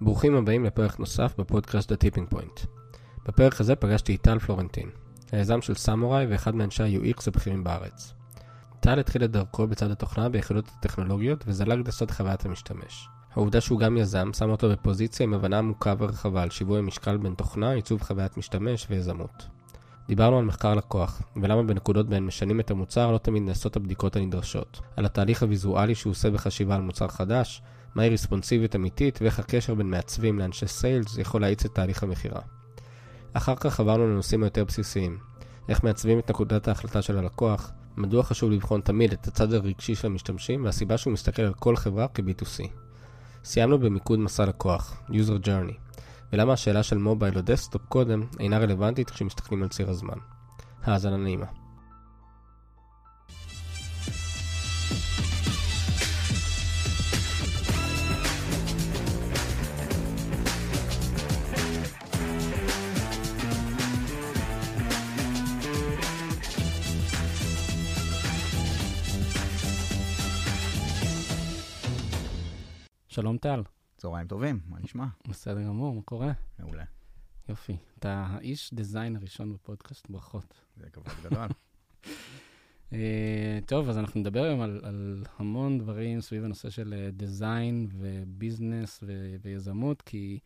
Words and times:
ברוכים 0.00 0.34
הבאים 0.34 0.64
לפרק 0.64 0.98
נוסף 0.98 1.34
בפודקאסט 1.38 1.92
The 1.92 1.94
Tipping 1.94 2.34
Point. 2.34 2.66
בפרק 3.26 3.60
הזה 3.60 3.76
פגשתי 3.76 4.14
את 4.14 4.20
טל 4.20 4.38
פלורנטין, 4.38 4.90
היזם 5.32 5.62
של 5.62 5.74
סמוראי 5.74 6.26
ואחד 6.26 6.54
מאנשי 6.54 6.82
ה-UX 6.82 7.22
הבכירים 7.26 7.64
בארץ. 7.64 8.14
טל 8.80 8.98
התחיל 8.98 9.24
את 9.24 9.30
דרכו 9.30 9.66
בצד 9.66 9.90
התוכנה 9.90 10.28
ביחידות 10.28 10.68
הטכנולוגיות 10.78 11.44
וזלג 11.46 11.88
לצד 11.88 12.10
חוויית 12.10 12.46
המשתמש. 12.46 13.08
העובדה 13.32 13.60
שהוא 13.60 13.80
גם 13.80 13.96
יזם 13.96 14.30
שם 14.32 14.50
אותו 14.50 14.70
בפוזיציה 14.70 15.24
עם 15.24 15.34
הבנה 15.34 15.58
עמוקה 15.58 15.94
ורחבה 15.98 16.42
על 16.42 16.50
שיווי 16.50 16.78
המשקל 16.78 17.16
בין 17.16 17.34
תוכנה, 17.34 17.70
עיצוב 17.70 18.02
חוויית 18.02 18.36
משתמש 18.36 18.86
ויזמות. 18.90 19.46
דיברנו 20.08 20.38
על 20.38 20.44
מחקר 20.44 20.74
לקוח, 20.74 21.22
ולמה 21.42 21.62
בנקודות 21.62 22.08
בהן 22.08 22.26
משנים 22.26 22.60
את 22.60 22.70
המוצר 22.70 23.12
לא 23.12 23.18
תמיד 23.18 23.42
נעשות 23.42 23.76
הבדיקות 23.76 24.16
הנדרשות, 24.16 24.80
על 24.96 25.04
התהליך 25.04 25.42
הוויזואלי 25.42 25.94
שהוא 25.94 26.10
עושה 26.10 26.30
בחשיבה 26.30 26.74
על 26.74 26.82
מוצר 26.82 27.08
חדש, 27.08 27.62
מהי 27.96 28.08
ריספונסיביות 28.08 28.76
אמיתית 28.76 29.18
ואיך 29.22 29.38
הקשר 29.38 29.74
בין 29.74 29.90
מעצבים 29.90 30.38
לאנשי 30.38 30.66
sales 30.66 31.18
יכול 31.18 31.40
להאיץ 31.40 31.64
את 31.64 31.74
תהליך 31.74 32.02
המכירה. 32.02 32.40
אחר 33.32 33.54
כך 33.56 33.80
עברנו 33.80 34.06
לנושאים 34.06 34.42
היותר 34.42 34.64
בסיסיים, 34.64 35.18
איך 35.68 35.84
מעצבים 35.84 36.18
את 36.18 36.30
נקודת 36.30 36.68
ההחלטה 36.68 37.02
של 37.02 37.18
הלקוח, 37.18 37.70
מדוע 37.96 38.22
חשוב 38.22 38.50
לבחון 38.50 38.80
תמיד 38.80 39.12
את 39.12 39.26
הצד 39.26 39.52
הרגשי 39.52 39.94
של 39.94 40.06
המשתמשים 40.06 40.64
והסיבה 40.64 40.98
שהוא 40.98 41.12
מסתכל 41.12 41.42
על 41.42 41.54
כל 41.54 41.76
חברה 41.76 42.06
כ-B2C. 42.14 42.68
סיימנו 43.44 43.78
במיקוד 43.78 44.18
מסע 44.18 44.46
לקוח, 44.46 45.02
user 45.08 45.46
journey, 45.46 46.00
ולמה 46.32 46.52
השאלה 46.52 46.82
של 46.82 46.98
mobile 46.98 47.36
או 47.36 47.42
desktop 47.42 47.82
קודם 47.88 48.26
אינה 48.40 48.58
רלוונטית 48.58 49.10
כשמסתכלים 49.10 49.62
על 49.62 49.68
ציר 49.68 49.90
הזמן. 49.90 50.18
האזנה 50.84 51.16
נעימה. 51.16 51.65
שלום 73.16 73.38
טל. 73.38 73.62
צהריים 73.96 74.28
טובים, 74.28 74.60
מה 74.68 74.78
נשמע? 74.80 75.06
בסדר 75.28 75.62
גמור, 75.62 75.94
מה 75.94 76.02
קורה? 76.02 76.32
מעולה. 76.58 76.84
יופי. 77.48 77.76
אתה 77.98 78.26
האיש 78.28 78.74
דיזיין 78.74 79.16
הראשון 79.16 79.52
בפודקאסט, 79.52 80.10
ברכות. 80.10 80.60
זה 80.76 80.90
כבוד 80.90 81.14
גדול. 81.22 81.48
uh, 82.90 82.94
טוב, 83.66 83.88
אז 83.88 83.98
אנחנו 83.98 84.20
נדבר 84.20 84.42
היום 84.42 84.60
על, 84.60 84.80
על 84.84 85.24
המון 85.38 85.78
דברים 85.78 86.20
סביב 86.20 86.44
הנושא 86.44 86.70
של 86.70 87.10
דיזיין 87.12 87.88
וביזנס 87.92 89.00
ו- 89.02 89.36
ויזמות, 89.42 90.02
כי 90.02 90.38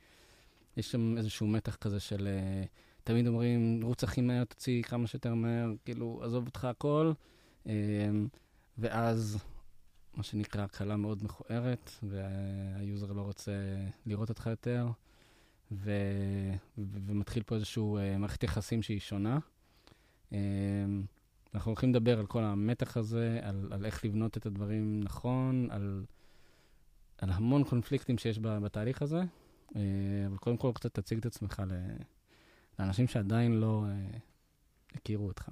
יש 0.77 0.90
שם 0.90 1.18
איזשהו 1.18 1.46
מתח 1.46 1.77
כזה 1.77 2.00
של... 2.00 2.28
Uh, 2.64 2.68
תמיד 3.05 3.27
אומרים, 3.27 3.80
רוץ 3.82 4.05
הכי 4.05 4.20
מהר, 4.20 4.44
תוציא 4.44 4.82
כמה 4.82 5.06
שיותר 5.06 5.34
מהר, 5.34 5.72
כאילו, 5.84 6.20
עזוב 6.24 6.46
אותך 6.46 6.64
הכל. 6.64 7.12
ואז 8.78 9.44
מה 10.14 10.22
שנקרא 10.22 10.62
הקלה 10.62 10.97
מאוד 10.97 11.25
מכוערת, 11.25 11.91
והיוזר 12.03 13.12
לא 13.12 13.22
רוצה 13.22 13.53
לראות 14.06 14.28
אותך 14.28 14.47
יותר, 14.47 14.89
ו... 15.72 15.91
ו... 16.78 16.98
ומתחיל 17.06 17.42
פה 17.42 17.55
איזושהי 17.55 17.83
uh, 17.83 18.19
מערכת 18.19 18.42
יחסים 18.42 18.83
שהיא 18.83 19.00
שונה. 19.00 19.39
Um, 20.30 20.34
אנחנו 21.55 21.70
הולכים 21.70 21.91
לדבר 21.91 22.19
על 22.19 22.27
כל 22.27 22.42
המתח 22.42 22.97
הזה, 22.97 23.41
על, 23.42 23.69
על 23.72 23.86
איך 23.86 24.05
לבנות 24.05 24.36
את 24.36 24.47
הדברים 24.47 25.00
נכון, 25.05 25.69
על, 25.70 26.05
על 27.19 27.30
המון 27.30 27.64
קונפליקטים 27.64 28.19
שיש 28.19 28.39
בתהליך 28.39 29.02
הזה, 29.02 29.22
uh, 29.69 29.74
אבל 30.27 30.36
קודם 30.36 30.56
כל 30.56 30.70
קצת 30.74 30.95
תציג 30.95 31.19
את 31.19 31.27
עצמך 31.27 31.62
לאנשים 32.78 33.08
שעדיין 33.08 33.61
לא 33.61 33.84
הכירו 34.95 35.27
אותך. 35.27 35.48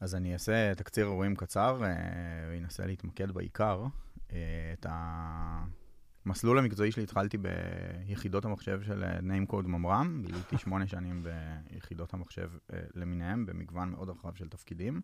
אז 0.00 0.14
אני 0.14 0.32
אעשה 0.32 0.74
תקציר 0.74 1.06
אירועים 1.06 1.36
קצר 1.36 1.76
ואנסה 1.80 2.86
להתמקד 2.86 3.30
בעיקר. 3.30 3.86
את 4.26 4.86
המסלול 4.88 6.58
המקצועי 6.58 6.92
שלי 6.92 7.02
התחלתי 7.02 7.38
ביחידות 7.38 8.44
המחשב 8.44 8.82
של 8.82 9.04
NameCode 9.04 9.66
ממר"ם, 9.66 10.22
ביליתי 10.22 10.58
שמונה 10.64 10.86
שנים 10.86 11.26
ביחידות 11.70 12.14
המחשב 12.14 12.50
למיניהם, 12.94 13.46
במגוון 13.46 13.90
מאוד 13.90 14.10
רחב 14.10 14.34
של 14.34 14.48
תפקידים. 14.48 15.00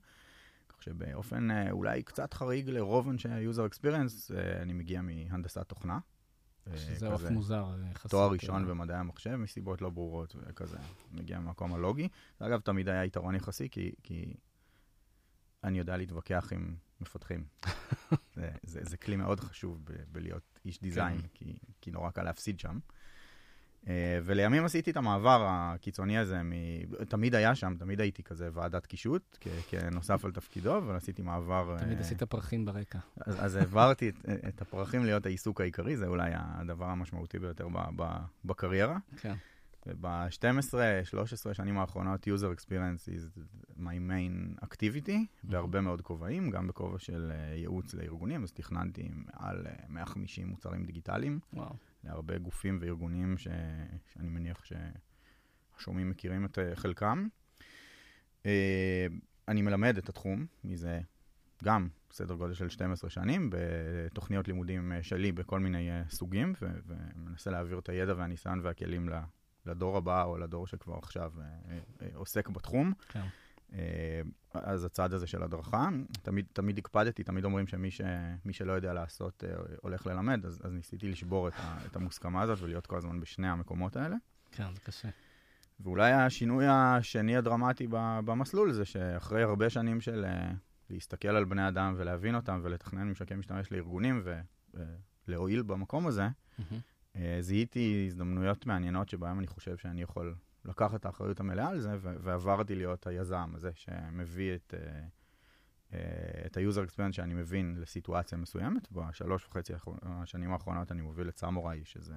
כך 0.69 0.83
שבאופן 0.83 1.71
אולי 1.71 2.03
קצת 2.03 2.35
חריג 2.35 2.71
לרוב 2.71 3.09
אנשי 3.09 3.29
ה-user 3.29 3.75
experience, 3.75 4.35
אני 4.63 4.73
מגיע 4.73 5.03
מהנדסת 5.03 5.69
תוכנה. 5.69 5.99
שזה 6.77 7.13
אוף 7.13 7.31
מוזר. 7.31 7.67
תואר 8.09 8.31
ראשון 8.31 8.67
במדעי 8.67 8.97
המחשב, 8.97 9.37
מסיבות 9.37 9.83
לא 9.83 9.91
ברורות 9.91 10.37
וכזה, 10.39 10.79
מגיע 11.13 11.41
מהמקום 11.41 11.75
הלוגי. 11.75 12.09
אגב 12.39 12.61
תמיד 12.61 12.89
היה 12.89 13.05
יתרון 13.05 13.35
יחסי, 13.35 13.69
כי, 13.69 13.93
כי 14.03 14.35
אני 15.65 15.79
יודע 15.79 15.97
להתווכח 15.97 16.53
עם 16.53 16.75
מפתחים. 17.01 17.45
זה, 18.37 18.51
זה, 18.63 18.81
זה 18.83 18.97
כלי 18.97 19.17
מאוד 19.17 19.41
חשוב 19.41 19.81
ב- 19.85 19.93
בלהיות 20.13 20.61
איש 20.65 20.81
דיזיין, 20.81 21.21
כן. 21.21 21.27
כי, 21.35 21.57
כי 21.81 21.91
נורא 21.91 22.11
קל 22.11 22.23
להפסיד 22.23 22.61
שם. 22.61 22.79
Uh, 23.85 23.87
ולימים 24.25 24.65
עשיתי 24.65 24.91
את 24.91 24.97
המעבר 24.97 25.47
הקיצוני 25.49 26.19
הזה, 26.19 26.43
מ... 26.43 26.53
תמיד 27.09 27.35
היה 27.35 27.55
שם, 27.55 27.75
תמיד 27.79 28.01
הייתי 28.01 28.23
כזה 28.23 28.49
ועדת 28.53 28.87
קישוט, 28.87 29.39
כ- 29.41 29.49
כנוסף 29.69 30.25
על 30.25 30.33
תפקידו, 30.33 30.79
אבל 30.79 30.97
עשיתי 30.97 31.23
מעבר... 31.23 31.77
תמיד 31.79 31.99
uh, 31.99 32.01
עשית 32.01 32.23
פרחים 32.23 32.65
ברקע. 32.65 32.99
אז, 33.21 33.45
אז 33.45 33.57
העברתי 33.57 34.09
את, 34.09 34.15
את 34.49 34.63
הפרחים 34.63 35.05
להיות 35.05 35.27
העיסוק 35.27 35.61
העיקרי, 35.61 35.97
זה 35.97 36.07
אולי 36.07 36.31
הדבר 36.35 36.85
המשמעותי 36.85 37.39
ביותר 37.39 37.69
ב- 37.69 37.89
ב- 37.97 38.19
בקריירה. 38.45 38.97
כן. 39.17 39.35
וב-12-13 39.87 41.55
שנים 41.55 41.79
האחרונות, 41.79 42.29
user 42.29 42.61
experience 42.61 43.09
is 43.09 43.39
my 43.79 43.99
main 44.11 44.65
activity, 44.65 45.09
mm-hmm. 45.09 45.51
בהרבה 45.51 45.81
מאוד 45.81 46.01
כובעים, 46.01 46.51
גם 46.51 46.67
בכובע 46.67 46.99
של 46.99 47.33
uh, 47.33 47.59
ייעוץ 47.59 47.95
לארגונים, 47.95 48.43
אז 48.43 48.53
תכננתי 48.53 49.11
מעל 49.15 49.67
uh, 49.67 49.83
150 49.89 50.49
מוצרים 50.49 50.85
דיגיטליים, 50.85 51.41
wow. 51.55 51.61
להרבה 52.05 52.39
גופים 52.39 52.79
וארגונים 52.81 53.39
ש... 53.39 53.49
שאני 54.13 54.29
מניח 54.29 54.65
שהשומעים 54.65 56.11
מכירים 56.11 56.45
את 56.45 56.59
uh, 56.59 56.77
חלקם. 56.77 57.29
אני 59.49 59.63
מלמד 59.63 59.99
את 59.99 60.09
התחום 60.09 60.47
מזה 60.65 61.01
גם 61.65 61.89
סדר 62.13 62.35
גודל 62.35 62.55
של 62.55 62.69
12 62.69 63.11
שנים, 63.11 63.51
בתוכניות 63.53 64.49
לימודים 64.49 64.93
שלי 65.03 65.33
בכל 65.33 65.61
מיני 65.61 65.91
סוגים, 66.11 66.55
ו- 66.63 66.67
ומנסה 66.87 67.51
להעביר 67.51 67.79
את 67.79 67.89
הידע 67.89 68.15
והניסיון 68.17 68.61
והכלים 68.63 69.09
ל... 69.09 69.13
לדור 69.67 69.97
הבא 69.97 70.25
או 70.25 70.39
לדור 70.39 70.67
שכבר 70.67 70.99
עכשיו 70.99 71.33
אה, 71.41 71.45
אה, 72.03 72.09
עוסק 72.15 72.49
בתחום. 72.49 72.93
כן. 73.09 73.27
אה, 73.73 74.21
אז 74.55 74.85
הצד 74.85 75.13
הזה 75.13 75.27
של 75.27 75.43
הדרכה, 75.43 75.89
תמיד, 76.23 76.47
תמיד 76.53 76.79
הקפדתי, 76.79 77.25
תמיד 77.25 77.45
אומרים 77.45 77.67
שמי 77.67 77.91
ש, 77.91 78.01
שלא 78.51 78.73
יודע 78.73 78.93
לעשות 78.93 79.45
הולך 79.83 80.07
ללמד, 80.07 80.47
אז, 80.47 80.61
אז 80.65 80.73
ניסיתי 80.73 81.09
לשבור 81.09 81.49
את, 81.49 81.53
ה, 81.57 81.79
את 81.87 81.97
המוסכמה 81.97 82.43
הזאת 82.43 82.61
ולהיות 82.61 82.87
כל 82.87 82.97
הזמן 82.97 83.21
בשני 83.21 83.49
המקומות 83.49 83.97
האלה. 83.97 84.17
כן, 84.53 84.75
זה 84.75 84.81
קשה. 84.81 85.09
ואולי 85.81 86.13
השינוי 86.13 86.67
השני 86.69 87.37
הדרמטי 87.37 87.87
במסלול 88.25 88.73
זה 88.73 88.85
שאחרי 88.85 89.43
הרבה 89.43 89.71
שנים 89.71 90.01
של 90.01 90.25
להסתכל 90.91 91.29
על 91.29 91.45
בני 91.45 91.69
אדם 91.69 91.95
ולהבין 91.97 92.35
אותם 92.35 92.61
ולתכנן 92.63 93.09
ממשקי 93.09 93.35
משתמש 93.35 93.73
לארגונים 93.73 94.23
ולהועיל 95.29 95.63
במקום 95.63 96.07
הזה, 96.07 96.29
mm-hmm. 96.29 96.75
אה, 97.17 97.37
זיהיתי 97.41 98.05
הזדמנויות 98.07 98.67
מעניינות 98.67 99.09
שבהן 99.09 99.39
אני 99.39 99.47
חושב 99.47 99.77
שאני 99.77 100.03
יכול 100.03 100.35
לקחת 100.65 100.95
את 100.95 101.07
האחריות 101.07 101.41
המלאה 101.41 101.69
על 101.69 101.81
זה, 101.81 101.97
ועברתי 102.01 102.75
להיות 102.75 103.07
היזם 103.07 103.51
הזה 103.55 103.71
שמביא 103.75 104.55
את, 104.55 104.75
אה, 104.77 105.05
אה, 105.93 106.47
את 106.47 106.57
ה-user 106.57 106.91
experience 106.91 107.13
שאני 107.13 107.35
מבין 107.35 107.77
לסיטואציה 107.81 108.39
מסוימת. 108.39 108.93
בשלוש 108.93 109.47
וחצי 109.47 109.73
השנים 110.03 110.53
האחרונות 110.53 110.93
אני 110.93 111.03
מוביל 111.03 111.29
את 111.29 111.39
סמוראי, 111.39 111.85
שזה 111.85 112.15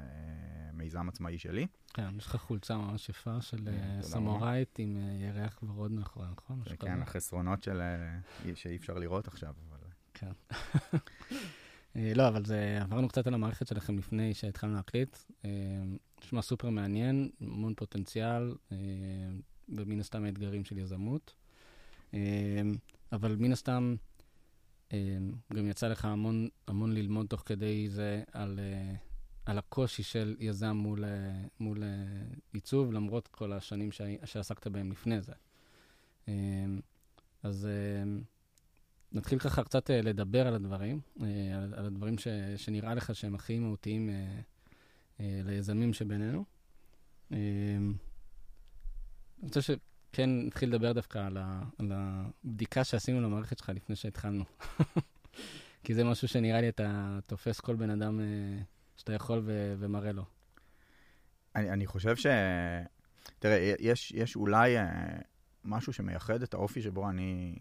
מיזם 0.74 1.10
עצמאי 1.10 1.38
שלי. 1.38 1.68
כן, 1.94 2.18
יש 2.18 2.26
לך 2.26 2.36
חולצה 2.36 2.78
ממש 2.78 3.10
יפה 3.10 3.42
של 3.42 3.70
סמוראית 4.02 4.80
עם 4.80 4.98
ירח 5.20 5.64
ורוד 5.64 5.92
מאחורי, 5.92 6.28
נכון? 6.32 6.62
כן, 6.80 7.02
החסרונות 7.02 7.64
של... 7.64 7.82
שאי 8.56 8.76
אפשר 8.76 8.94
לראות 8.94 9.28
עכשיו, 9.28 9.54
אבל... 9.70 9.80
כן. 10.14 10.32
אה, 11.98 12.14
לא, 12.16 12.28
אבל 12.28 12.46
זה, 12.46 12.78
עברנו 12.82 13.08
קצת 13.08 13.28
על 13.28 13.34
המערכת 13.34 13.68
שלכם 13.68 13.98
לפני 13.98 14.34
שהתחלנו 14.34 14.76
להקליט. 14.76 15.18
אה, 15.46 15.50
נשמע 16.24 16.42
סופר 16.42 16.70
מעניין, 16.70 17.30
המון 17.42 17.74
פוטנציאל, 17.74 18.56
אה, 18.72 18.78
ומן 19.70 20.00
הסתם 20.00 20.24
האתגרים 20.24 20.66
של 20.66 20.78
יזמות. 20.78 21.34
אבל 23.12 23.36
מן 23.36 23.52
הסתם, 23.52 23.96
גם 25.54 25.68
יצא 25.68 25.88
לך 25.88 26.06
המון, 26.06 26.48
המון 26.68 26.92
ללמוד 26.92 27.28
תוך 27.28 27.44
כדי 27.46 27.90
זה 27.90 28.24
על, 28.32 28.60
על 29.46 29.58
הקושי 29.58 30.04
של 30.04 30.36
יזם 30.40 30.72
מול, 30.72 31.04
מול 31.60 31.84
עיצוב, 32.54 32.92
למרות 32.92 33.28
כל 33.28 33.54
השנים 33.54 33.90
שעסקת 34.26 34.68
בהם 34.68 34.92
לפני 34.92 35.18
זה. 35.22 35.34
אז 37.44 37.68
נתחיל 39.12 39.40
ככה 39.40 39.64
קצת 39.64 39.92
אה, 39.92 40.02
לדבר 40.02 40.48
על 40.48 40.56
הדברים, 40.56 41.00
אה, 41.22 41.28
על, 41.78 41.86
הדברים 41.86 42.18
ש, 42.18 42.28
שנראה 42.58 42.94
לך 42.94 43.16
שהם 43.16 43.36
הכי 43.36 43.60
מהותיים 43.60 44.10
אה, 44.10 45.42
ליזמים 45.44 45.94
שבינינו. 45.94 46.46
אני 47.32 47.94
רוצה 49.42 49.62
שכן 49.62 50.30
נתחיל 50.30 50.70
לדבר 50.70 50.94
דווקא 50.94 51.20
על, 51.20 51.38
ה, 51.38 51.64
על 51.80 51.92
הבדיקה 51.94 52.84
שעשינו 52.84 53.22
למערכת 53.22 53.58
שלך 53.58 53.70
לפני 53.70 53.96
שהתחלנו. 53.96 54.44
כי 55.84 55.94
זה 55.94 56.04
משהו 56.04 56.28
שנראה 56.28 56.62
לי 56.62 56.70
אתה 56.70 57.20
תופס 57.26 57.60
כל 57.60 57.76
בן 57.76 57.90
אדם 57.90 58.20
שאתה 58.98 59.14
יכול 59.14 59.42
ו- 59.46 59.76
ומראה 59.80 60.12
לו. 60.12 60.26
אני, 61.56 61.70
אני 61.70 61.88
חושב 61.88 62.16
ש... 62.16 62.28
תראה, 63.40 63.74
יש, 63.80 64.12
יש 64.12 64.36
אולי 64.36 64.76
משהו 65.66 65.94
שמייחד 65.94 66.42
את 66.42 66.54
האופי 66.54 66.82
שבו 66.82 67.10
אני 67.10 67.56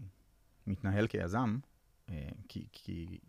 מתנהל 0.67 1.07
כיזם, 1.07 1.57
אה, 2.09 2.29
כי, 2.47 2.67
כי 2.71 3.19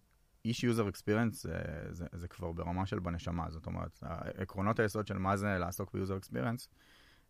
איש 0.44 0.64
user 0.64 0.88
experience 0.88 1.42
זה, 1.42 1.58
זה, 1.90 2.06
זה 2.12 2.28
כבר 2.28 2.52
ברמה 2.52 2.86
של 2.86 2.98
בנשמה, 2.98 3.50
זאת 3.50 3.66
אומרת, 3.66 3.98
עקרונות 4.36 4.80
היסוד 4.80 5.06
של 5.06 5.18
מה 5.18 5.36
זה 5.36 5.58
לעסוק 5.58 5.96
experience, 6.16 6.68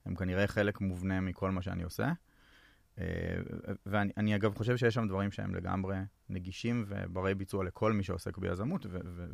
הם 0.05 0.14
כנראה 0.14 0.46
חלק 0.46 0.81
מובנה 0.81 1.20
מכל 1.20 1.50
מה 1.50 1.62
שאני 1.62 1.82
עושה. 1.82 2.12
אה, 2.99 3.05
ואני 3.87 4.12
אני 4.16 4.37
אגב 4.37 4.55
חושב 4.55 4.76
שיש 4.76 4.94
שם 4.94 5.08
דברים 5.08 5.31
שהם 5.31 5.55
לגמרי 5.55 5.96
נגישים 6.28 6.84
וברי 6.88 7.34
ביצוע 7.34 7.64
לכל 7.64 7.93
מי 7.93 8.02
שעוסק 8.02 8.38
ביזמות, 8.38 8.87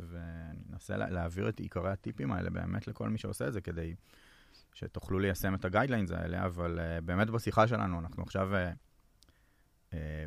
ואני 0.09 0.59
אנסה 0.73 0.97
להעביר 0.97 1.49
את 1.49 1.59
עיקרי 1.59 1.91
הטיפים 1.91 2.31
האלה 2.31 2.49
באמת 2.49 2.87
לכל 2.87 3.09
מי 3.09 3.17
שעושה 3.17 3.47
את 3.47 3.53
זה, 3.53 3.61
כדי 3.61 3.95
שתוכלו 4.73 5.19
ליישם 5.19 5.55
את 5.55 5.65
הגיידליינס 5.65 6.11
האלה, 6.11 6.45
אבל 6.45 6.79
uh, 6.79 7.01
באמת 7.01 7.29
בשיחה 7.29 7.67
שלנו, 7.67 7.99
אנחנו 7.99 8.23
עכשיו 8.23 8.49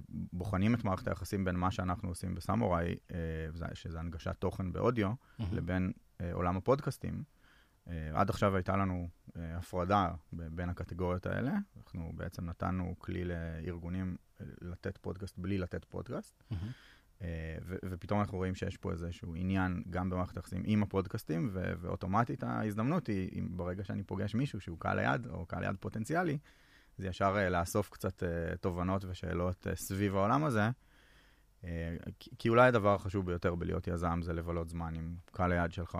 בוחנים 0.09 0.75
את 0.75 0.85
מערכת 0.85 1.09
היחסים 1.09 1.45
בין 1.45 1.57
מה 1.57 1.71
שאנחנו 1.71 2.09
עושים 2.09 2.35
בסמוראי, 2.35 2.95
uh, 3.09 3.15
שזה 3.75 4.01
הנגשת 4.01 4.37
תוכן 4.39 4.73
באודיו, 4.73 5.13
mm-hmm. 5.13 5.43
לבין 5.53 5.93
uh, 5.93 6.25
עולם 6.33 6.57
הפודקאסטים. 6.57 7.23
עד 8.15 8.31
עכשיו 8.31 8.57
הייתה 8.57 8.77
לנו 8.77 9.09
הפרדה 9.37 10.11
בין 10.33 10.69
הקטגוריות 10.69 11.27
האלה. 11.27 11.53
אנחנו 11.77 12.13
בעצם 12.15 12.45
נתנו 12.45 12.95
כלי 12.99 13.25
לארגונים 13.25 14.17
לתת 14.41 14.99
פודקאסט 14.99 15.39
בלי 15.39 15.59
לתת 15.59 15.85
פודקאסט. 15.85 16.43
Mm-hmm. 16.53 16.55
אה, 17.23 17.57
ו- 17.63 17.77
ופתאום 17.85 18.21
אנחנו 18.21 18.39
רואים 18.39 18.55
שיש 18.55 18.77
פה 18.77 18.93
איזשהו 18.93 19.35
עניין 19.35 19.83
גם 19.91 20.11
במערכת 20.11 20.37
היחסים 20.37 20.63
עם 20.65 20.83
הפודקאסטים, 20.83 21.49
ו- 21.53 21.73
ואוטומטית 21.81 22.43
ההזדמנות 22.43 23.07
היא, 23.07 23.43
ברגע 23.51 23.85
שאני 23.85 24.03
פוגש 24.03 24.35
מישהו 24.35 24.61
שהוא 24.61 24.79
קהל 24.79 25.01
ליד, 25.01 25.27
או 25.27 25.47
קהל 25.47 25.61
ליד 25.63 25.77
פוטנציאלי, 25.81 26.39
זה 26.99 27.09
ישר 27.09 27.37
uh, 27.37 27.51
לאסוף 27.51 27.91
קצת 27.91 28.23
uh, 28.23 28.57
תובנות 28.57 29.05
ושאלות 29.05 29.67
uh, 29.67 29.75
סביב 29.75 30.17
העולם 30.17 30.45
הזה. 30.45 30.71
כי, 32.39 32.49
אולי 32.49 32.69
הדבר 32.69 32.95
החשוב 32.95 33.27
ביותר 33.27 33.55
בלהיות 33.55 33.89
יזם 33.89 34.21
זה 34.23 34.33
לבלות 34.33 34.69
זמן 34.69 34.95
עם 34.95 35.17
קהל 35.33 35.53
היד 35.53 35.73
שלך, 35.73 35.99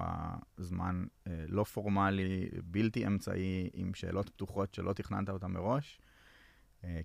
זמן 0.57 1.05
לא 1.49 1.65
פורמלי, 1.65 2.49
בלתי 2.65 3.07
אמצעי, 3.07 3.71
עם 3.73 3.95
שאלות 3.95 4.29
פתוחות 4.29 4.75
שלא 4.75 4.93
תכננת 4.93 5.31
אותן 5.31 5.51
מראש. 5.51 6.01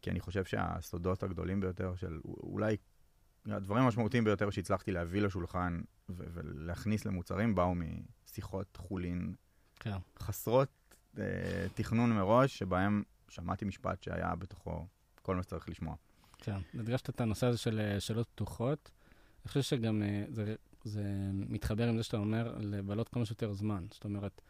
כי 0.02 0.10
אני 0.12 0.20
חושב 0.20 0.46
שהסודות 0.46 1.24
הגדולים 1.24 1.60
ביותר 1.60 1.96
של 1.96 2.20
אולי 2.26 2.78
הדברים 3.46 3.84
המשמעותיים 3.84 4.24
ביותר 4.24 4.50
שהצלחתי 4.50 4.92
להביא 4.92 5.22
לשולחן 5.22 5.82
ו- 6.10 6.24
ולהכניס 6.34 7.06
למוצרים 7.06 7.56
באו 7.56 7.74
משיחות 7.76 8.78
חולין 8.78 9.36
כן. 9.80 9.98
חסרות 10.20 10.96
אה, 11.18 11.66
תכנון 11.74 12.14
מראש, 12.14 12.58
שבהם 12.58 13.04
שמעתי 13.34 13.66
משפט 13.66 14.04
שהיה 14.04 14.36
בתוכו 14.36 14.88
כל 15.22 15.36
מה 15.36 15.44
שצריך 15.44 15.70
לשמוע. 15.70 15.96
כן, 16.38 16.58
הדגשת 16.74 17.10
את 17.10 17.22
הנושא 17.22 17.48
הזה 17.48 17.58
של 17.58 17.80
אה, 17.80 18.00
שאלות 18.00 18.28
פתוחות. 18.28 18.92
אני 19.44 19.48
חושב 19.48 19.62
שגם 19.62 20.04
אה, 20.04 20.26
זה, 20.30 20.56
זה 20.84 21.04
מתחבר 21.34 21.88
עם 21.88 21.98
זה 21.98 22.04
שאתה 22.04 22.18
אומר 22.18 22.56
לבלות 22.60 23.10
כמה 23.10 23.26
שיותר 23.26 23.54
זמן. 23.54 23.86
זאת 23.92 24.04
אומרת, 24.04 24.42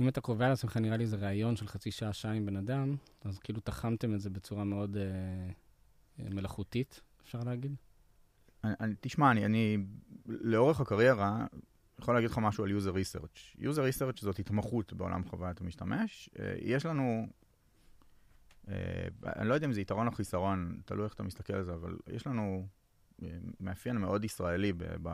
אם 0.00 0.08
אתה 0.08 0.20
קובע 0.20 0.48
לעצמך, 0.48 0.76
נראה 0.76 0.96
לי 0.96 1.06
זה 1.06 1.16
ראיון 1.16 1.56
של 1.56 1.66
חצי 1.66 1.90
שעה, 1.90 2.12
שעה 2.12 2.32
עם 2.32 2.46
בן 2.46 2.56
אדם, 2.56 2.96
אז 3.24 3.38
כאילו 3.38 3.60
תחמתם 3.60 4.14
את 4.14 4.20
זה 4.20 4.30
בצורה 4.30 4.64
מאוד 4.64 4.96
אה, 4.96 6.30
מלאכותית, 6.30 7.00
אפשר 7.24 7.40
להגיד? 7.40 7.74
אני, 8.64 8.72
אני, 8.80 8.94
תשמע, 9.00 9.30
אני, 9.30 9.44
אני 9.44 9.76
לאורך 10.26 10.80
הקריירה 10.80 11.46
יכול 11.98 12.14
להגיד 12.14 12.30
לך 12.30 12.38
משהו 12.38 12.64
על 12.64 12.70
user 12.70 12.94
research. 12.94 13.60
user 13.60 13.62
research 13.62 14.20
זאת 14.20 14.38
התמחות 14.38 14.92
בעולם 14.92 15.24
חוויית 15.24 15.60
המשתמש. 15.60 16.30
אה, 16.38 16.54
יש 16.58 16.86
לנו, 16.86 17.02
אה, 17.02 17.26
אני 19.36 19.48
לא 19.48 19.54
יודע 19.54 19.66
אם 19.66 19.72
זה 19.72 19.80
יתרון 19.80 20.06
או 20.06 20.12
חיסרון, 20.12 20.80
תלוי 20.84 21.04
איך 21.04 21.14
אתה 21.14 21.22
מסתכל 21.22 21.52
על 21.52 21.64
זה, 21.64 21.74
אבל 21.74 21.96
יש 22.06 22.26
לנו 22.26 22.66
אה, 23.22 23.28
מאפיין 23.60 23.96
מאוד 23.96 24.24
ישראלי 24.24 24.72
ב, 24.72 24.84
ב, 25.02 25.08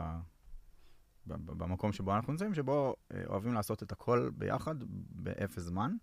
ב, 1.27 1.51
במקום 1.57 1.91
שבו 1.91 2.15
אנחנו 2.15 2.33
נמצאים, 2.33 2.53
שבו 2.53 2.95
אוהבים 3.27 3.53
לעשות 3.53 3.83
את 3.83 3.91
הכל 3.91 4.29
ביחד 4.37 4.75
באפס 5.09 5.61
זמן. 5.61 5.95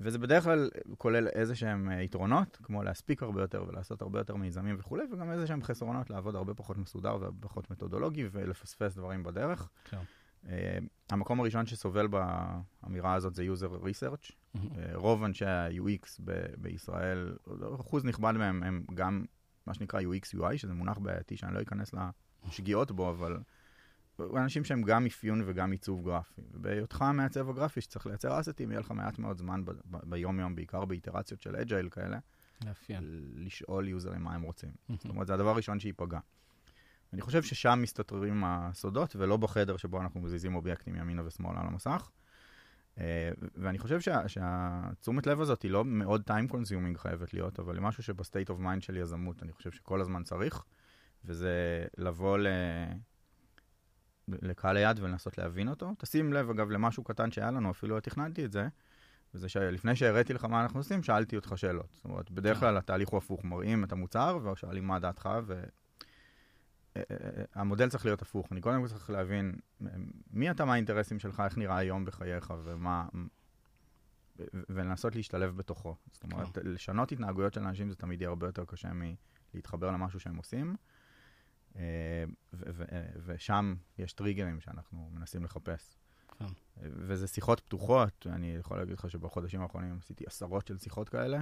וזה 0.00 0.18
בדרך 0.18 0.44
כלל 0.44 0.70
כולל 0.98 1.28
איזה 1.28 1.54
שהם 1.54 1.90
אה, 1.90 2.02
יתרונות, 2.02 2.58
כמו 2.62 2.82
להספיק 2.82 3.22
הרבה 3.22 3.40
יותר 3.40 3.64
ולעשות 3.68 4.02
הרבה 4.02 4.20
יותר 4.20 4.36
מיזמים 4.36 4.76
וכולי, 4.78 5.04
וגם 5.12 5.30
איזה 5.30 5.46
שהם 5.46 5.62
חסרונות, 5.62 6.10
לעבוד 6.10 6.34
הרבה 6.34 6.54
פחות 6.54 6.78
מסודר 6.78 7.16
ופחות 7.20 7.70
מתודולוגי 7.70 8.28
ולפספס 8.32 8.94
דברים 8.94 9.22
בדרך. 9.22 9.68
כן. 9.84 10.00
Uh, 10.44 10.48
המקום 11.10 11.40
הראשון 11.40 11.66
שסובל 11.66 12.06
באמירה 12.06 13.14
הזאת 13.14 13.34
זה 13.34 13.44
user 13.54 13.84
research. 13.84 14.30
Mm-hmm. 14.30 14.58
רוב 14.94 15.24
אנשי 15.24 15.44
ה-UX 15.44 16.20
ב- 16.24 16.54
בישראל, 16.58 17.36
אחוז 17.80 18.04
נכבד 18.04 18.32
מהם 18.32 18.62
הם 18.62 18.84
גם 18.94 19.24
מה 19.66 19.74
שנקרא 19.74 20.00
UX 20.00 20.38
UI, 20.38 20.56
שזה 20.56 20.74
מונח 20.74 20.98
בעייתי 20.98 21.36
שאני 21.36 21.54
לא 21.54 21.62
אכנס 21.62 21.94
לשגיאות 22.48 22.90
בו, 22.92 23.10
אבל 23.10 23.38
אנשים 24.36 24.64
שהם 24.64 24.82
גם 24.82 25.06
אפיון 25.06 25.42
וגם 25.46 25.70
עיצוב 25.72 26.04
גרפי. 26.04 26.42
ובהיותך 26.52 27.04
מעצב 27.14 27.50
הגרפי 27.50 27.80
שצריך 27.80 28.06
לייצר 28.06 28.40
אסטים, 28.40 28.70
יהיה 28.70 28.80
לך 28.80 28.90
מעט 28.90 29.18
מאוד 29.18 29.38
זמן 29.38 29.64
ב- 29.64 29.70
ב- 29.70 30.10
ביום-יום, 30.10 30.54
בעיקר 30.56 30.84
באיטרציות 30.84 31.42
של 31.42 31.56
agile 31.56 31.88
כאלה, 31.88 32.18
לאפיין. 32.64 33.04
לשאול 33.34 33.88
יוזרים 33.88 34.22
מה 34.22 34.34
הם 34.34 34.42
רוצים. 34.42 34.70
זאת 34.96 35.04
אומרת, 35.10 35.26
זה 35.26 35.34
הדבר 35.34 35.48
הראשון 35.50 35.80
שייפגע. 35.80 36.18
אני 37.12 37.20
חושב 37.20 37.42
ששם 37.42 37.78
מסתתרים 37.82 38.42
הסודות, 38.46 39.16
ולא 39.16 39.36
בחדר 39.36 39.76
שבו 39.76 40.00
אנחנו 40.00 40.20
מזיזים 40.20 40.54
אובייקטים 40.54 40.96
ימינה 40.96 41.22
ושמאלה 41.26 41.60
על 41.60 41.66
המסך. 41.66 42.10
אה, 42.98 43.30
ואני 43.56 43.78
חושב 43.78 44.00
שה, 44.00 44.28
שהתשומת 44.28 45.26
לב 45.26 45.40
הזאת 45.40 45.62
היא 45.62 45.70
לא 45.70 45.84
מאוד 45.84 46.22
time 46.30 46.52
consuming 46.52 46.98
חייבת 46.98 47.34
להיות, 47.34 47.60
אבל 47.60 47.74
היא 47.74 47.82
משהו 47.82 48.02
שב 48.02 48.20
state 48.20 48.50
of 48.50 48.58
mind 48.58 48.82
של 48.82 48.96
יזמות, 48.96 49.42
אני 49.42 49.52
חושב 49.52 49.70
שכל 49.70 50.00
הזמן 50.00 50.22
צריך, 50.22 50.64
וזה 51.24 51.84
לבוא 51.98 52.38
ל... 52.38 52.46
לקהל 54.28 54.76
היד 54.76 55.00
ולנסות 55.00 55.38
להבין 55.38 55.68
אותו. 55.68 55.92
תשים 55.98 56.32
לב, 56.32 56.50
אגב, 56.50 56.70
למשהו 56.70 57.04
קטן 57.04 57.30
שהיה 57.30 57.50
לנו, 57.50 57.70
אפילו 57.70 57.94
לא 57.94 58.00
תכננתי 58.00 58.44
את 58.44 58.52
זה, 58.52 58.68
וזה 59.34 59.48
שלפני 59.48 59.96
שהראיתי 59.96 60.32
לך 60.32 60.44
מה 60.44 60.62
אנחנו 60.62 60.80
עושים, 60.80 61.02
שאלתי 61.02 61.36
אותך 61.36 61.52
שאלות. 61.56 61.88
זאת 61.94 62.04
אומרת, 62.04 62.30
בדרך 62.30 62.54
כן. 62.54 62.60
כלל 62.60 62.76
התהליך 62.76 63.08
הוא 63.08 63.18
הפוך, 63.18 63.44
מראים 63.44 63.84
את 63.84 63.92
המוצר 63.92 64.38
ושואלים 64.52 64.86
מה 64.86 64.98
דעתך, 64.98 65.28
והמודל 65.46 65.70
אה, 66.96 67.02
אה, 67.56 67.80
אה, 67.80 67.88
צריך 67.88 68.04
להיות 68.04 68.22
הפוך. 68.22 68.52
אני 68.52 68.60
קודם 68.60 68.82
כל 68.82 68.88
צריך 68.88 69.10
להבין 69.10 69.54
מי 70.30 70.50
אתה, 70.50 70.64
מה 70.64 70.72
האינטרסים 70.72 71.18
שלך, 71.18 71.42
איך 71.44 71.58
נראה 71.58 71.76
היום 71.76 72.04
בחייך, 72.04 72.54
ומה... 72.64 73.08
ולנסות 74.52 75.16
להשתלב 75.16 75.56
בתוכו. 75.56 75.96
זאת 76.12 76.22
אומרת, 76.22 76.58
כן. 76.58 76.60
לשנות 76.64 77.12
התנהגויות 77.12 77.54
של 77.54 77.60
אנשים 77.60 77.90
זה 77.90 77.96
תמיד 77.96 78.20
יהיה 78.20 78.28
הרבה 78.28 78.46
יותר 78.46 78.64
קשה 78.64 78.88
מלהתחבר 79.54 79.90
למשהו 79.90 80.20
שהם 80.20 80.36
עושים. 80.36 80.76
ושם 83.26 83.74
יש 83.98 84.12
טריגרים 84.12 84.60
שאנחנו 84.60 85.10
מנסים 85.12 85.44
לחפש. 85.44 85.96
כן. 86.38 86.44
וזה 86.76 87.26
שיחות 87.26 87.60
פתוחות, 87.60 88.26
אני 88.30 88.56
יכול 88.60 88.78
להגיד 88.78 88.94
לך 88.94 89.10
שבחודשים 89.10 89.62
האחרונים 89.62 89.98
עשיתי 90.02 90.24
עשרות 90.26 90.66
של 90.66 90.78
שיחות 90.78 91.08
כאלה. 91.08 91.40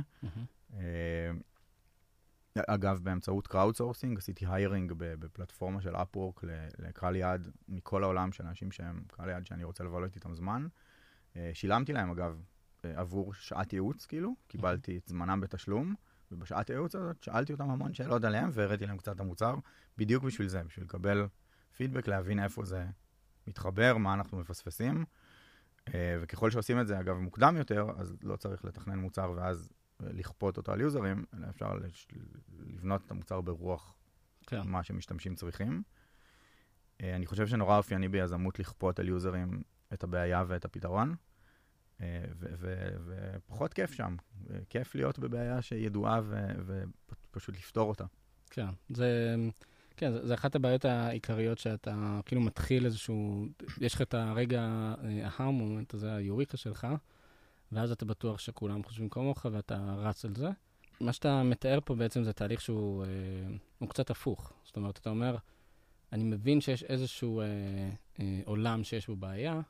אה, 2.58 2.74
אגב, 2.74 3.00
באמצעות 3.02 3.48
sourcing, 3.74 4.18
עשיתי 4.18 4.46
hiring 4.48 4.92
בפלטפורמה 4.96 5.80
של 5.80 5.96
Upwork 5.96 6.40
לקהל 6.78 7.16
יעד 7.16 7.48
מכל 7.68 8.02
העולם 8.02 8.32
של 8.32 8.46
אנשים 8.46 8.72
שהם 8.72 9.02
קהל 9.12 9.28
יעד 9.28 9.46
שאני 9.46 9.64
רוצה 9.64 9.84
לבלות 9.84 10.14
איתם 10.14 10.34
זמן. 10.34 10.66
אה, 11.36 11.50
שילמתי 11.54 11.92
להם, 11.92 12.10
אגב, 12.10 12.42
עבור 12.82 13.34
שעת 13.34 13.72
ייעוץ, 13.72 14.06
כאילו, 14.06 14.34
קיבלתי 14.48 14.96
את 14.96 15.08
זמנם 15.08 15.40
בתשלום. 15.40 15.94
ובשעת 16.32 16.70
הייעוץ 16.70 16.94
הזאת 16.94 17.22
שאלתי 17.22 17.52
אותם 17.52 17.70
המון 17.70 17.94
שאלות 17.94 18.24
עליהם 18.24 18.50
והראיתי 18.52 18.86
להם 18.86 18.96
קצת 18.96 19.16
את 19.16 19.20
המוצר, 19.20 19.54
בדיוק 19.98 20.24
בשביל 20.24 20.48
זה, 20.48 20.62
בשביל 20.62 20.84
לקבל 20.84 21.26
פידבק, 21.76 22.08
להבין 22.08 22.42
איפה 22.42 22.64
זה 22.64 22.86
מתחבר, 23.46 23.96
מה 23.96 24.14
אנחנו 24.14 24.38
מפספסים. 24.38 25.04
אה, 25.94 26.16
וככל 26.20 26.50
שעושים 26.50 26.80
את 26.80 26.86
זה, 26.86 27.00
אגב, 27.00 27.16
מוקדם 27.16 27.56
יותר, 27.56 27.86
אז 27.96 28.16
לא 28.22 28.36
צריך 28.36 28.64
לתכנן 28.64 28.98
מוצר 28.98 29.32
ואז 29.36 29.72
לכפות 30.00 30.56
אותו 30.56 30.72
על 30.72 30.80
יוזרים, 30.80 31.24
אלא 31.34 31.46
אפשר 31.50 31.72
לבנות 32.58 33.02
את 33.06 33.10
המוצר 33.10 33.40
ברוח 33.40 33.94
כן. 34.46 34.62
מה 34.64 34.82
שמשתמשים 34.82 35.34
צריכים. 35.34 35.82
אה, 37.02 37.16
אני 37.16 37.26
חושב 37.26 37.46
שנורא 37.46 37.76
אופייני 37.76 38.08
ביזמות 38.08 38.58
לכפות 38.58 38.98
על 38.98 39.08
יוזרים 39.08 39.62
את 39.92 40.04
הבעיה 40.04 40.44
ואת 40.48 40.64
הפתרון. 40.64 41.14
אה, 42.00 42.24
ופחות 42.40 43.74
כיף 43.74 43.92
שם. 43.92 44.16
כיף 44.68 44.94
להיות 44.94 45.18
בבעיה 45.18 45.62
שידועה 45.62 46.20
ופשוט 46.66 47.56
לפתור 47.56 47.88
אותה. 47.88 48.04
כן, 48.50 48.66
זה 48.88 49.36
כן, 49.98 50.12
זה, 50.12 50.26
זה 50.26 50.34
אחת 50.34 50.54
הבעיות 50.54 50.84
העיקריות 50.84 51.58
שאתה 51.58 52.20
כאילו 52.24 52.40
מתחיל 52.40 52.84
איזשהו, 52.86 53.46
יש 53.80 53.94
לך 53.94 54.02
את 54.02 54.14
הרגע, 54.14 54.94
ההר-מומנט 55.24 55.94
הזה, 55.94 56.14
היוריקה 56.14 56.56
שלך, 56.56 56.86
ואז 57.72 57.92
אתה 57.92 58.04
בטוח 58.04 58.38
שכולם 58.38 58.82
חושבים 58.82 59.08
כמוך 59.08 59.46
ואתה 59.52 59.94
רץ 59.98 60.24
על 60.24 60.34
זה. 60.34 60.48
מה 61.00 61.12
שאתה 61.12 61.42
מתאר 61.42 61.78
פה 61.84 61.94
בעצם 61.94 62.22
זה 62.22 62.32
תהליך 62.32 62.60
שהוא 62.60 63.04
אה, 63.82 63.86
קצת 63.88 64.10
הפוך. 64.10 64.52
זאת 64.64 64.76
אומרת, 64.76 64.98
אתה 64.98 65.10
אומר, 65.10 65.36
אני 66.12 66.24
מבין 66.24 66.60
שיש 66.60 66.82
איזשהו 66.82 67.40
אה, 67.40 67.46
אה, 68.20 68.40
עולם 68.44 68.84
שיש 68.84 69.06
בו 69.06 69.16
בעיה, 69.16 69.60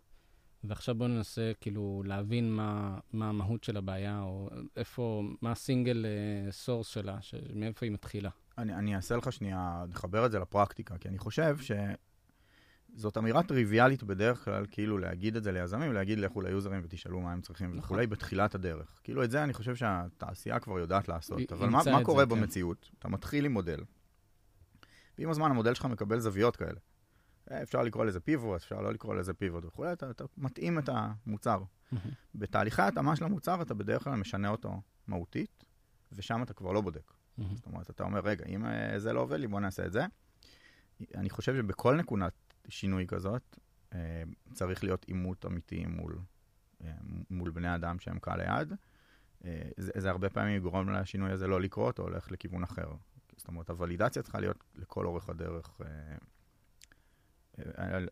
ועכשיו 0.64 0.94
בואו 0.94 1.08
ננסה 1.08 1.52
כאילו 1.60 2.02
להבין 2.06 2.52
מה, 2.52 2.98
מה 3.12 3.28
המהות 3.28 3.64
של 3.64 3.76
הבעיה, 3.76 4.20
או 4.20 4.50
איפה, 4.76 5.22
מה 5.42 5.52
ה 5.52 5.60
single 5.60 6.06
source 6.50 6.90
אה, 6.90 6.92
שלה, 6.92 7.18
מאיפה 7.54 7.86
היא 7.86 7.92
מתחילה. 7.92 8.30
אני, 8.58 8.74
אני 8.74 8.96
אעשה 8.96 9.16
לך 9.16 9.32
שנייה, 9.32 9.84
נחבר 9.88 10.26
את 10.26 10.30
זה 10.30 10.38
לפרקטיקה, 10.38 10.98
כי 10.98 11.08
אני 11.08 11.18
חושב 11.18 11.56
שזאת 12.98 13.18
אמירה 13.18 13.42
טריוויאלית 13.42 14.02
בדרך 14.02 14.44
כלל, 14.44 14.66
כאילו 14.70 14.98
להגיד 14.98 15.36
את 15.36 15.42
זה 15.42 15.52
ליזמים, 15.52 15.92
להגיד 15.92 16.18
לכו 16.18 16.40
ליוזרים 16.40 16.80
ותשאלו 16.84 17.20
מה 17.20 17.32
הם 17.32 17.40
צריכים 17.40 17.70
נכון. 17.70 17.78
וכולי 17.78 18.06
בתחילת 18.06 18.54
הדרך. 18.54 19.00
כאילו 19.04 19.24
את 19.24 19.30
זה 19.30 19.44
אני 19.44 19.52
חושב 19.52 19.76
שהתעשייה 19.76 20.60
כבר 20.60 20.78
יודעת 20.78 21.08
לעשות, 21.08 21.52
אבל 21.52 21.68
מה, 21.68 21.80
מה 21.92 22.04
קורה 22.04 22.24
זה, 22.24 22.30
כן. 22.30 22.40
במציאות? 22.40 22.84
כן. 22.84 22.96
אתה 22.98 23.08
מתחיל 23.08 23.44
עם 23.44 23.52
מודל, 23.52 23.80
ועם 25.18 25.30
הזמן 25.30 25.50
המודל 25.50 25.74
שלך 25.74 25.84
מקבל 25.84 26.18
זוויות 26.18 26.56
כאלה. 26.56 26.80
אפשר 27.62 27.82
לקרוא 27.82 28.04
לזה 28.04 28.20
פיבוט, 28.20 28.56
אפשר 28.56 28.80
לא 28.80 28.92
לקרוא 28.92 29.14
לזה 29.14 29.34
פיבוט 29.34 29.64
וכולי, 29.64 29.92
אתה, 29.92 30.10
אתה 30.10 30.24
מתאים 30.36 30.78
את 30.78 30.88
המוצר. 30.92 31.62
בתהליכי 32.34 32.82
ההתאמה 32.82 33.16
של 33.16 33.24
המוצר 33.24 33.62
אתה 33.62 33.74
בדרך 33.74 34.04
כלל 34.04 34.14
משנה 34.14 34.48
אותו 34.48 34.80
מהותית, 35.06 35.64
ושם 36.12 36.42
אתה 36.42 36.54
כבר 36.54 36.72
לא 36.72 36.80
בודק. 36.80 37.12
זאת 37.54 37.66
אומרת, 37.66 37.90
אתה 37.90 38.04
אומר, 38.04 38.20
רגע, 38.20 38.44
אם 38.48 38.66
אה, 38.66 38.98
זה 38.98 39.12
לא 39.12 39.20
עובד 39.20 39.40
לי, 39.40 39.46
בוא 39.46 39.60
נעשה 39.60 39.86
את 39.86 39.92
זה. 39.92 40.06
אני 41.14 41.30
חושב 41.30 41.56
שבכל 41.56 41.96
נקודת 41.96 42.47
שינוי 42.68 43.06
כזאת, 43.06 43.58
אה, 43.92 44.22
צריך 44.52 44.84
להיות 44.84 45.04
עימות 45.04 45.46
אמיתי 45.46 45.86
מול, 45.86 46.18
אה, 46.84 46.92
מול 47.30 47.50
בני 47.50 47.74
אדם 47.74 47.98
שהם 47.98 48.18
קהל 48.18 48.40
ליד. 48.42 48.72
זה, 49.76 49.92
זה 49.96 50.10
הרבה 50.10 50.30
פעמים 50.30 50.56
יגרום 50.56 50.90
לשינוי 50.90 51.30
הזה 51.30 51.46
לא 51.46 51.60
לקרות, 51.60 51.98
או 51.98 52.04
הולך 52.04 52.30
לכיוון 52.32 52.62
אחר. 52.62 52.88
זאת 53.36 53.48
אומרת, 53.48 53.70
הוולידציה 53.70 54.22
צריכה 54.22 54.40
להיות 54.40 54.64
לכל 54.74 55.06
אורך 55.06 55.28
הדרך. 55.28 55.80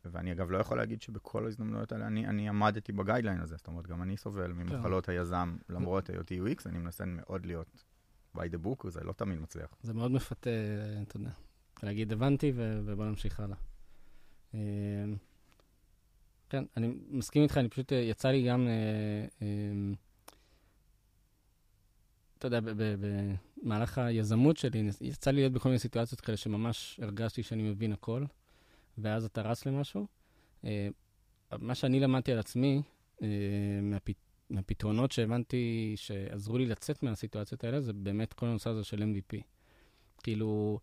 ואני 0.05 0.33
אגב 0.33 0.51
לא 0.51 0.59
יכול 0.59 0.77
להגיד 0.77 1.03
שבכל 1.03 1.45
ההזדמנויות 1.45 1.93
האלה 1.93 2.07
אני, 2.07 2.27
אני 2.27 2.49
עמדתי 2.49 2.93
בגיידליין 2.93 3.41
הזה, 3.41 3.57
זאת 3.57 3.67
אומרת, 3.67 3.87
גם 3.87 4.03
אני 4.03 4.17
סובל 4.17 4.53
ממחלות 4.53 5.09
היזם, 5.09 5.57
למרות 5.69 6.11
היותי 6.11 6.41
UX, 6.41 6.63
אני 6.67 6.79
מנסה 6.79 7.05
מאוד 7.05 7.47
להיות 7.47 7.85
by 8.37 8.41
the 8.41 8.67
book, 8.67 8.87
וזה 8.87 9.01
לא 9.05 9.13
תמיד 9.13 9.41
מצליח. 9.41 9.77
זה 9.83 9.95
מאוד 9.95 10.11
מפתה, 10.11 10.51
אתה 11.03 11.17
יודע, 11.17 11.31
להגיד 11.83 12.13
הבנתי 12.13 12.53
ובוא 12.57 13.05
נמשיך 13.05 13.41
הלאה. 13.41 13.57
אה, 14.55 14.61
כן, 16.49 16.65
אני 16.77 16.95
מסכים 17.11 17.43
איתך, 17.43 17.59
אני 17.59 17.69
פשוט, 17.69 17.93
אה, 17.93 17.99
יצא 17.99 18.29
לי 18.29 18.49
גם, 18.49 18.69
אה, 18.69 19.47
אתה 22.39 22.47
יודע, 22.47 22.61
במהלך 23.61 23.99
היזמות 23.99 24.57
שלי, 24.57 24.91
יצא 25.01 25.31
לי 25.31 25.37
להיות 25.37 25.53
בכל 25.53 25.69
מיני 25.69 25.79
סיטואציות 25.79 26.21
כאלה 26.21 26.37
שממש 26.37 27.01
הרגשתי 27.03 27.43
שאני 27.43 27.63
מבין 27.63 27.93
הכל. 27.93 28.25
ואז 28.99 29.25
אתה 29.25 29.43
רץ 29.43 29.67
למשהו. 29.67 30.07
מה 31.59 31.75
שאני 31.75 32.01
למדתי 32.01 32.33
על 32.33 32.39
עצמי, 32.39 32.83
מהפת... 33.83 34.17
מהפתרונות 34.51 35.13
שהבנתי 35.13 35.93
שעזרו 35.97 36.59
לי 36.59 36.67
לצאת 36.67 37.03
מהסיטואציות 37.03 37.65
האלה, 37.65 37.81
זה 37.81 37.93
באמת 37.93 38.33
כל 38.33 38.47
הנושא 38.47 38.71
הזה 38.71 38.85
של 38.85 39.03
MVP. 39.03 39.41
כאילו, 40.23 40.79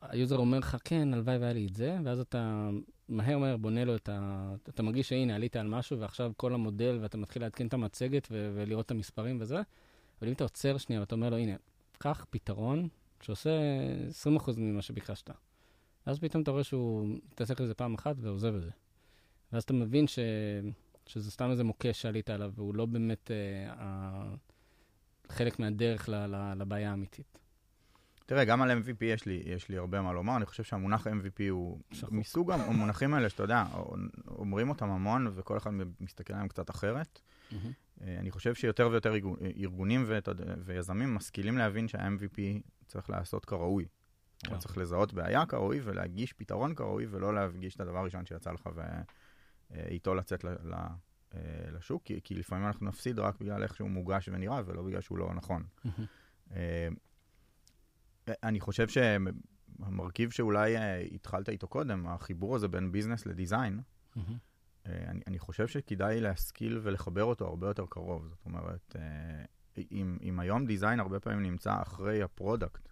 ה 0.00 0.07
user 0.07 0.36
אומר 0.36 0.58
לך, 0.58 0.76
כן, 0.84 1.14
הלוואי 1.14 1.38
והיה 1.38 1.52
לי 1.52 1.66
את 1.66 1.74
זה, 1.74 1.98
ואז 2.04 2.20
אתה 2.20 2.70
מהר 3.08 3.38
מהר 3.38 3.56
בונה 3.56 3.84
לו 3.84 3.96
את 3.96 4.08
ה... 4.08 4.54
אתה 4.68 4.82
מרגיש 4.82 5.08
שהנה, 5.08 5.34
עלית 5.34 5.56
על 5.56 5.66
משהו, 5.66 5.98
ועכשיו 5.98 6.32
כל 6.36 6.54
המודל, 6.54 6.98
ואתה 7.02 7.18
מתחיל 7.18 7.42
לעדכן 7.42 7.66
את 7.66 7.74
המצגת 7.74 8.28
ו... 8.30 8.52
ולראות 8.54 8.86
את 8.86 8.90
המספרים 8.90 9.38
וזה, 9.40 9.56
אבל 10.20 10.28
אם 10.28 10.32
אתה 10.32 10.44
עוצר 10.44 10.78
שנייה 10.78 11.00
ואתה 11.00 11.14
אומר 11.14 11.30
לו, 11.30 11.36
הנה, 11.36 11.56
קח 11.98 12.26
פתרון 12.30 12.88
שעושה 13.20 13.50
20% 14.36 14.50
ממה 14.56 14.82
שביקשת. 14.82 15.30
ואז 16.06 16.18
פתאום 16.18 16.42
אתה 16.42 16.50
רואה 16.50 16.64
שהוא 16.64 17.08
מתעסק 17.32 17.60
לזה 17.60 17.74
פעם 17.74 17.94
אחת 17.94 18.16
ועוזב 18.18 18.54
את 18.54 18.62
זה. 18.62 18.70
ואז 19.52 19.62
אתה 19.62 19.72
מבין 19.72 20.06
ש... 20.06 20.18
שזה 21.06 21.30
סתם 21.30 21.50
איזה 21.50 21.64
מוקש 21.64 22.02
שעלית 22.02 22.30
עליו, 22.30 22.52
והוא 22.54 22.74
לא 22.74 22.86
באמת 22.86 23.30
אה, 23.30 23.72
ה... 23.78 24.34
חלק 25.28 25.58
מהדרך 25.58 26.08
ל... 26.08 26.14
ל... 26.14 26.52
לבעיה 26.56 26.90
האמיתית. 26.90 27.38
תראה, 28.26 28.44
גם 28.44 28.62
על 28.62 28.70
MVP 28.70 29.04
יש 29.04 29.26
לי, 29.26 29.42
יש 29.44 29.68
לי 29.68 29.76
הרבה 29.76 30.00
מה 30.00 30.12
לומר. 30.12 30.36
אני 30.36 30.46
חושב 30.46 30.62
שהמונח 30.62 31.06
MVP 31.06 31.50
הוא 31.50 31.80
שחוק. 31.92 32.12
מסוג 32.12 32.50
המונחים 32.50 33.14
האלה 33.14 33.28
שאתה 33.28 33.42
יודע, 33.42 33.64
אומרים 34.28 34.68
אותם 34.68 34.90
המון, 34.90 35.32
וכל 35.34 35.56
אחד 35.56 35.70
מסתכל 36.00 36.32
עליהם 36.32 36.48
קצת 36.48 36.70
אחרת. 36.70 37.20
Mm-hmm. 37.50 37.54
אני 38.00 38.30
חושב 38.30 38.54
שיותר 38.54 38.88
ויותר 38.92 39.14
ארגונים 39.56 40.04
ויזמים 40.64 41.14
משכילים 41.14 41.58
להבין 41.58 41.88
שה-MVP 41.88 42.38
צריך 42.86 43.10
להיעשות 43.10 43.44
כראוי. 43.44 43.84
כן. 44.38 44.58
צריך 44.58 44.78
לזהות 44.78 45.12
בעיה 45.12 45.46
כראוי 45.46 45.80
ולהגיש 45.84 46.32
פתרון 46.32 46.74
כראוי, 46.74 47.06
ולא 47.10 47.34
להגיש 47.34 47.74
את 47.74 47.80
הדבר 47.80 47.98
הראשון 47.98 48.26
שיצא 48.26 48.52
לך 48.52 48.68
ואיתו 49.70 50.14
לצאת 50.14 50.44
אה, 50.44 51.40
לשוק, 51.72 52.02
כי, 52.04 52.20
כי 52.24 52.34
לפעמים 52.34 52.66
אנחנו 52.66 52.86
נפסיד 52.86 53.18
רק 53.18 53.40
בגלל 53.40 53.62
איך 53.62 53.74
שהוא 53.74 53.90
מוגש 53.90 54.28
ונראה, 54.32 54.60
ולא 54.66 54.82
בגלל 54.82 55.00
שהוא 55.00 55.18
לא 55.18 55.34
נכון. 55.34 55.62
אה, 56.52 56.88
אני 58.28 58.60
חושב 58.60 58.88
שהמרכיב 58.88 60.30
שאולי 60.30 60.76
אה, 60.76 60.98
התחלת 60.98 61.48
איתו 61.48 61.68
קודם, 61.68 62.06
החיבור 62.06 62.56
הזה 62.56 62.68
בין 62.68 62.92
ביזנס 62.92 63.26
לדיזיין, 63.26 63.80
אני, 64.86 65.20
אני 65.26 65.38
חושב 65.38 65.66
שכדאי 65.66 66.20
להשכיל 66.20 66.80
ולחבר 66.82 67.24
אותו 67.24 67.46
הרבה 67.46 67.66
יותר 67.66 67.84
קרוב. 67.88 68.28
זאת 68.28 68.44
אומרת, 68.44 68.96
אם, 69.90 70.18
אם 70.22 70.40
היום 70.40 70.66
design 70.66 71.00
הרבה 71.00 71.20
פעמים 71.20 71.42
נמצא 71.42 71.82
אחרי 71.82 72.22
ה 72.22 72.29
product, 72.29 72.88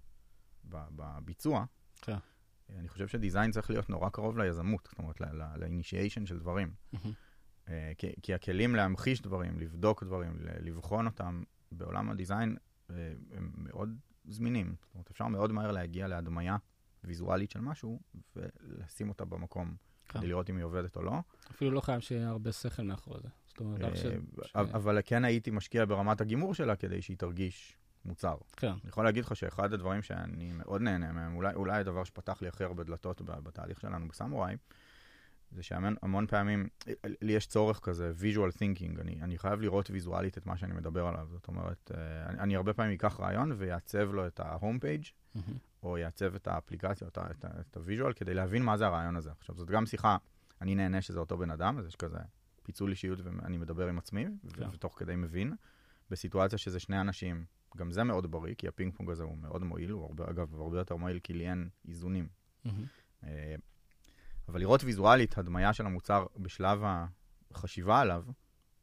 בביצוע, 0.65 1.65
כן. 2.03 2.17
אני 2.79 2.89
חושב 2.89 3.09
ש 3.09 3.19
design 3.19 3.51
צריך 3.51 3.71
להיות 3.71 3.91
נורא 3.91 4.09
קרוב 4.09 4.39
ליזמות, 4.39 4.89
זאת 4.91 4.99
אומרת, 4.99 5.21
לאינישיישן 5.57 6.27
של 6.27 6.39
דברים. 6.39 6.75
אה, 7.69 7.93
כי, 7.99 8.13
כי 8.23 8.35
הכלים 8.35 8.75
להמחיש 8.75 9.23
דברים, 9.23 9.59
לבדוק 9.59 10.05
דברים, 10.05 10.33
לבחון 10.41 11.07
אותם 11.07 11.43
בעולם 11.73 12.11
ה 12.11 12.16
design, 12.17 12.57
אה, 12.91 13.13
הם 13.33 13.53
מאוד 13.57 13.99
זמינים. 14.33 14.75
זאת 14.81 14.95
אומרת, 14.95 15.11
אפשר 15.11 15.27
מאוד 15.27 15.53
מהר 15.53 15.71
להגיע 15.71 16.09
להדמיה 16.09 16.57
ויזואלית 17.05 17.51
של 17.51 17.61
משהו, 17.61 18.01
ולשים 18.37 19.09
אותה 19.09 19.25
במקום, 19.25 19.75
כן. 20.09 20.19
כדי 20.19 20.29
לראות 20.29 20.51
אם 20.51 20.57
היא 20.57 20.65
עובדת 20.65 20.97
או 20.97 21.03
לא. 21.03 21.13
אפילו 21.51 21.71
לא 21.71 21.81
חייב 21.81 22.01
שיהיה 22.01 22.29
הרבה 22.29 22.53
שכל 22.53 22.83
מאחורי 22.83 23.21
זה. 23.23 23.29
זאת 23.49 23.61
אומרת, 23.61 23.97
ש... 23.97 24.05
אה, 24.57 24.61
אבל 24.61 24.99
כן 25.05 25.25
הייתי 25.25 25.51
משקיע 25.51 25.85
ברמת 25.85 26.21
הגימור 26.21 26.55
שלה, 26.55 26.77
כדי 26.77 27.03
שהיא 27.03 27.17
תרגיש 27.17 27.77
מוצר. 28.05 28.37
כן. 28.57 28.67
אני 28.67 28.89
יכול 28.89 29.05
להגיד 29.05 29.25
לך 29.25 29.37
שאחד 29.37 29.73
הדברים 29.73 30.03
שאני 30.03 30.53
מאוד 30.53 30.83
נהנה 30.83 31.13
מהם, 31.13 31.37
אולי, 31.37 31.55
אולי 31.55 31.81
הדבר 31.81 32.05
שפתח 32.05 32.43
לי 32.43 32.49
הכי 32.49 32.65
הרבה 32.65 32.85
דלתות 32.85 33.23
בתהליך 33.23 33.81
שלנו 33.81 34.09
בסמוראי, 34.09 34.57
זה 35.51 35.63
שהמון 35.63 36.27
פעמים, 36.27 36.69
לי 37.05 37.33
יש 37.33 37.47
צורך 37.47 37.81
כזה, 37.81 38.13
visual 38.21 38.57
thinking, 38.57 39.01
אני, 39.01 39.23
אני 39.23 39.39
חייב 39.39 39.61
לראות 39.61 39.91
ויזואלית 39.91 40.39
את 40.39 40.47
מה 40.47 40.57
שאני 40.57 40.75
מדבר 40.75 41.07
עליו. 41.07 41.29
זאת 41.31 41.49
אומרת, 41.49 41.93
אה, 41.95 42.27
אני, 42.27 42.39
אני 42.39 42.57
הרבה 42.57 42.73
פעמים 42.73 42.93
אקח 42.93 43.21
רעיון 43.21 43.53
ויעצב 43.59 44.13
לו 44.13 44.27
את 44.27 44.41
ההום 44.41 44.79
פייג', 44.79 45.05
mm-hmm. 45.05 45.41
או 45.83 45.99
יעצב 45.99 46.35
את 46.35 46.49
האפליקציה, 46.49 47.09
את, 47.09 47.19
את, 47.19 47.45
את 47.61 47.77
ה 47.77 47.81
visual, 47.81 48.13
כדי 48.13 48.35
להבין 48.35 48.63
מה 48.63 48.77
זה 48.77 48.87
הרעיון 48.87 49.17
הזה. 49.17 49.31
עכשיו, 49.39 49.57
זאת 49.57 49.71
גם 49.71 49.87
שיחה, 49.87 50.17
אני 50.61 50.75
נהנה 50.75 51.03
שזה 51.03 51.19
אותו 51.19 51.39
בן 51.39 51.51
אדם, 51.51 51.79
אז 51.79 51.87
יש 51.87 51.97
כזה 51.97 52.19
פיצול 52.63 52.91
אישיות 52.91 53.19
ואני 53.21 53.59
מדבר 53.59 53.89
עם 53.89 53.99
עצמי, 53.99 54.27
כן. 54.53 54.69
ותוך 54.73 54.99
כדי 54.99 55.17
מבין. 55.17 55.55
בסיטואציה 56.11 56.59
שזה 56.59 56.81
שני 56.81 57.01
אנשים 57.01 57.45
גם 57.77 57.91
זה 57.91 58.05
מאוד 58.05 58.31
בריא, 58.31 58.55
כי 58.55 58.69
הפינג 58.69 58.95
פונג 58.95 59.11
הזה 59.11 59.23
הוא 59.23 59.39
מאוד 59.39 59.63
מועיל, 59.63 59.91
הוא 59.91 60.05
הרבה, 60.05 60.31
אגב 60.31 60.61
הרבה 60.61 60.79
יותר 60.79 60.97
מועיל 60.97 61.19
כי 61.19 61.33
לי 61.33 61.49
אין 61.51 61.69
איזונים. 61.89 62.29
Mm-hmm. 62.67 63.27
אבל 64.51 64.61
לראות 64.61 64.85
ויזואלית 64.85 65.39
הדמיה 65.39 65.73
של 65.73 65.87
המוצר 65.87 66.27
בשלב 66.37 66.83
החשיבה 67.51 68.01
עליו, 68.01 68.25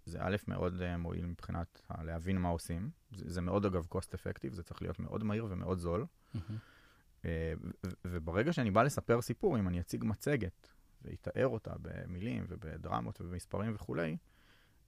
זה 0.05 0.17
א', 0.21 0.35
מאוד 0.47 0.81
אה, 0.81 0.97
מועיל 0.97 1.25
מבחינת 1.25 1.81
להבין 2.03 2.37
מה 2.37 2.49
עושים. 2.49 2.89
זה, 3.11 3.29
זה 3.29 3.41
מאוד, 3.41 3.65
אגב, 3.65 3.85
cost 3.93 4.13
effective, 4.13 4.53
זה 4.53 4.63
צריך 4.63 4.81
להיות 4.81 4.99
מאוד 4.99 5.23
מהיר 5.23 5.45
ומאוד 5.49 5.77
זול. 5.79 6.05
Mm-hmm. 6.05 6.37
אה, 7.21 7.27
וברגע 8.05 8.53
שאני 8.53 8.71
בא 8.71 8.83
לספר 8.83 9.21
סיפור, 9.21 9.59
אם 9.59 9.67
אני 9.67 9.79
אציג 9.79 10.03
מצגת 10.03 10.67
ואתאר 11.01 11.47
אותה 11.47 11.73
במילים 11.81 12.45
ובדרמות 12.49 13.21
ובמספרים 13.21 13.75
וכולי, 13.75 14.17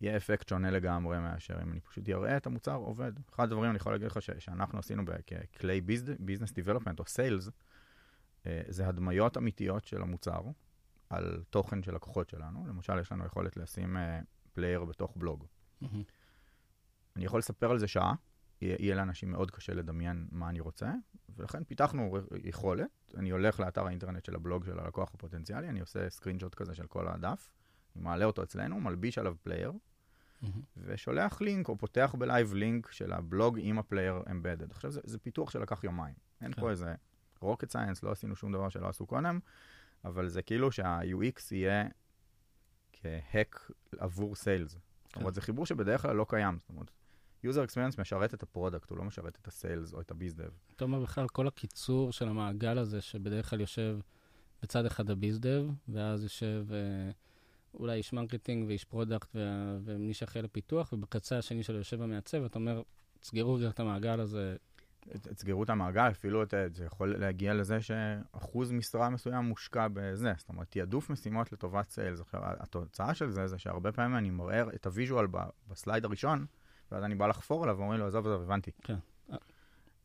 יהיה 0.02 0.18
אפקט 0.18 0.50
שונה 0.50 0.72
לגמרי 0.72 1.20
מאשר 1.20 1.62
אם 1.64 1.72
אני 1.72 1.80
פשוט 1.80 2.10
אראה 2.10 2.38
את 2.38 2.48
המוצר 2.48 2.76
עובד. 2.76 3.12
אחד 3.34 3.44
הדברים 3.44 3.70
אני 3.70 3.78
יכול 3.78 3.92
להגיד 3.92 4.08
לך 4.08 4.22
ש- 4.22 4.30
שאנחנו 4.40 4.80
עשינו 4.80 5.04
ככלי 5.54 5.82
business 6.20 6.52
development 6.52 7.00
או 7.00 7.06
sales, 7.06 7.50
אה, 8.46 8.62
זה 8.68 8.88
הדמיות 8.88 9.38
אמיתיות 9.38 9.86
של 9.86 10.02
המוצר 10.02 10.42
על 11.10 11.44
תוכן 11.50 11.84
של 11.84 11.96
לקוחות 11.96 12.30
שלנו. 12.30 12.68
למשל, 12.68 13.00
יש 13.00 13.12
לנו 13.12 13.26
יכולת 13.26 13.58
לשים 13.58 13.98
player 14.54 14.80
אה, 14.80 14.86
בתוך 14.86 15.14
בלוג. 15.18 15.46
Mm-hmm. 15.84 15.86
אני 17.16 17.26
יכול 17.26 17.40
לספר 17.40 17.72
על 17.72 17.80
זה 17.80 17.88
שעה, 17.88 18.14
יהיה, 18.62 18.96
לאנשים 18.96 19.32
מאוד 19.32 19.52
קשה 19.52 19.74
לדמיין 19.74 20.28
מה 20.32 20.50
אני 20.50 20.60
רוצה, 20.60 20.94
ולכן 21.36 21.64
פיתחנו 21.64 22.18
יכולת. 22.44 23.14
אני 23.18 23.30
הולך 23.30 23.60
לאתר 23.60 23.88
האינטרנט 23.88 24.26
של 24.26 24.36
הבלוג 24.36 24.66
של 24.66 24.80
הלקוח 24.80 25.12
הפוטנציאלי, 25.14 25.70
אני 25.70 25.80
עושה 25.80 26.10
screenshot 26.10 26.56
כזה 26.56 26.76
של 26.76 26.88
כל 26.88 27.08
הדף, 27.08 27.50
אני 27.96 28.04
מעלה 28.04 28.26
אותו 28.26 28.44
אצלנו, 28.44 28.80
מלביש 28.80 29.18
עליו 29.18 29.36
player, 29.44 29.74
ושולח 30.78 31.42
לינק, 31.42 31.70
או 31.70 31.78
פותח 31.78 32.16
ב 32.18 32.25
live 32.25 32.54
לינק 32.54 32.92
של 32.92 33.14
הבלוג 33.14 33.58
עם 33.62 33.80
ה 33.80 33.86
player 33.86 34.24
embedded. 34.32 34.72
עכשיו, 34.72 34.92
זה, 34.92 35.02
זה 35.04 35.20
פיתוח 35.20 35.50
שלקח 35.50 35.84
יומיים. 35.84 36.16
אין 36.42 36.54
כן. 36.54 36.62
פה 36.62 36.70
איזה 36.70 36.96
rocket 37.44 37.72
science, 37.72 38.00
לא 38.04 38.12
עשינו 38.12 38.36
שום 38.36 38.52
דבר 38.52 38.70
שלא 38.70 38.88
עשו 38.88 39.06
קודם, 39.06 39.40
אבל 40.06 40.28
זה 40.28 40.42
כאילו 40.42 40.72
שה-UX 40.72 41.42
יהיה 41.52 41.88
כ 42.94 43.20
hack 43.20 43.72
עבור 43.98 44.36
sales. 44.36 44.72
זאת 44.72 45.16
אומרת, 45.16 45.34
זה 45.34 45.42
חיבור 45.42 45.66
שבדרך 45.66 46.02
כלל 46.02 46.16
לא 46.16 46.26
קיים. 46.30 46.60
זאת 46.62 46.70
אומרת, 46.70 46.92
user 47.46 47.70
experience 47.70 48.02
משרת 48.02 48.34
את 48.34 48.44
ה 48.44 48.49
product, 48.49 48.90
הוא 48.90 48.98
לא 48.98 49.04
משרת 49.04 49.38
את 49.42 49.48
ה 49.48 49.55
sales 49.55 49.94
או 49.94 50.02
את 50.02 50.12
ה 50.12 50.16
bizdev. 50.16 50.50
אתה 50.76 50.84
אומר 50.84 51.00
בכלל, 51.00 51.28
כל 51.28 51.48
הקיצור 51.48 52.12
של 52.12 52.28
המעגל 52.28 52.78
הזה, 52.78 53.02
שבדרך 53.02 53.50
כלל 53.50 53.62
יושב 53.62 54.00
בצד 54.62 54.86
אחד 54.86 55.10
ה 55.10 55.17
bizdev, 55.17 55.66
ואז 55.90 56.24
יושב 56.24 56.66
אה, 56.72 57.12
אולי 57.74 57.98
איש 57.98 58.14
marketing 58.14 58.68
ואיש 58.68 58.86
product 58.86 59.36
ומי 59.84 60.14
שאחראי 60.14 60.44
לפיתוח, 60.44 60.94
ובקצה 60.94 61.38
השני 61.38 61.64
שלו 61.64 61.78
יושב 61.78 62.02
המעצב, 62.02 62.44
אתה 62.44 62.60
אומר, 62.60 62.82
סגרו 63.24 63.58
את 63.70 63.80
המעגל 63.80 64.20
הזה. 64.20 64.56
תסגרו 65.08 65.64
את 65.64 65.70
המעגל, 65.70 66.10
אפילו 66.12 66.44
את, 66.44 66.54
זה 66.74 66.86
יכול 66.86 67.16
להגיע 67.18 67.54
לזה 67.54 67.82
שאחוז 67.82 68.72
משרה 68.72 69.10
מסוים 69.10 69.46
מושקע 69.46 69.88
בזה. 69.94 70.34
זאת 70.38 70.50
אומרת, 70.50 70.68
תעדוף 70.70 71.10
משימות 71.10 71.52
לטובת 71.52 71.90
sales. 71.90 72.22
עכשיו, 72.22 72.42
התוצאה 72.44 73.14
של 73.14 73.30
זה, 73.30 73.48
זה 73.48 73.58
שהרבה 73.58 73.92
פעמים 73.92 74.18
אני 74.18 74.30
מראה 74.30 74.64
את 74.76 74.86
ה 74.86 74.92
visual 74.92 75.28
ב 75.68 75.74
slide 75.74 76.06
הראשון, 76.06 76.46
ואז 76.92 77.04
אני 77.04 77.16
בא 77.16 77.28
לחפור 77.28 77.64
עליו 77.64 77.78
ואומרים 77.78 78.00
לו, 78.00 78.08
עזוב, 78.08 78.28
עזוב, 78.28 78.42
הבנתי. 78.42 78.72
כן. 78.84 78.96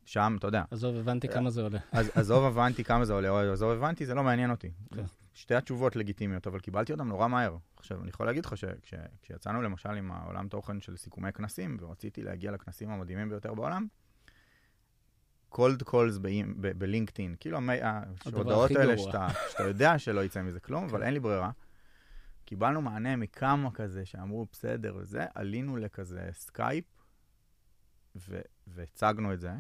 שם, 0.04 0.36
אתה 0.38 0.46
יודע, 0.46 0.62
עזוב, 0.70 0.96
הבנתי 0.96 1.28
כמה 1.28 1.50
זה 1.50 1.62
עולה. 1.62 1.78
אז 1.92 2.10
עזוב, 2.14 2.44
הבנתי 2.44 2.84
כמה 2.84 3.04
זה 3.04 3.12
עולה, 3.12 3.28
או 3.28 3.52
עזוב, 3.52 3.70
הבנתי, 3.70 4.06
זה 4.06 4.14
לא 4.14 4.24
מעניין 4.24 4.50
אותי. 4.50 4.70
כן. 4.94 5.04
שתי 5.34 5.54
התשובות 5.54 5.96
לגיטימיות, 5.96 6.46
אבל 6.46 6.58
קיבלתי 6.58 6.92
אותן 6.92 7.08
נורא 7.08 7.28
מהר. 7.28 7.56
עכשיו, 7.76 8.00
אני 8.02 8.08
יכול 8.08 8.26
להגיד 8.26 8.44
לך 8.46 8.54
שכשיצאנו 8.56 9.62
למשל 9.62 9.88
עם 9.88 10.12
העולם 10.12 10.48
תוכן 10.48 10.80
של 10.80 10.96
סיכומי 10.96 11.32
כנסים, 11.32 11.76
ורציתי 11.80 12.22
להגיע 12.22 12.50
לכנסים 12.50 12.90
המדהימים 12.90 13.28
ביותר 13.28 13.54
בעולם, 13.54 13.86
cold 15.54 15.82
calls 15.82 16.18
בלינקדאין, 16.78 17.34
כאילו 17.40 17.58
ההודעות 18.24 18.70
הכי 18.70 18.80
האלה. 18.80 18.98
שאתה, 18.98 19.28
שאתה 19.50 19.62
יודע 19.62 19.98
שלא 19.98 20.24
יצא 20.24 20.42
מזה 20.42 20.60
כלום, 20.60 20.84
אבל 20.84 20.98
כן. 20.98 21.04
אין 21.04 21.14
לי 21.14 21.20
ברירה. 21.20 21.50
קיבלנו 22.44 22.82
מענה 22.82 23.16
מכמה 23.16 23.70
כזה 23.70 24.06
שאמרו, 24.06 24.46
בסדר, 24.52 24.96
וזה, 24.96 25.24
עלינו 25.34 25.76
לכזה 25.76 26.28
סקייפ, 26.32 26.84
והצגנו 28.66 29.32
את 29.32 29.40
זה. 29.40 29.52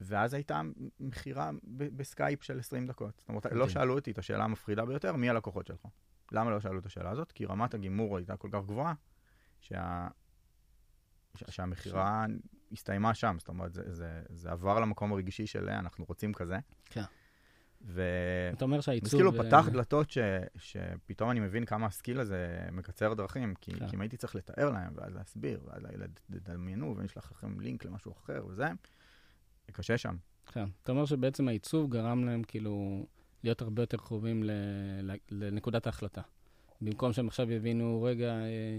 ואז 0.00 0.34
הייתה 0.34 0.60
מכירה 1.00 1.50
בסקייפ 1.96 2.42
של 2.42 2.58
20 2.58 2.86
דקות. 2.86 3.14
זאת 3.18 3.28
אומרת, 3.28 3.46
לא. 3.46 3.68
שאלו 3.68 3.94
אותי 3.94 4.10
את 4.10 4.18
השאלה 4.18 4.44
המפחידה 4.44 4.84
ביותר, 4.84 5.16
מי 5.16 5.30
הלקוחות 5.30 5.66
שלך? 5.66 5.86
למה 6.32 6.50
לא 6.50 6.60
שאלו 6.60 6.78
את 6.78 6.86
השאלה 6.86 7.10
הזאת? 7.10 7.32
כי 7.32 7.44
רמת 7.44 7.74
הגימור 7.74 8.16
הייתה 8.16 8.36
כל 8.36 8.48
כך 8.52 8.64
גבוהה, 8.64 8.94
שה... 9.60 10.08
שהמכירה 11.34 12.26
הסתיימה 12.72 13.14
שם. 13.14 13.36
זאת 13.38 13.48
אומרת, 13.48 13.74
זה, 13.74 13.82
זה, 13.94 14.22
זה 14.28 14.50
עבר 14.50 14.80
למקום 14.80 15.12
הרגשי 15.12 15.46
של 15.46 15.68
"אה, 15.68 15.78
אנחנו 15.78 16.04
רוצים 16.08 16.32
כזה. 16.32 16.58
כן. 16.84 17.02
ו... 17.82 18.02
אתה 18.52 18.64
אומר 18.64 18.80
שהעיצוב... 18.80 19.10
כאילו 19.10 19.32
אה, 19.32 19.44
פתח 19.48 19.68
דלתות 19.72 20.10
ש... 20.10 20.18
שפתאום 20.56 21.30
אני 21.30 21.40
מבין 21.40 21.64
כמה 21.64 21.86
הסקיל 21.86 22.20
הזה 22.20 22.58
מקצר 22.72 23.14
דרכים, 23.14 23.54
כי, 23.60 23.72
כן. 23.72 23.88
כי 23.88 23.96
אם 23.96 24.00
הייתי 24.00 24.16
צריך 24.16 24.34
לתאר 24.34 24.70
להם, 24.70 24.92
ואז 24.96 25.14
להסביר, 25.14 25.60
ואז 25.66 25.82
לדמיינו, 26.30 26.96
ונשלח 26.96 27.32
לכם 27.32 27.60
לינק 27.60 27.84
למשהו 27.84 28.12
אחר 28.12 28.46
וזה, 28.48 28.66
זה 29.66 29.72
קשה 29.72 29.98
שם. 29.98 30.16
כן. 30.46 30.64
אתה 30.82 30.92
אומר 30.92 31.04
שבעצם 31.06 31.48
העיצוב 31.48 31.90
גרם 31.90 32.24
להם 32.24 32.42
כאילו 32.42 33.06
להיות 33.44 33.62
הרבה 33.62 33.82
יותר 33.82 33.96
קרובים 33.96 34.42
ל- 34.42 34.50
ל- 35.02 35.16
לנקודת 35.30 35.86
ההחלטה. 35.86 36.22
במקום 36.80 37.12
שהם 37.12 37.28
עכשיו 37.28 37.52
יבינו, 37.52 38.02
רגע, 38.02 38.32
אה, 38.32 38.78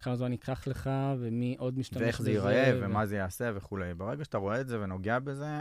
כמה 0.00 0.16
זמן 0.16 0.32
ייקח 0.32 0.66
לך, 0.66 0.90
ומי 1.18 1.56
עוד 1.58 1.78
משתמש 1.78 1.96
בזה. 1.96 2.04
ואיך 2.04 2.22
זה 2.22 2.30
ייראה, 2.30 2.70
ו- 2.74 2.78
ומה 2.84 3.06
זה 3.06 3.16
יעשה 3.16 3.50
וכולי. 3.54 3.94
ברגע 3.94 4.24
שאתה 4.24 4.38
רואה 4.38 4.60
את 4.60 4.68
זה 4.68 4.80
ונוגע 4.80 5.18
בזה, 5.18 5.60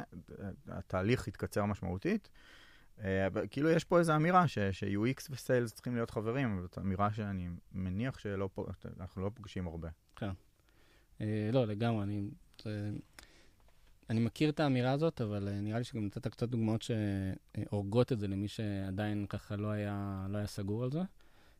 התהליך 0.67 1.27
יתקצר 1.27 1.65
משמעותית. 1.65 2.29
אה, 3.03 3.27
אבל 3.27 3.45
כאילו 3.49 3.69
יש 3.69 3.83
פה 3.83 3.99
איזו 3.99 4.15
אמירה 4.15 4.47
ש- 4.47 4.59
ש-UX 4.59 5.27
וסיילס 5.29 5.73
צריכים 5.73 5.95
להיות 5.95 6.11
חברים, 6.11 6.61
זאת 6.61 6.77
אמירה 6.77 7.13
שאני 7.13 7.49
מניח 7.71 8.19
שאנחנו 8.19 9.21
לא 9.21 9.31
פוגשים 9.33 9.67
הרבה. 9.67 9.89
אה, 11.21 11.49
לא, 11.53 11.67
לגמרי, 11.67 12.03
אני... 12.03 12.29
אני 14.09 14.19
מכיר 14.19 14.49
את 14.49 14.59
האמירה 14.59 14.91
הזאת, 14.91 15.21
אבל 15.21 15.47
אה, 15.47 15.61
נראה 15.61 15.77
לי 15.77 15.83
שגם 15.83 16.05
נתת 16.05 16.27
קצת 16.27 16.49
דוגמאות 16.49 16.81
שהורגות 16.81 18.11
את 18.11 18.19
זה 18.19 18.27
למי 18.27 18.47
שעדיין 18.47 19.25
ככה 19.29 19.55
לא 19.55 19.67
היה, 19.67 20.25
לא 20.29 20.37
היה 20.37 20.47
סגור 20.47 20.83
על 20.83 20.91
זה. 20.91 21.01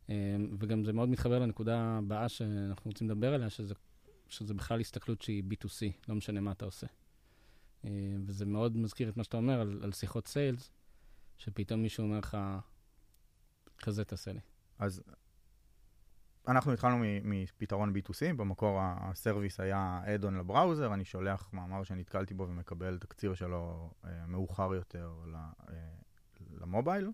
אה, 0.10 0.36
וגם 0.60 0.86
זה 0.86 0.94
מאוד 0.94 1.10
מתחבר 1.10 1.40
לנקודה 1.40 1.98
הבאה 1.98 2.30
שאנחנו 2.30 2.92
רוצים 2.92 3.10
לדבר 3.10 3.34
עליה, 3.34 3.50
שזה, 3.50 3.74
שזה 4.28 4.54
בכלל 4.54 4.80
הסתכלות 4.80 5.22
שהיא 5.22 5.44
B2C, 5.52 6.08
לא 6.10 6.16
משנה 6.16 6.42
מה 6.42 6.52
אתה 6.52 6.66
עושה. 6.66 6.88
אה, 7.86 7.90
וזה 8.26 8.46
מאוד 8.46 8.78
מזכיר 8.78 9.10
את 9.10 9.18
מה 9.18 9.24
שאתה 9.24 9.38
אומר 9.38 9.62
על, 9.62 9.80
על 9.84 9.92
שיחות 9.92 10.28
sales, 10.28 10.72
שפתאום 11.38 11.82
מישהו 11.82 12.04
אומר 12.04 12.20
לך, 12.20 12.38
כזה 13.78 14.06
תעשה 14.06 14.34
לי. 14.34 14.40
אז 14.80 15.04
אנחנו 16.48 16.74
התחלנו 16.74 17.04
מפתרון 17.24 17.94
B2C, 17.96 18.34
במקור 18.34 18.80
ה 18.82 18.91
service 18.92 19.60
היה 19.60 20.02
add-on 20.06 20.36
ל 20.38 20.44
browser, 20.44 20.94
אני 20.94 21.06
שולח 21.06 21.50
מאמר 21.54 21.84
שנתקלתי 21.84 22.34
בו 22.34 22.48
ומקבל 22.50 22.98
תקציר 22.98 23.34
שלו 23.34 23.92
אה, 24.06 24.26
מאוחר 24.28 24.74
יותר 24.76 25.14
ל- 25.28 25.36
אה, 25.36 25.74
ל 26.62 26.68
mobile, 26.68 27.12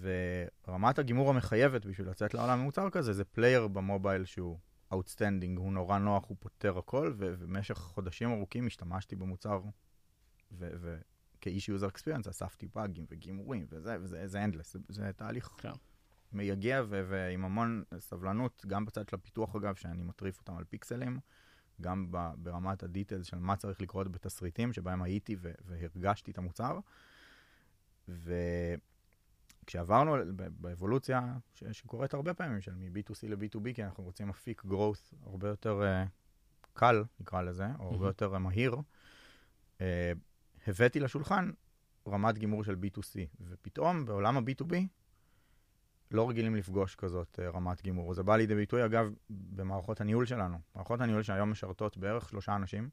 ורמת 0.00 0.98
הגימור 0.98 1.30
המחייבת 1.30 1.86
בשביל 1.86 2.08
לצאת 2.08 2.34
לעולם 2.34 2.60
ממוצר 2.60 2.90
כזה 2.90 3.12
זה 3.12 3.24
player 3.24 3.68
ב 3.68 3.76
mobile 3.76 4.24
שהוא 4.24 4.58
outstanding, 4.92 5.58
הוא 5.58 5.72
נורא 5.72 5.98
נוח, 5.98 6.28
הוא 6.28 6.36
פותר 6.40 6.78
הכל, 6.78 7.12
ו- 7.16 7.34
ובמשך 7.38 7.74
חודשים 7.74 8.32
ארוכים 8.32 8.66
השתמשתי 8.66 9.16
במוצר, 9.16 9.60
ו- 10.52 10.70
ו- 10.80 10.98
כאיש 11.40 11.68
user 11.68 11.88
experience 11.88 12.28
אספתי 12.28 12.68
באגים 12.74 13.06
וגימורים 13.10 13.66
וזה, 13.70 13.96
וזה 14.00 14.26
זה 14.26 14.44
endless, 14.44 14.72
זה, 14.72 14.78
זה 14.88 15.10
תהליך 15.16 15.50
כן. 15.58 15.72
מייגע 16.32 16.82
ו- 16.88 17.04
ועם 17.08 17.44
המון 17.44 17.82
סבלנות, 17.98 18.64
גם 18.66 18.84
בצד 18.84 19.08
של 19.08 19.16
הפיתוח 19.16 19.56
אגב, 19.56 19.74
שאני 19.74 20.02
מטריף 20.02 20.38
אותם 20.38 20.56
על 20.56 20.64
פיקסלים, 20.64 21.18
גם 21.80 22.06
ברמת 22.36 22.82
ה 22.82 22.87
details 22.87 23.26
של 23.26 23.38
מה 23.38 23.56
צריך 23.56 23.80
לקרות 23.80 24.12
בתסריטים 24.12 24.72
שבהם 24.72 25.02
הייתי 25.02 25.36
ו- 25.38 25.52
והרגשתי 25.64 26.30
את 26.30 26.38
המוצר. 26.38 26.78
וכשעברנו 28.08 28.93
ב- 30.36 30.48
באבולוציה 30.60 31.36
ש- 31.54 31.64
שקורית 31.72 32.14
הרבה 32.14 32.34
פעמים, 32.34 32.60
של 32.60 32.74
מ-B2C 32.74 33.28
ל-B2B, 33.28 33.74
כי 33.74 33.84
אנחנו 33.84 34.04
רוצים 34.04 34.30
אפיק 34.30 34.62
growth 34.64 35.14
הרבה 35.26 35.48
יותר 35.48 35.82
uh, 35.82 36.08
קל, 36.72 37.04
נקרא 37.20 37.42
לזה, 37.42 37.66
או 37.78 37.92
הרבה. 37.92 38.06
יותר 38.06 38.34
uh, 38.34 38.38
מהיר, 38.38 38.76
uh, 39.78 39.80
הבאתי 40.66 41.00
לשולחן 41.00 41.50
רמת 42.08 42.38
גימור 42.38 42.64
של 42.64 42.76
B2C, 42.82 43.18
ופתאום 43.40 44.04
בעולם 44.04 44.36
ה-B2B 44.36 44.74
לא 46.10 46.28
רגילים 46.28 46.54
לפגוש 46.56 46.94
כזאת 46.94 47.38
uh, 47.38 47.56
רמת 47.56 47.82
גימור. 47.82 48.14
זה 48.14 48.22
בא 48.22 48.36
לידי 48.36 48.54
ביטוי, 48.54 48.84
אגב, 48.84 49.12
במערכות 49.30 50.00
הניהול 50.00 50.26
שלנו. 50.26 50.58
מערכות 50.74 51.00
הניהול 51.00 51.22
שהיום 51.22 51.50
משרתות 51.50 51.96
בערך 51.96 52.28
שלושה 52.28 52.56
אנשים, 52.56 52.88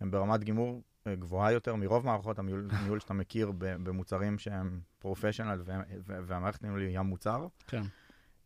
הן 0.00 0.10
ברמת 0.10 0.44
גימור 0.44 0.82
גבוהה 1.08 1.52
יותר 1.52 1.74
מרוב 1.74 2.06
מערכות 2.06 2.38
הניהול 2.38 3.00
שאתה 3.00 3.14
מכיר 3.14 3.52
במוצרים 3.58 4.38
שהם 4.38 4.80
פרופשיונל, 4.98 5.62
והמערכת 6.06 6.64
הניהול 6.64 6.80
היא 6.80 6.98
המוצר. 6.98 7.46
כן. 7.66 7.82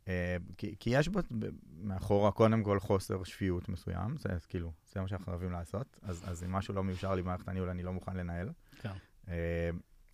אה, 0.04 0.08
כי, 0.56 0.74
כי 0.80 0.90
יש 0.90 1.08
ב, 1.08 1.18
ב, 1.18 1.46
מאחורה 1.80 2.30
קודם 2.30 2.62
כל 2.62 2.80
חוסר 2.80 3.24
שפיות 3.24 3.68
מסוים, 3.68 4.16
זה 4.18 4.28
כאילו, 4.48 4.72
זה 4.92 5.00
מה 5.00 5.08
שאנחנו 5.08 5.32
אוהבים 5.32 5.52
לעשות, 5.52 5.98
אז, 6.02 6.24
אז 6.26 6.44
אם 6.44 6.52
משהו 6.52 6.74
לא 6.74 6.84
מיושר 6.84 7.14
לי 7.14 7.22
במערכת 7.22 7.48
הניהול, 7.48 7.68
אני 7.68 7.82
לא 7.82 7.92
מוכן 7.92 8.16
לנהל. 8.16 8.48
כן. 8.80 8.92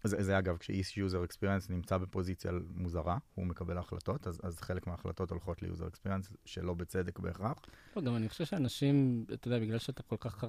זה, 0.04 0.22
זה 0.22 0.38
אגב, 0.38 0.56
כשאיש 0.56 0.98
user 0.98 1.24
experience 1.24 1.70
נמצא 1.70 1.98
בפוזיציה 1.98 2.52
מוזרה, 2.74 3.18
הוא 3.34 3.46
מקבל 3.46 3.78
החלטות, 3.78 4.26
אז, 4.26 4.40
אז 4.42 4.60
חלק 4.60 4.86
מההחלטות 4.86 5.30
הולכות 5.30 5.62
ל 5.62 5.67
user 5.67 5.86
experience, 5.86 6.32
שלא 6.44 6.74
בצדק 6.74 7.18
בהכרח. 7.18 7.58
לא, 7.96 8.02
גם 8.02 8.16
אני 8.16 8.28
חושב 8.28 8.44
שאנשים, 8.44 9.24
אתה 9.34 9.48
יודע, 9.48 9.58
בגלל 9.58 9.78
שאתה 9.78 10.02
כל 10.02 10.16
כך 10.20 10.44
אה, 10.44 10.48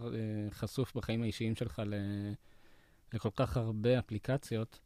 חשוף 0.52 0.96
בחיים 0.96 1.24
האישיים 1.24 1.56
שלך 1.56 1.82
ל, 1.86 1.94
לכל 3.14 3.30
כך 3.36 3.58
הרבה 3.58 4.00
אפליקציות, 4.00 4.80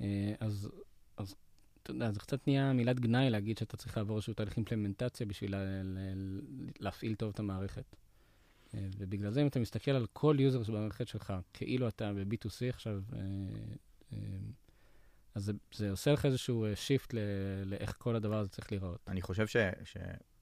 אה, 0.00 0.34
אז, 0.40 0.70
אז 1.16 1.34
אתה 1.82 1.90
יודע, 1.90 2.12
זה 2.12 2.20
קצת 2.20 2.46
נהיה 2.46 2.72
מילת 2.72 3.00
גנאי 3.00 3.30
להגיד 3.30 3.58
שאתה 3.58 3.76
צריך 3.76 3.96
לעבור 3.96 4.16
איזשהו 4.16 4.34
תהליך 4.34 4.56
implementation 4.56 5.26
בשביל 5.26 5.52
לה, 5.52 5.82
ל, 5.82 5.98
להפעיל 6.80 7.14
טוב 7.14 7.30
את 7.34 7.38
המערכת. 7.38 7.96
אה, 8.74 8.86
ובגלל 8.98 9.30
זה, 9.30 9.42
אם 9.42 9.46
אתה 9.46 9.60
מסתכל 9.60 9.90
על 9.90 10.06
כל 10.12 10.36
user 10.38 10.62
שבמערכת 10.62 11.08
שלך, 11.08 11.32
כאילו 11.52 11.88
אתה 11.88 12.12
ב-B2C 12.12 12.68
עכשיו, 12.68 13.02
אז 15.34 15.44
זה, 15.44 15.52
זה 15.74 15.90
עושה 15.90 16.12
לך 16.12 16.26
איזשהו 16.26 16.66
shift 16.74 17.14
לאיך 17.64 17.94
כל 17.98 18.16
הדבר 18.16 18.38
הזה 18.38 18.50
צריך 18.50 18.72
להיראות. 18.72 19.00
אני 19.08 19.22
חושב 19.22 19.46
ש, 19.46 19.56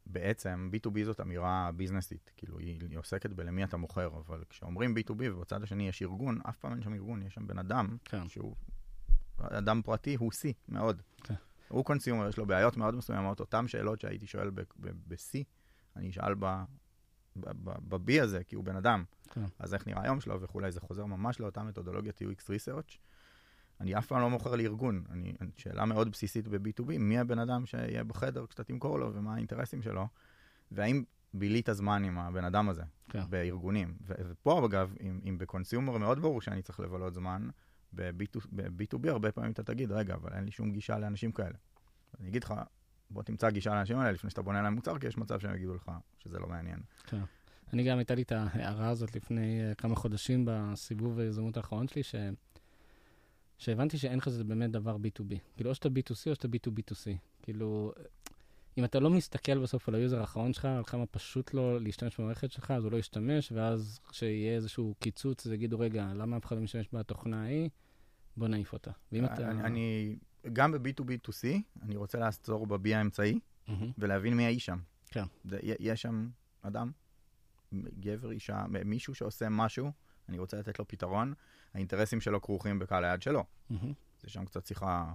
בעצם 0.07 0.70
B2B 0.72 1.05
זאת 1.05 1.20
אמירה 1.20 1.70
ביזנסית, 1.76 2.33
כאילו 2.37 2.59
היא, 2.59 2.81
היא 2.90 2.98
עוסקת 2.98 3.31
בלמי 3.31 3.64
אתה 3.64 3.76
מוכר, 3.76 4.09
אבל 4.26 4.44
כשאומרים 4.48 4.94
B2B 4.96 5.22
ובצד 5.33 5.62
השני 5.62 5.88
יש 5.88 6.02
ארגון, 6.02 6.40
אף 6.48 6.59
פעם 6.59 6.72
אין 6.72 6.83
שם 6.83 6.94
ארגון, 6.94 7.22
יש 7.22 7.35
שם 7.35 7.46
בן 7.46 7.59
אדם, 7.59 7.96
כן. 8.05 8.29
שהוא 8.29 8.57
אדם 9.38 9.83
פרטי, 9.85 10.14
הוא 10.14 10.33
C 10.33 10.52
מאוד. 10.68 11.02
כן. 11.24 11.35
הוא 11.68 11.85
consumer, 11.85 12.29
יש 12.29 12.37
לו 12.37 12.46
בעיות 12.46 12.76
מאוד 12.76 12.94
מסוימות, 12.94 13.40
אותן 13.40 13.68
שאלות 13.68 14.00
שהייתי 14.00 14.26
שואל 14.26 14.50
ב-C, 14.81 15.44
אני 15.96 16.11
אשאל 16.11 16.35
ב-B 16.35 18.22
הזה, 18.22 18.44
כי 18.44 18.55
הוא 18.57 18.64
בן 18.64 18.76
אדם. 18.76 19.05
כן. 19.31 19.44
אז 19.59 19.74
איך 19.74 19.87
נראה 19.87 20.02
היום 20.02 20.20
שלו 20.20 20.40
וכולי, 20.40 20.72
זה 20.72 20.81
חוזר 20.81 21.07
ממש 21.07 21.40
לאותה 21.40 21.62
מתודולוגיית 21.62 22.22
UX 22.22 22.44
Research. 22.44 22.98
אני 23.81 23.99
אף 23.99 24.07
פעם 24.07 24.21
לא 24.21 24.31
מוכר 24.31 24.57
לארגון. 24.57 25.05
אני, 25.11 25.35
שאלה 25.57 25.85
מאוד 25.85 26.11
בסיסית 26.11 26.49
ב-B2B, 26.49 26.99
מי 26.99 27.19
הבן 27.19 27.39
אדם 27.39 27.67
שיהיה 27.67 28.05
בחדר 28.05 28.47
כשאתה 28.47 28.65
תמכור 28.65 28.99
לו 28.99 29.15
ומה 29.15 29.35
האינטרסים 29.35 29.83
שלו, 29.83 30.07
והאם 30.71 31.03
בילית 31.35 31.69
זמן 31.73 32.05
עם 32.05 32.19
הבן 32.19 32.45
אדם 32.45 32.69
הזה 32.69 32.83
כן. 33.09 33.23
בארגונים. 33.29 33.97
ו- 34.07 34.15
ופה, 34.31 34.67
אגב, 34.67 34.95
אם, 35.01 35.21
אם 35.29 35.39
ב 35.38 35.45
consumer 35.45 35.99
מאוד 35.99 36.19
ברור 36.19 36.41
שאני 36.41 36.62
צריך 36.62 36.81
לבלות 36.81 37.15
זמן, 37.15 37.49
ב-B2B 37.93 39.09
הרבה 39.09 39.33
פעמים 39.33 39.53
אתה 39.53 39.62
תגיד, 39.62 39.93
רגע, 39.93 40.15
אבל 40.15 40.33
אין 40.33 40.45
לי 40.45 40.51
שום 40.51 40.73
גישה 40.73 40.99
לאנשים 40.99 41.33
כאלה. 41.33 41.57
אני 42.21 42.29
אגיד 42.29 42.45
לך, 42.45 42.55
בוא 43.11 43.23
תמצא 43.23 43.51
גישה 43.51 43.75
לאנשים 43.75 43.99
האלה 43.99 44.12
לפני 44.12 44.31
שאתה 44.31 44.43
בונה 44.43 44.62
להם 44.62 44.75
מוצר, 44.75 44.99
כי 44.99 45.07
יש 45.07 45.19
מצב 45.19 45.41
שהם 45.41 45.55
יגידו 45.55 45.75
לך 45.75 45.91
שזה 46.19 46.39
לא 46.39 46.47
מעניין. 46.47 46.81
כן. 47.05 47.21
אני 47.73 47.85
גם 47.85 47.99
הייתה 47.99 48.15
לי 48.15 48.23
את 48.23 48.33
ההערה 48.33 48.89
הזאת 48.89 49.17
לפני 49.17 49.61
אה, 49.61 49.75
כמה 49.75 49.95
חודשים 49.95 50.45
בסיבוב 50.49 51.19
היזמות 51.19 51.57
האחרון 51.57 51.89
שלי, 51.89 52.03
ש... 52.03 52.15
שהבנתי 53.59 53.99
שאין 53.99 54.21
כזה 54.21 54.45
באמת 54.45 54.71
דבר 54.71 54.97
B2B. 54.97 55.35
כאילו, 55.57 55.71
או 55.71 55.75
שאתה 55.75 55.88
B2C 55.88 56.11
או 56.11 56.35
שאתה 56.35 56.49
B2B2C. 56.49 57.16
כאילו, 57.42 57.92
אם 58.79 58.85
אתה 58.85 59.01
לא 59.01 59.11
מסתכל 59.11 59.59
בסוף 59.59 59.88
על 59.88 59.95
ה 59.94 60.00
user 60.00 60.20
האחרון 60.21 60.53
שלך, 60.53 60.64
על 60.64 60.85
כמה 60.85 61.07
פשוט 61.07 61.55
לו 61.55 61.79
להשתמש 61.79 62.21
במערכת 62.21 62.51
שלך, 62.53 62.71
אז 62.71 62.85
הוא 62.85 62.92
לא 62.92 62.97
ישתמש, 62.97 63.53
ואז 63.53 64.01
כשיהיה 64.09 64.55
איזשהו 64.57 64.95
קיצוץ, 65.01 65.47
אז 65.47 65.53
יגידו, 65.53 65.79
רגע, 65.79 66.12
למה 66.14 66.37
אף 66.37 66.45
אחד 66.45 66.57
לא 66.57 66.62
משתמש 66.62 66.88
בתוכנה 66.92 67.42
ההיא? 67.42 67.69
בוא 68.37 68.49
נעיף 68.49 68.73
אותה. 68.73 68.90
ואם 69.12 69.25
אתה... 69.25 69.51
אני, 69.51 69.62
אני, 69.64 70.16
גם 70.53 70.73
ב-B2B2C, 70.73 71.47
אני 71.83 71.97
רוצה 71.97 72.19
לעצור 72.19 72.66
ב-B 72.66 72.88
האמצעי. 72.95 73.38
ולהבין 73.99 74.35
מי 74.35 74.45
האיש 74.47 74.66
שם. 74.66 74.79
כן. 75.11 75.25
זה- 75.45 75.59
יש 75.62 76.03
שם 76.03 76.29
אדם, 76.62 76.90
גבר, 78.01 78.31
אישה, 78.31 78.64
מישהו 78.85 79.14
שעושה 79.14 79.49
משהו, 79.49 79.92
אני 80.29 80.38
רוצה 80.38 80.59
לתת 80.59 80.79
לו 80.79 80.88
פתרון, 80.88 81.35
האינטרסים 81.77 82.21
שלו 82.21 82.43
כרוכים 82.43 82.79
בקהל 82.79 83.05
היעד 83.05 83.23
שלו. 83.23 83.45
מהמם. 83.71 83.93
זה 84.23 84.31
שם 84.31 84.45
קצת 84.45 84.67
שיחה 84.67 85.12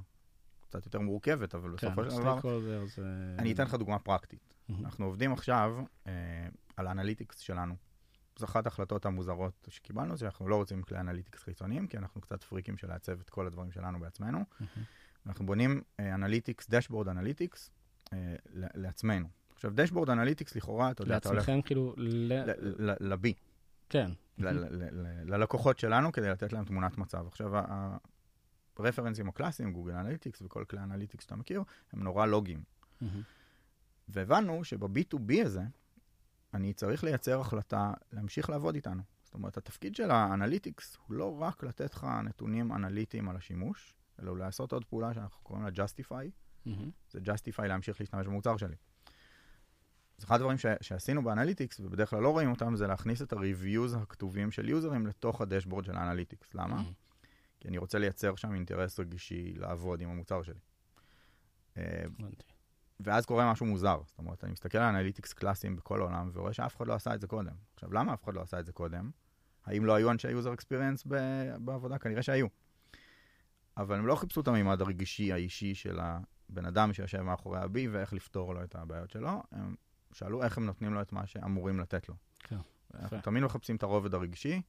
קצת 0.62 0.86
יותר 0.86 1.00
מורכבת, 1.00 1.56
אבל 1.56 1.78
כן, 1.78 1.88
בסופו 1.88 2.12
של 2.12 2.18
דבר... 2.18 2.40
זה... 2.88 3.36
אני 3.40 3.52
אתן 3.52 3.64
לך 3.64 3.74
דוגמה 3.74 4.00
פרקטית. 4.00 4.54
מהמם. 4.70 4.86
אנחנו 4.86 5.06
עובדים 5.06 5.34
עכשיו 5.34 5.76
אה, 6.08 6.12
על 6.78 6.88
האנליטיקס 6.88 7.38
שלנו. 7.38 7.76
זו 8.38 8.46
אחת 8.46 8.66
ההחלטות 8.66 9.06
המוזרות 9.06 9.68
שקיבלנו, 9.72 10.18
שאנחנו 10.18 10.48
לא 10.48 10.56
רוצים 10.56 10.82
כלי 10.82 11.00
analytics 11.00 11.44
חיצוניים, 11.44 11.88
כי 11.88 11.98
אנחנו 11.98 12.22
קצת 12.22 12.44
פריקים 12.44 12.78
של 12.78 12.88
לעצב 12.88 13.20
את 13.20 13.30
כל 13.30 13.48
הדברים 13.48 13.72
שלנו 13.72 14.00
בעצמנו. 14.00 14.38
מהמם. 14.60 14.84
אנחנו 15.26 15.46
בונים 15.46 15.82
analytics, 16.00 16.70
dashboard 16.70 17.08
analytics, 17.08 17.72
אה, 18.14 18.36
לעצמנו. 18.54 19.28
עכשיו, 19.54 19.72
dashboard 19.76 20.10
analytics, 20.10 20.56
לכאורה, 20.56 20.92
אתה 20.92 21.04
יודע, 21.04 21.18
אתה 21.18 21.30
הולך 21.30 21.50
לעצמכם, 21.50 21.62
כאילו, 21.68 21.94
ל... 21.98 22.34
ל- 22.34 22.92
ל- 22.92 23.14
ל-B, 23.14 23.34
כן. 23.92 24.12
ללקוחות 25.26 25.80
שלנו, 25.80 26.12
כדי 26.12 26.30
לתת 26.30 26.54
להם 26.54 26.66
תמונת 26.66 26.98
מצב. 26.98 27.28
עכשיו, 27.28 27.52
הרפרנסים 28.78 29.30
הקלאסיים, 29.30 29.74
Google 29.74 29.94
Analytics 29.94 30.42
וכל 30.42 30.66
כלי 30.66 30.80
analytics 30.80 31.24
שאתה 31.24 31.36
מכיר, 31.36 31.64
הם 31.94 32.04
נורא 32.04 32.26
לוגיים. 32.26 32.64
מהמם. 33.02 33.22
והבנו 34.08 34.64
שב-B2B 34.64 35.46
הזה, 35.46 35.62
אני 36.54 36.74
צריך 36.74 37.04
לייצר 37.04 37.40
החלטה 37.40 37.94
להמשיך 38.12 38.50
לעבוד 38.50 38.76
איתנו. 38.76 39.02
זאת 39.24 39.34
אומרת, 39.34 39.58
התפקיד 39.58 39.96
של 39.96 40.12
ה 40.12 40.20
analytics 40.20 40.98
הוא 41.08 41.16
לא 41.16 41.42
רק 41.42 41.64
לתת 41.64 41.94
לך 41.94 42.08
נתונים 42.24 42.72
אנליטיים 42.72 43.30
על 43.30 43.36
השימוש, 43.36 43.94
אלא 44.22 44.30
הוא 44.30 44.38
לעשות 44.38 44.74
עוד 44.74 44.86
פעולה 44.86 45.14
שאנחנו 45.14 45.44
קוראים 45.44 45.66
לה 45.66 45.72
Justify, 45.72 46.26
מהמם. 46.66 46.90
זה 47.10 47.20
Justify 47.20 47.62
להמשיך 47.68 48.00
להשתמש 48.00 48.28
במוצר 48.28 48.58
שלי. 48.58 48.76
אז 50.22 50.26
אחד 50.26 50.36
הדברים 50.36 50.58
ש- 50.58 50.66
שעשינו 50.82 51.24
ב 51.24 51.29
analytics, 51.29 51.80
ובדרך 51.80 52.10
כלל 52.10 52.22
לא 52.22 52.30
רואים 52.30 52.52
אותם, 52.52 52.76
זה 52.76 52.88
להכניס 52.88 53.22
את 53.22 53.34
ה-reviews 53.34 53.98
הכתובים 53.98 54.52
של 54.52 54.70
יוזרים 54.70 55.08
לתוך 55.08 55.42
ה 55.42 55.46
dashboard 55.46 55.86
של 55.86 55.98
ה 55.98 56.03
analytics. 56.03 56.54
למה? 56.54 56.68
מהמם. 56.68 56.92
כי 57.60 57.68
אני 57.68 57.78
רוצה 57.78 58.00
לייצר 58.00 58.36
שם 58.36 58.54
אינטרס 58.54 59.00
רגשי 59.00 59.54
לעבוד 59.54 60.02
עם 60.02 60.10
המוצר 60.10 60.44
שלי. 60.44 60.60
אה. 61.78 62.04
ואז 63.00 63.26
קורה 63.26 63.52
משהו 63.52 63.66
מוזר. 63.66 64.02
זאת 64.06 64.20
אומרת, 64.20 64.44
אני 64.44 64.52
מסתכל 64.52 64.78
על 64.78 64.96
analytics 64.96 65.34
קלאסיים 65.34 65.76
בכל 65.76 66.02
העולם, 66.02 66.30
ורואה 66.34 66.54
שאף 66.54 66.78
אחד 66.78 66.88
לא 66.88 66.94
עשה 66.94 67.16
את 67.16 67.22
זה 67.22 67.28
קודם. 67.28 67.54
עכשיו, 67.74 67.94
למה 67.94 68.14
אף 68.14 68.24
אחד 68.24 68.34
לא 68.34 68.42
עשה 68.42 68.60
את 68.60 68.66
זה 68.66 68.72
קודם? 68.72 69.12
האם 69.66 69.86
לא 69.86 69.96
היו 69.96 70.12
אנשי 70.12 70.32
user 70.32 70.54
experience 70.54 71.04
בעבודה? 71.60 71.98
כנראה 71.98 72.22
שהיו. 72.22 72.48
אבל 73.78 73.98
הם 73.98 74.08
לא 74.08 74.16
חיפשו 74.16 74.42
את 74.42 74.48
המימד 74.48 74.82
הרגשי 74.82 75.34
האישי 75.34 75.76
של 75.76 76.00
הבן 76.00 76.66
אדם 76.66 76.94
שיושב 76.94 77.22
מאחורי 77.22 77.60
ה-B 77.60 77.78
ואיך 77.92 78.14
לפתור 78.14 78.54
לו 78.54 78.64
את 78.64 78.76
הבעיות 78.76 79.10
שלו. 79.10 79.44
הם 79.52 79.76
שאלו 80.14 80.44
איך 80.44 80.58
הם 80.58 80.66
נותנים 80.66 80.94
לו 80.94 81.02
את 81.02 81.14
מה 81.14 81.28
שאמורים 81.28 81.80
לתת 81.80 82.10
לו. 82.10 82.16
כן, 82.40 82.58
אנחנו. 82.94 83.22
תמיד 83.22 83.44
מחפשים 83.44 83.76
את 83.76 83.84
הרובד 83.84 84.14
הרגשי. 84.14 84.62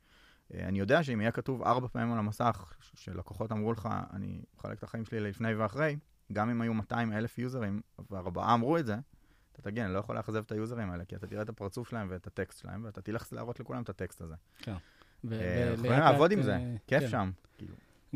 אה, 0.55 0.69
אני 0.69 0.79
יודע 0.79 1.03
שאם 1.03 1.21
יהיה 1.21 1.33
כתוב 1.33 1.63
ארבע 1.63 1.89
פעמים 1.89 2.13
על 2.13 2.19
המסך, 2.19 2.73
שלקוחות 2.95 3.53
אמרו 3.53 3.73
לך, 3.73 3.89
אני 4.13 4.43
מחלק 4.59 4.79
את 4.79 4.83
החיים 4.83 5.05
שלי 5.05 5.21
לפני 5.21 5.55
ואחרי, 5.55 5.97
גם 6.33 6.51
אם 6.51 6.61
היו 6.61 6.75
200 6.75 7.13
אלף 7.13 7.39
יוזרים, 7.39 7.81
וארבעה 8.11 8.55
אמרו 8.55 8.79
את 8.79 8.87
זה, 8.87 8.97
אתה 9.53 9.63
תגיד, 9.63 9.85
אני 9.85 9.95
לא 9.95 9.99
יכול 9.99 10.17
לאכזב 10.17 10.43
את 10.47 10.53
היוזרים 10.53 10.91
האלה, 10.91 11.05
כי 11.05 11.17
אתה 11.17 11.27
תראה 11.27 11.43
את 11.43 11.49
הפרצוף 11.49 11.89
שלהם 11.89 12.07
ואת 12.11 12.27
הטקסט 12.27 12.59
שלהם, 12.59 12.85
ואתה 12.85 13.03
תלך 13.03 13.33
להראות 13.33 13.61
לכולם 13.61 13.83
את 13.83 13.89
הטקסט 13.89 14.21
הזה. 14.21 14.35
ו- 15.25 15.41
אה, 15.41 15.71
אנחנו 15.71 15.85
יכולים 15.85 16.01
לעבוד 16.01 16.33
עם 16.33 16.39
אה, 16.39 16.45
זה, 16.45 16.59
כיף 16.87 17.01
כן. 17.01 17.09
שם. 17.09 17.31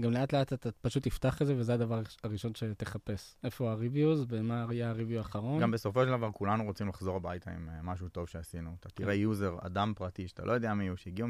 גם 0.01 0.11
לאט 0.13 0.33
לאט 0.35 0.53
אתה 0.53 0.71
פשוט 0.81 1.03
תפתח 1.03 1.43
את 1.43 1.47
זה, 1.47 1.55
וזה 1.57 1.75
הדבר 1.75 2.03
הראשון 2.25 2.55
שתחפש. 2.55 3.35
איפה 3.45 3.73
ה-reviews, 3.73 4.25
ומה 4.29 4.67
יהיה 4.71 4.91
ה-review 4.91 5.19
האחרון. 5.19 5.63
גם 5.63 5.71
בסופו 5.71 6.05
של 6.05 6.09
דבר 6.11 6.33
כולנו 6.33 6.65
רוצים 6.65 6.89
לחזור 6.89 7.17
הביתה 7.17 7.51
עם 7.51 7.69
אה, 7.69 7.83
משהו 7.83 8.09
טוב 8.09 8.29
שעשינו. 8.29 8.77
אתה 8.81 8.89
תראה 8.89 9.15
כן. 9.15 9.21
user, 9.21 9.57
אדם 9.61 9.93
פרטי, 9.97 10.29
שאתה 10.29 10.45
לא 10.45 10.53
יודע 10.53 10.75
מי 10.75 10.89
הוא, 10.89 10.97
שהגיע 10.97 11.27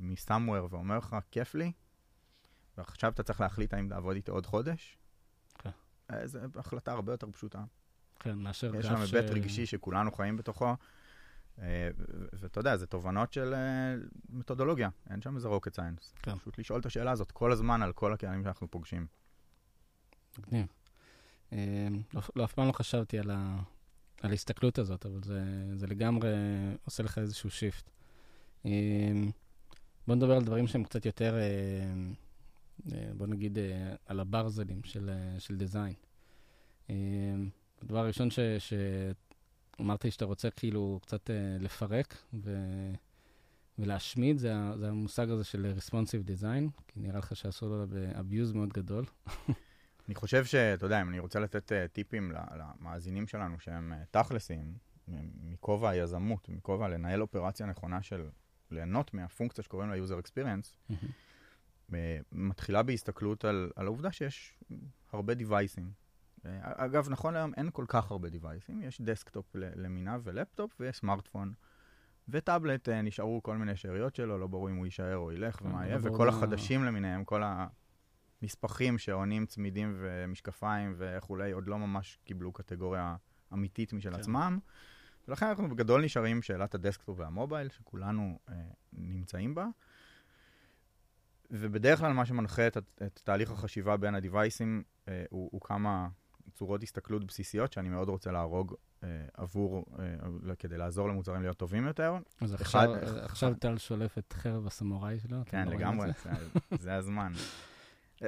מ 0.00 0.07
somewhere 0.07 0.68
ואומר 0.70 0.98
לך, 0.98 1.16
כיף 1.30 1.54
לי, 1.54 1.72
ועכשיו 2.78 3.12
אתה 3.12 3.22
צריך 3.22 3.40
להחליט 3.40 3.74
האם 3.74 3.90
לעבוד 3.90 4.16
איתו 4.16 4.32
עוד 4.32 4.46
חודש. 4.46 4.98
כן. 5.58 5.70
אה, 6.10 6.26
זו 6.26 6.38
החלטה 6.56 6.92
הרבה 6.92 7.12
יותר 7.12 7.30
פשוטה. 7.30 7.64
כן, 8.20 8.38
מאשר 8.38 8.74
יש 8.74 8.86
שם 8.86 9.06
ש- 9.06 9.14
היבט 9.14 9.30
רגשי 9.30 9.66
שכולנו 9.66 10.12
חיים 10.12 10.36
בתוכו, 10.36 10.74
ואתה 12.32 12.60
יודע, 12.60 12.76
זה 12.76 12.86
תובנות 12.86 13.32
של 13.32 13.54
אה, 13.54 13.94
מתודולוגיה, 14.28 14.88
אין 15.10 15.22
שם 15.22 15.36
איזה 15.36 15.48
rocket 15.48 15.76
science. 15.76 16.20
כן. 16.22 16.38
פשוט 16.38 16.58
לשאול 16.58 16.80
את 16.80 16.86
השאלה 16.86 17.10
הזאת 17.10 17.30
כל 17.30 17.52
הזמן 17.52 17.82
על 17.82 17.92
כל 17.92 18.12
הקהלים 18.12 18.42
שאנחנו 18.42 18.70
פוגשים. 18.70 19.06
מגניב. 20.38 20.66
אה, 21.52 21.88
לא, 22.14 22.20
לא, 22.36 22.44
אף 22.44 22.52
פעם 22.52 22.66
לא 22.66 22.72
חשבתי 22.72 23.18
על, 23.18 23.30
ה, 23.30 23.58
על 24.22 24.30
ההסתכלות 24.30 24.78
הזאת, 24.78 25.06
אבל 25.06 25.22
זה, 25.22 25.42
זה 25.74 25.86
לגמרי 25.86 26.28
עושה 26.84 27.02
לך 27.02 27.18
איזשהו 27.18 27.50
שיפט. 27.50 27.90
אה, 28.66 28.70
בוא 30.06 30.14
נדבר 30.14 30.36
על 30.36 30.44
דברים 30.44 30.66
שהם 30.66 30.84
קצת 30.84 31.06
יותר, 31.06 31.34
אה, 31.34 31.40
אה, 32.92 33.10
בוא 33.14 33.26
נגיד, 33.26 33.58
אה, 33.58 33.94
על 34.06 34.20
הברזלים 34.20 34.84
של, 34.84 35.10
אה, 35.10 35.40
של 35.40 35.56
דיזיין. 35.56 35.94
אה, 36.90 36.96
הדבר 37.82 37.98
הראשון 37.98 38.30
ש, 38.30 38.38
שאמרת 39.76 40.04
לי 40.04 40.10
שאתה 40.10 40.24
רוצה 40.24 40.50
כאילו 40.50 41.00
קצת 41.02 41.30
אה, 41.30 41.56
לפרק 41.60 42.16
ו, 42.34 42.56
ולהשמיד, 43.78 44.38
זה, 44.38 44.54
זה 44.78 44.88
המושג 44.88 45.30
הזה 45.30 45.44
של 45.44 45.72
responsive 45.78 46.28
design, 46.28 46.82
כי 46.88 47.00
נראה 47.00 47.18
לך 47.18 47.36
שעשו 47.36 47.68
לו 47.68 47.84
abuse 48.14 48.54
מאוד 48.54 48.72
גדול. 48.72 49.04
אני 50.08 50.14
חושב 50.14 50.44
שאתה 50.44 50.86
יודע, 50.86 51.02
אם 51.02 51.08
אני 51.08 51.18
רוצה 51.18 51.40
לתת 51.40 51.72
uh, 51.72 51.88
טיפים 51.92 52.32
למאזינים 52.32 53.26
שלנו 53.26 53.60
שהם 53.60 53.92
uh, 53.92 54.06
תכלסים, 54.10 54.74
מכובע 55.42 55.88
היזמות, 55.90 56.48
מכובע 56.48 56.88
לנהל 56.88 57.22
אופרציה 57.22 57.66
נכונה 57.66 58.02
של 58.02 58.28
ליהנות 58.70 59.14
מהפונקציה 59.14 59.64
שקוראים 59.64 59.90
לה 59.90 59.96
user 59.96 60.22
experience, 60.26 60.94
מתחילה 62.32 62.82
בהסתכלות 62.82 63.44
על, 63.44 63.70
על 63.76 63.86
העובדה 63.86 64.12
שיש 64.12 64.58
הרבה 65.12 65.34
דיווייסים. 65.34 65.90
אה, 66.44 66.46
אגב, 66.62 67.08
נכון 67.10 67.34
להיום 67.34 67.52
אין 67.56 67.70
כל 67.72 67.84
כך 67.88 68.10
הרבה 68.10 68.28
דיווייסים, 68.28 68.82
יש 68.82 69.00
דסקטופ 69.00 69.54
ל- 69.54 69.84
למיניו 69.84 70.20
ולפטופ 70.24 70.70
ויש 70.80 70.96
סמארטפון. 70.96 71.52
וטאבלט, 72.28 72.88
אה, 72.88 72.92
נשארו 72.92 73.42
כל 73.42 73.56
מיני 73.56 73.76
שאריות 73.76 74.14
שלו, 74.14 74.38
לא 74.38 74.46
ברור 74.46 74.70
אם 74.70 74.76
הוא 74.76 74.86
יישאר 74.86 75.16
או 75.16 75.32
ילך 75.32 75.56
כן, 75.56 75.66
ומה 75.66 75.80
לא 75.80 75.86
יהיה, 75.86 75.98
וכל 76.02 76.28
החדשים 76.28 76.84
למיניהם, 76.84 77.24
כל 77.24 77.42
הנספחים 78.42 78.98
שעונים 78.98 79.46
צמידים 79.46 79.96
ומשקפיים 80.00 80.94
וכולי, 80.96 81.52
עוד 81.52 81.66
לא 81.68 81.78
ממש 81.78 82.18
קיבלו 82.24 82.52
קטגוריה 82.52 83.16
אמיתית 83.52 83.92
משל 83.92 84.12
כן. 84.12 84.18
עצמם. 84.18 84.58
ולכן 85.28 85.46
אנחנו 85.46 85.68
בגדול 85.68 86.04
נשארים 86.04 86.36
עם 86.36 86.42
שאלת 86.42 86.74
הדסקטופ 86.74 87.18
והמובייל, 87.18 87.68
שכולנו 87.68 88.38
אה, 88.48 88.52
נמצאים 88.92 89.54
בה. 89.54 89.66
ובדרך 91.50 91.98
כלל 91.98 92.12
מה 92.12 92.26
שמנחה 92.26 92.66
את, 92.66 92.76
את 92.76 93.20
תהליך 93.24 93.50
החשיבה 93.50 93.96
בין 93.96 94.14
הדיווייסים 94.14 94.82
אה, 95.06 95.10
הוא, 95.30 95.48
הוא 95.52 95.60
כמה 95.60 96.08
צורות 96.54 96.82
הסתכלות 96.82 97.24
בסיסיות 97.24 97.72
שאני 97.72 97.88
מאוד 97.88 98.08
רוצה 98.08 98.30
להרוג 98.32 98.74
אה, 99.04 99.08
עבור, 99.34 99.84
אה, 100.48 100.54
כדי 100.58 100.78
לעזור 100.78 101.08
למוצרים 101.08 101.42
להיות 101.42 101.56
טובים 101.56 101.86
יותר. 101.86 102.14
אז 102.40 102.54
אחד- 102.54 102.60
עכשיו, 102.88 103.02
אחד- 103.04 103.16
עכשיו 103.24 103.54
טל 103.54 103.78
שולף 103.78 104.18
את 104.18 104.32
חרב 104.32 104.66
הסמוראי 104.66 105.18
שלו. 105.20 105.36
כן, 105.46 105.68
לגמרי, 105.68 106.08
זה? 106.24 106.30
זה- 106.80 106.94
הזמן. 106.96 107.32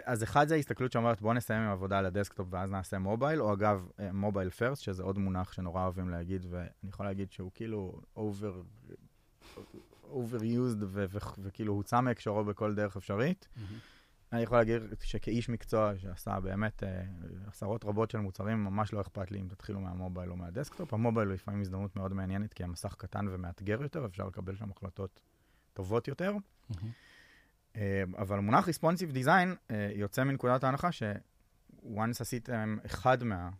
אז 0.04 0.22
אחד 0.22 0.48
זה 0.48 0.54
ההסתכלות 0.54 0.92
שאומרת, 0.92 1.20
בוא 1.20 1.34
נסיים 1.34 1.62
עם 1.62 1.70
עבודה 1.70 1.98
על 1.98 2.06
הדסקטופ 2.06 2.46
ואז 2.50 2.70
נעשה 2.70 2.98
מובייל, 2.98 3.42
או 3.42 3.52
אגב, 3.52 3.88
mobile 4.12 4.50
first, 4.50 4.82
שזה 4.82 5.02
עוד 5.02 5.18
מונח 5.18 5.52
שנורא 5.52 5.82
אוהבים 5.82 6.08
להגיד, 6.10 6.46
ואני 6.50 6.68
יכול 6.88 7.06
להגיד 7.06 7.32
שהוא 7.32 7.50
כאילו 7.54 8.00
over, 8.16 8.52
overused 10.12 10.84
וכאילו 11.42 11.72
הוצא 11.72 12.00
מהקשרו 12.00 12.44
בכל 12.44 12.74
דרך 12.74 12.96
אפשרית. 12.96 13.48
מהמם. 13.56 13.78
אני 14.32 14.42
יכול 14.42 14.58
להגיד 14.58 14.82
שכאיש 15.00 15.48
מקצוע 15.48 15.92
שעשה 15.98 16.40
באמת 16.40 16.82
אה, 16.82 17.02
עשרות 17.46 17.84
רבות 17.84 18.10
של 18.10 18.18
מוצרים, 18.18 18.64
ממש 18.64 18.92
לא 18.92 19.00
אכפת 19.00 19.30
לי 19.30 19.40
אם 19.40 19.48
תתחילו 19.48 19.80
מהמובייל 19.80 20.30
או 20.30 20.36
מהדסקטופ. 20.36 20.94
המובייל 20.94 21.28
הוא 21.28 21.34
לפעמים 21.34 21.60
הזדמנות 21.60 21.96
מאוד 21.96 22.12
מעניינת, 22.12 22.54
כי 22.54 22.64
המסך 22.64 22.94
קטן 22.98 23.26
ומאתגר 23.30 23.82
יותר, 23.82 24.06
אפשר 24.06 24.26
לקבל 24.26 24.56
שם 24.56 24.70
החלטות 24.70 25.20
טובות 25.72 26.08
יותר. 26.08 26.32
אה, 27.76 28.02
אבל 28.18 28.38
המונח 28.38 28.68
Responsive 28.68 29.14
Design 29.24 29.48
אה, 29.70 29.90
יוצא 29.94 30.24
מנקודת 30.24 30.64
ההנחה 30.64 30.92
ש-once 30.92 32.20
עשיתם 32.20 32.76
אחד 32.86 33.24
מה- 33.24 33.50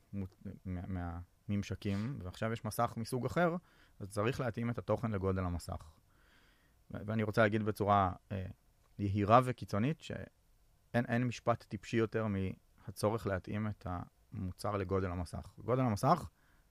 מה- 0.65 1.11
מהממשקים, 1.49 2.19
ועכשיו 2.23 2.53
יש 2.53 2.65
מסך 2.65 2.95
מסוג 2.97 3.27
אחר, 3.27 3.57
אז 4.01 4.09
צריך 4.11 4.41
להתאים 4.41 4.71
את 4.71 4.79
התוכן 4.79 5.11
לגודל 5.11 5.45
המסך. 5.45 5.91
ואני 6.91 7.23
רוצה 7.23 7.43
להגיד 7.43 7.63
בצורה 7.63 8.13
אה, 8.33 8.47
יהירה 8.99 9.41
וקיצונית, 9.45 10.01
שאין 10.93 11.05
אין 11.09 11.25
משפט 11.25 11.65
טיפשי 11.69 11.97
יותר 11.97 12.27
מהצורך 12.27 13.27
להתאים 13.27 13.67
את 13.67 13.87
המוצר 14.33 14.77
לגודל 14.77 15.11
המסך. 15.11 15.53
גודל 15.59 15.83
המסך 15.83 16.29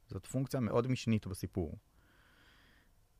זאת 0.07 0.25
פונקציה 0.25 0.59
מאוד 0.59 0.87
משנית 0.87 1.27
בסיפור. 1.27 1.77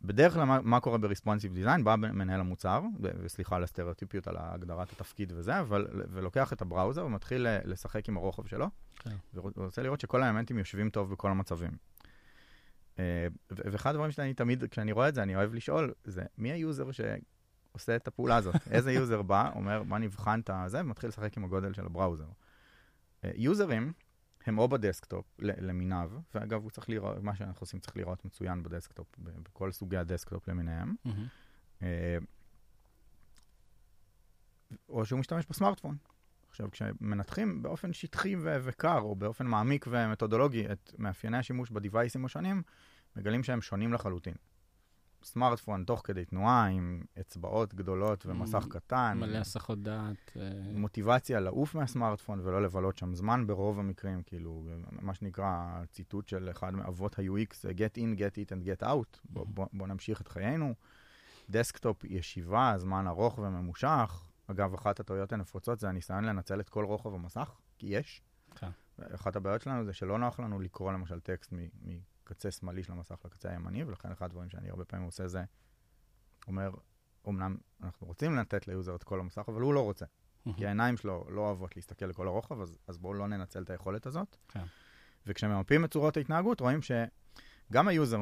בדרך 0.02 0.34
כלל 0.34 0.44
מה, 0.44 0.62
מה 0.62 0.80
קורה 0.80 0.98
ב-responsive 0.98 1.66
design? 1.66 1.84
בא 1.84 1.96
מנהל 1.96 2.40
המוצר, 2.40 2.82
וסליחה 3.02 3.56
על 3.56 3.64
הסטריאוטיפיות, 3.64 4.28
על 4.28 4.36
הגדרת 4.40 4.92
התפקיד 4.92 5.34
וזה, 5.36 5.60
אבל, 5.60 5.88
ולוקח 5.92 6.54
את 6.54 6.62
הבראוזר 6.62 7.06
ומתחיל 7.06 7.48
ל- 7.48 7.60
לשחק 7.66 8.10
עם 8.10 8.18
הרוחב 8.18 8.48
שלו, 8.48 8.68
כן. 8.96 9.16
ורוצה 9.34 9.82
לראות 9.82 10.00
שכל 10.00 10.24
האלמנטים 10.24 10.58
יושבים 10.58 10.90
טוב 10.90 11.12
בכל 11.12 11.32
המצבים. 11.32 11.72
אה, 13.00 13.28
ואחד 13.52 13.90
הדברים 13.90 14.12
שאני 14.12 14.34
תמיד, 14.34 14.64
כשאני 14.64 14.92
רואה 14.92 15.10
את 15.10 15.16
זה, 15.16 15.24
אני 15.24 15.36
אוהב 15.36 15.54
לשאול, 15.54 15.94
זה 16.04 16.24
מי 16.38 16.52
היוזר 16.52 16.92
שעושה 17.72 17.96
את 17.96 18.08
הפעולה 18.08 18.36
הזאת? 18.36 18.56
איזה 18.72 18.92
יוזר 18.92 19.22
בא, 19.22 19.52
אומר, 19.56 19.84
בוא 19.84 19.98
נבחן 19.98 20.40
את 20.40 20.50
הזה, 20.54 20.80
ומתחיל 20.80 21.10
לשחק 21.10 21.38
עם 21.38 21.44
הגודל 21.44 21.74
של 21.74 21.86
ה 21.86 21.91
browser. 21.91 22.28
אה, 23.24 23.32
יוזרים 23.36 23.94
הם 24.46 24.58
או 24.58 24.68
בדסקטופ 24.68 25.26
למיניו, 25.40 26.12
ואגב, 26.36 26.64
הוא 26.64 26.72
צריך 26.72 26.90
לראות, 26.90 27.24
מה 27.24 27.36
שאנחנו 27.36 27.64
עושים 27.64 27.80
צריך 27.80 27.98
לראות 27.98 28.26
מצוין 28.26 28.64
בדסקטופ, 28.64 29.08
בכל 29.18 29.72
סוגי 29.72 29.98
הדסקטופ 29.98 30.48
למיניהם. 30.48 30.96
אה, 31.82 32.18
או 34.90 35.06
שהוא 35.06 35.20
משתמש 35.20 35.46
בסמארטפון. 35.50 35.98
עכשיו, 36.50 36.72
כשמנתחים 36.72 37.62
באופן 37.62 37.94
שטחי 37.94 38.36
ו- 38.36 38.58
וקר, 38.64 38.98
או 39.00 39.16
באופן 39.16 39.46
מעמיק 39.46 39.86
ומתודולוגי 39.90 40.72
את 40.72 40.94
מאפייני 40.98 41.38
השימוש 41.38 41.70
בדיווייסים 41.70 42.26
השונים, 42.26 42.62
מגלים 43.16 43.44
שהם 43.44 43.62
שונים 43.62 43.94
לחלוטין. 43.94 44.34
סמארטפון 45.24 45.84
תוך 45.84 46.02
כדי 46.04 46.26
תנועה, 46.26 46.66
עם 46.66 47.02
אצבעות 47.20 47.74
גדולות 47.74 48.26
ומסך 48.26 48.66
קטן. 48.70 49.18
מלא 49.20 49.38
הסחות 49.38 49.84
דעת. 49.84 50.32
אה, 50.36 50.50
מוטיבציה 50.74 51.40
לעוף 51.40 51.76
מהסמארטפון 51.76 52.40
ולא 52.40 52.62
לבלות 52.64 52.98
שם 52.98 53.16
זמן 53.16 53.48
ברוב 53.48 53.80
המקרים, 53.80 54.24
כאילו, 54.24 54.64
מה 54.92 55.14
שנקרא, 55.14 55.84
ציטוט 55.92 56.28
של 56.28 56.50
אחד 56.52 56.74
מאבות 56.74 57.20
ה-UX, 57.20 57.54
get 57.54 57.98
in, 57.98 58.20
get 58.20 58.36
it 58.36 58.52
and 58.52 58.66
get 58.66 58.84
out, 58.84 59.20
בוא, 59.30 59.46
בוא, 59.48 59.68
בוא 59.74 59.88
נמשיך 59.88 60.22
את 60.22 60.28
חיינו. 60.28 60.74
דסקטופ 61.50 62.04
ישיבה, 62.04 62.74
זמן 62.78 63.08
ארוך 63.08 63.38
וממושך. 63.38 64.26
אגב, 64.48 64.74
אחת 64.74 65.00
הטעויות 65.00 65.34
הנפוצות 65.34 65.80
זה 65.80 65.90
הניסיון 65.90 66.24
לנצל 66.24 66.60
את 66.60 66.70
כל 66.70 66.86
רוחב 66.86 67.14
המסך, 67.14 67.52
כי 67.78 67.88
יש. 67.88 68.22
כן. 68.56 68.70
אחת 69.16 69.36
הבעיות 69.36 69.62
שלנו 69.62 69.86
זה 69.86 69.94
שלא 69.94 70.20
נוח 70.20 70.40
לנו 70.40 70.60
לקרוא 70.60 70.92
למשל 70.94 71.20
טקסט 71.20 71.54
מקצה 72.32 72.52
שמאלי 72.52 72.84
של 72.84 72.92
המסך 72.92 73.16
לקצה 73.26 73.50
הימני, 73.50 73.84
ולכן 73.84 74.12
אחד 74.12 74.26
הדברים 74.26 74.50
שאני 74.50 74.70
הרבה 74.70 74.86
פעמים 74.86 75.06
עושה 75.06 75.28
זה, 75.28 75.44
אומר, 76.48 76.72
אמנם 77.30 77.58
אנחנו 77.84 78.08
רוצים 78.08 78.36
לתת 78.36 78.68
ליוזר 78.68 78.96
את 78.96 79.04
כל 79.04 79.20
המסך, 79.20 79.44
אבל 79.48 79.62
הוא 79.62 79.74
לא 79.74 79.84
רוצה. 79.84 80.06
כי 80.58 80.66
העיניים 80.66 80.98
שלו 80.98 81.26
לא 81.30 81.42
אוהבות 81.42 81.76
להסתכל 81.76 82.06
לכל 82.06 82.28
הרוחב, 82.28 82.62
אז, 82.62 82.78
אז 82.88 82.98
בואו 82.98 83.14
לא 83.14 83.28
ננצל 83.28 83.64
את 83.64 83.70
היכולת 83.70 84.06
הזאת. 84.06 84.38
כן. 84.48 84.64
וכשממפים 85.28 85.86
את 85.86 85.92
צורות 85.92 86.18
ההתנהגות, 86.18 86.60
רואים 86.60 86.80
שגם 86.82 87.88
היוזר 87.88 88.20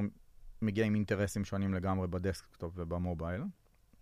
מגיע 0.62 0.86
עם 0.86 0.96
אינטרסים 0.96 1.46
שונים 1.46 1.74
לגמרי 1.74 2.08
בדסקטופ 2.08 2.74
ובמובייל, 2.76 3.44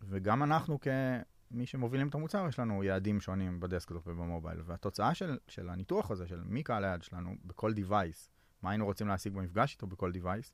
וגם 0.01 0.43
אנחנו 0.43 0.79
כמי 0.79 1.65
שמובילים 1.65 2.07
את 2.07 2.15
המוצר, 2.15 2.45
יש 2.49 2.59
לנו 2.59 2.83
יעדים 2.83 3.21
שונים 3.21 3.59
בדסקטופ 3.59 4.07
ובמובייל. 4.07 4.61
והתוצאה 4.65 5.13
של, 5.13 5.37
של 5.47 5.69
הניתוח 5.69 6.11
הזה, 6.11 6.27
של 6.27 6.43
מי 6.45 6.63
קהל 6.63 6.83
היעד 6.83 7.03
שלנו 7.03 7.35
בכל 7.45 7.73
device, 7.73 8.36
מה 8.61 8.69
היינו 8.69 8.85
רוצים 8.85 9.07
להשיג 9.07 9.33
במפגש 9.33 9.73
איתו 9.73 9.87
בכל 9.87 10.11
device, 10.15 10.51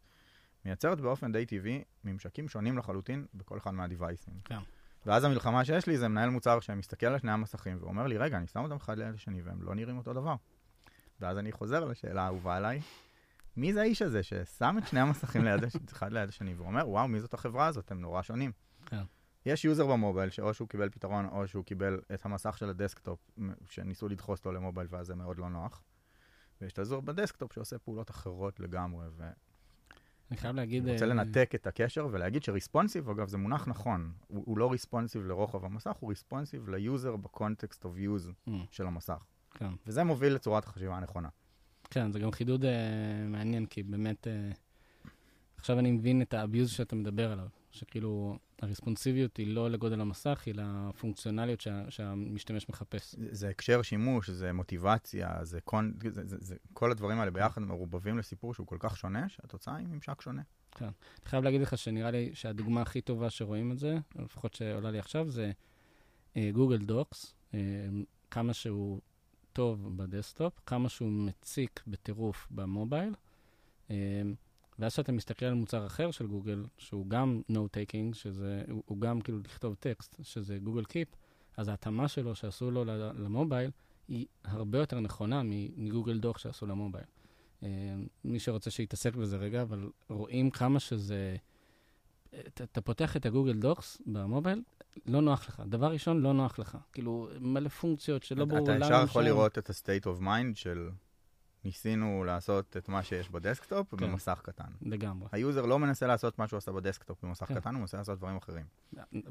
מייצרת 0.65 1.01
באופן 1.01 1.31
די 1.31 1.45
טבעי 1.45 1.83
ממשקים 2.03 2.47
שונים 2.49 2.77
לחלוטין 2.77 3.25
בכל 3.33 3.57
אחד 3.57 3.71
מהדיווייסים. 3.71 4.33
כן. 4.45 4.59
ואז 5.05 5.23
המלחמה 5.23 5.65
שיש 5.65 5.87
לי 5.87 5.97
זה 5.97 6.07
מנהל 6.07 6.29
מוצר 6.29 6.59
שמסתכל 6.59 7.05
על 7.05 7.19
שני 7.19 7.31
המסכים 7.31 7.77
ואומר 7.81 8.07
לי, 8.07 8.17
רגע, 8.17 8.37
אני 8.37 8.47
שם 8.47 8.59
אותם 8.63 8.75
אחד 8.75 8.97
ליד 8.97 9.13
השני 9.15 9.41
והם 9.41 9.61
לא 9.63 9.75
נראים 9.75 9.97
אותו 9.97 10.13
דבר. 10.13 10.35
ואז 11.19 11.37
אני 11.37 11.51
חוזר 11.51 11.85
לשאלה 11.85 12.21
האהובה 12.23 12.55
עליי, 12.55 12.81
מי 13.57 13.73
זה 13.73 13.81
האיש 13.81 14.01
הזה 14.01 14.23
ששם 14.23 14.75
את 14.77 14.87
שני 14.87 14.99
המסכים 14.99 15.43
ליד, 15.43 15.63
הש- 15.63 15.75
אחד 15.91 16.13
ליד 16.13 16.29
השני 16.29 16.53
ואומר, 16.53 16.89
וואו, 16.89 17.07
מי 17.07 17.19
זאת 17.19 17.33
החברה 17.33 17.67
הזאת? 17.67 17.91
הם 17.91 18.01
נורא 18.01 18.21
שונים. 18.21 18.51
כן. 18.85 19.03
יש 19.45 19.65
יוזר 19.65 19.87
במובייל 19.87 20.29
שאו 20.29 20.53
שהוא 20.53 20.67
קיבל 20.69 20.89
פתרון 20.89 21.25
או 21.25 21.47
שהוא 21.47 21.65
קיבל 21.65 21.99
את 22.13 22.25
המסך 22.25 22.57
של 22.57 22.69
הדסקטופ 22.69 23.19
שניסו 23.69 24.09
לדחוס 24.09 24.39
אותו 24.39 24.51
למובייל 24.51 24.87
ואז 24.89 25.07
זה 25.07 25.15
מאוד 25.15 25.37
לא 25.37 25.49
נוח. 25.49 25.81
ויש 26.63 26.73
את 26.73 26.79
היוזר 26.79 27.01
בדסקטופ 27.01 27.53
שעושה 27.53 27.77
פעולות 27.77 28.09
אחרות 28.09 28.59
לגמרי, 28.59 29.05
אני 30.31 30.37
חייב 30.37 30.55
להגיד... 30.55 30.83
אני 30.83 30.91
רוצה 30.91 31.05
אה, 31.05 31.09
לנתק 31.09 31.51
את 31.55 31.67
הקשר 31.67 32.07
ולהגיד 32.11 32.43
ש 32.43 32.54
responsive, 32.54 33.09
אגב, 33.09 33.27
זה 33.27 33.37
מונח 33.37 33.67
נכון. 33.67 34.11
הוא, 34.27 34.43
הוא 34.45 34.57
לא 34.57 34.71
responsive 34.71 35.25
לרוחב 35.25 35.65
המסך, 35.65 35.95
הוא 35.99 36.09
responsive 36.09 36.69
ל 36.69 36.79
user 36.79 37.15
ב 37.15 37.24
context 37.24 37.85
of 37.85 37.97
use 37.97 38.31
אה, 38.47 38.53
של 38.71 38.87
המסך. 38.87 39.25
כן. 39.53 39.69
וזה 39.87 40.03
מוביל 40.03 40.33
לצורת 40.33 40.65
החשיבה 40.65 40.97
הנכונה. 40.97 41.29
כן, 41.89 42.11
זה 42.11 42.19
גם 42.19 42.31
חידוד 42.31 42.65
אה, 42.65 42.71
מעניין, 43.27 43.65
כי 43.65 43.83
באמת, 43.83 44.27
אה, 44.27 44.51
עכשיו 45.57 45.79
אני 45.79 45.91
מבין 45.91 46.21
את 46.21 46.33
ה 46.33 46.39
abuse 46.39 46.69
שאתה 46.69 46.95
מדבר 46.95 47.31
עליו, 47.31 47.47
שכאילו 47.71 48.37
הרספונסיביות 48.63 49.37
היא 49.37 49.55
לא 49.55 49.71
לגודל 49.71 50.01
המסך, 50.01 50.43
היא 50.45 50.53
לפונקציונליות 50.55 51.61
שה, 51.61 51.91
שהמשתמש 51.91 52.69
מחפש. 52.69 53.15
זה, 53.17 53.49
הקשר 53.49 53.81
שימוש, 53.81 54.29
זה 54.29 54.53
מוטיבציה, 54.53 55.45
זה, 55.45 55.61
קונ... 55.61 55.93
זה, 56.09 56.27
זה, 56.27 56.37
זה 56.39 56.55
כל 56.73 56.91
הדברים 56.91 57.19
האלה 57.19 57.31
ביחד 57.31 57.61
מעורבבים 57.61 58.17
לסיפור 58.17 58.53
שהוא 58.53 58.67
כל 58.67 58.77
כך 58.79 58.97
שונה, 58.97 59.29
שהתוצאה 59.29 59.75
היא 59.75 59.87
ממשק 59.87 60.21
שונה. 60.21 60.41
אני 60.81 60.89
חייב 61.25 61.43
להגיד 61.43 61.61
לך 61.61 61.77
שנראה 61.77 62.11
לי 62.11 62.31
שהדוגמה 62.33 62.81
הכי 62.81 63.01
טובה 63.01 63.29
שרואים 63.29 63.71
את 63.71 63.79
זה, 63.79 63.97
לפחות 64.15 64.53
שעולה 64.53 64.91
לי 64.91 64.99
עכשיו, 64.99 65.31
זה 65.31 65.51
Google 66.53 66.77
Docs, 66.77 67.33
כמה 68.31 68.53
שהוא 68.53 68.99
טוב 69.53 69.97
בדסקטופ, 69.97 70.59
כמה 70.65 70.89
שהוא 70.89 71.09
מציק 71.09 71.83
בטירוף 71.87 72.47
במובייל. 72.51 73.13
אה, 73.91 73.95
ואז 74.79 74.93
כשאתה 74.93 75.11
מסתכל 75.11 75.45
על 75.45 75.53
מוצר 75.53 75.85
אחר 75.85 76.11
של 76.11 76.27
גוגל, 76.27 76.65
שהוא 76.77 77.07
גם 77.07 77.41
note-taking, 77.51 78.15
שזה, 78.15 78.63
הוא, 78.69 78.83
הוא 78.85 78.97
גם 79.01 79.21
כאילו 79.21 79.39
לכתוב 79.39 79.75
טקסט, 79.75 80.15
שזה 80.23 80.57
Google 80.57 80.85
Keep, 80.85 81.07
אז 81.57 81.67
ההתאמה 81.67 82.07
שלו 82.07 82.35
שעשו 82.35 82.71
לו 82.71 82.85
למובייל, 83.15 83.71
היא 84.07 84.25
הרבה 84.43 84.77
יותר 84.77 84.99
נכונה 84.99 85.41
מגוגל 85.77 86.19
דוח 86.19 86.37
שעשו 86.37 86.65
למובייל. 86.65 87.05
אה, 87.63 87.69
מי 88.23 88.39
שרוצה 88.39 88.71
שיתעסק 88.71 89.15
בזה 89.15 89.37
רגע, 89.37 89.61
אבל 89.61 89.89
רואים 90.09 90.49
כמה 90.49 90.79
שזה... 90.79 91.35
אתה, 92.47 92.63
אתה 92.63 92.81
פותח 92.81 93.17
את 93.17 93.25
ה 93.25 93.29
Google 93.29 93.53
Docs 93.53 94.01
במובייל, 94.05 94.61
לא 95.05 95.21
נוח 95.21 95.47
לך. 95.47 95.63
דבר 95.65 95.91
ראשון, 95.91 96.21
לא 96.21 96.33
נוח 96.33 96.59
לך. 96.59 96.77
כאילו, 96.93 97.29
מלא 97.39 97.69
פונקציות 97.69 98.23
שלא 98.23 98.45
ברור 98.45 98.63
אתה 98.63 98.75
למה 98.75 98.85
ישר 98.85 98.95
הם 98.95 99.05
יכול. 99.05 99.23
לראות 99.23 99.57
את 99.57 99.69
ה-state 99.69 100.05
of 100.05 100.21
mind 100.21 100.55
של 100.55 100.89
ניסינו 101.65 102.23
לעשות 102.23 102.77
את 102.77 102.89
מה 102.89 103.03
שיש 103.03 103.29
בדסקטופ 103.29 103.95
כן. 103.95 104.11
במסך 104.11 104.41
קטן. 104.43 104.71
לגמרי. 104.81 105.27
היוזר 105.31 105.65
לא 105.65 105.79
מנסה 105.79 106.07
לעשות 106.07 106.39
מה 106.39 106.47
שהוא 106.47 106.57
עשה 106.57 106.71
בדסקטופ 106.71 107.25
במסך 107.25 107.45
כן. 107.45 107.55
קטן, 107.55 107.73
הוא 107.73 107.79
מנסה 107.79 107.97
לעשות 107.97 108.17
דברים 108.17 108.37
אחרים. 108.37 108.65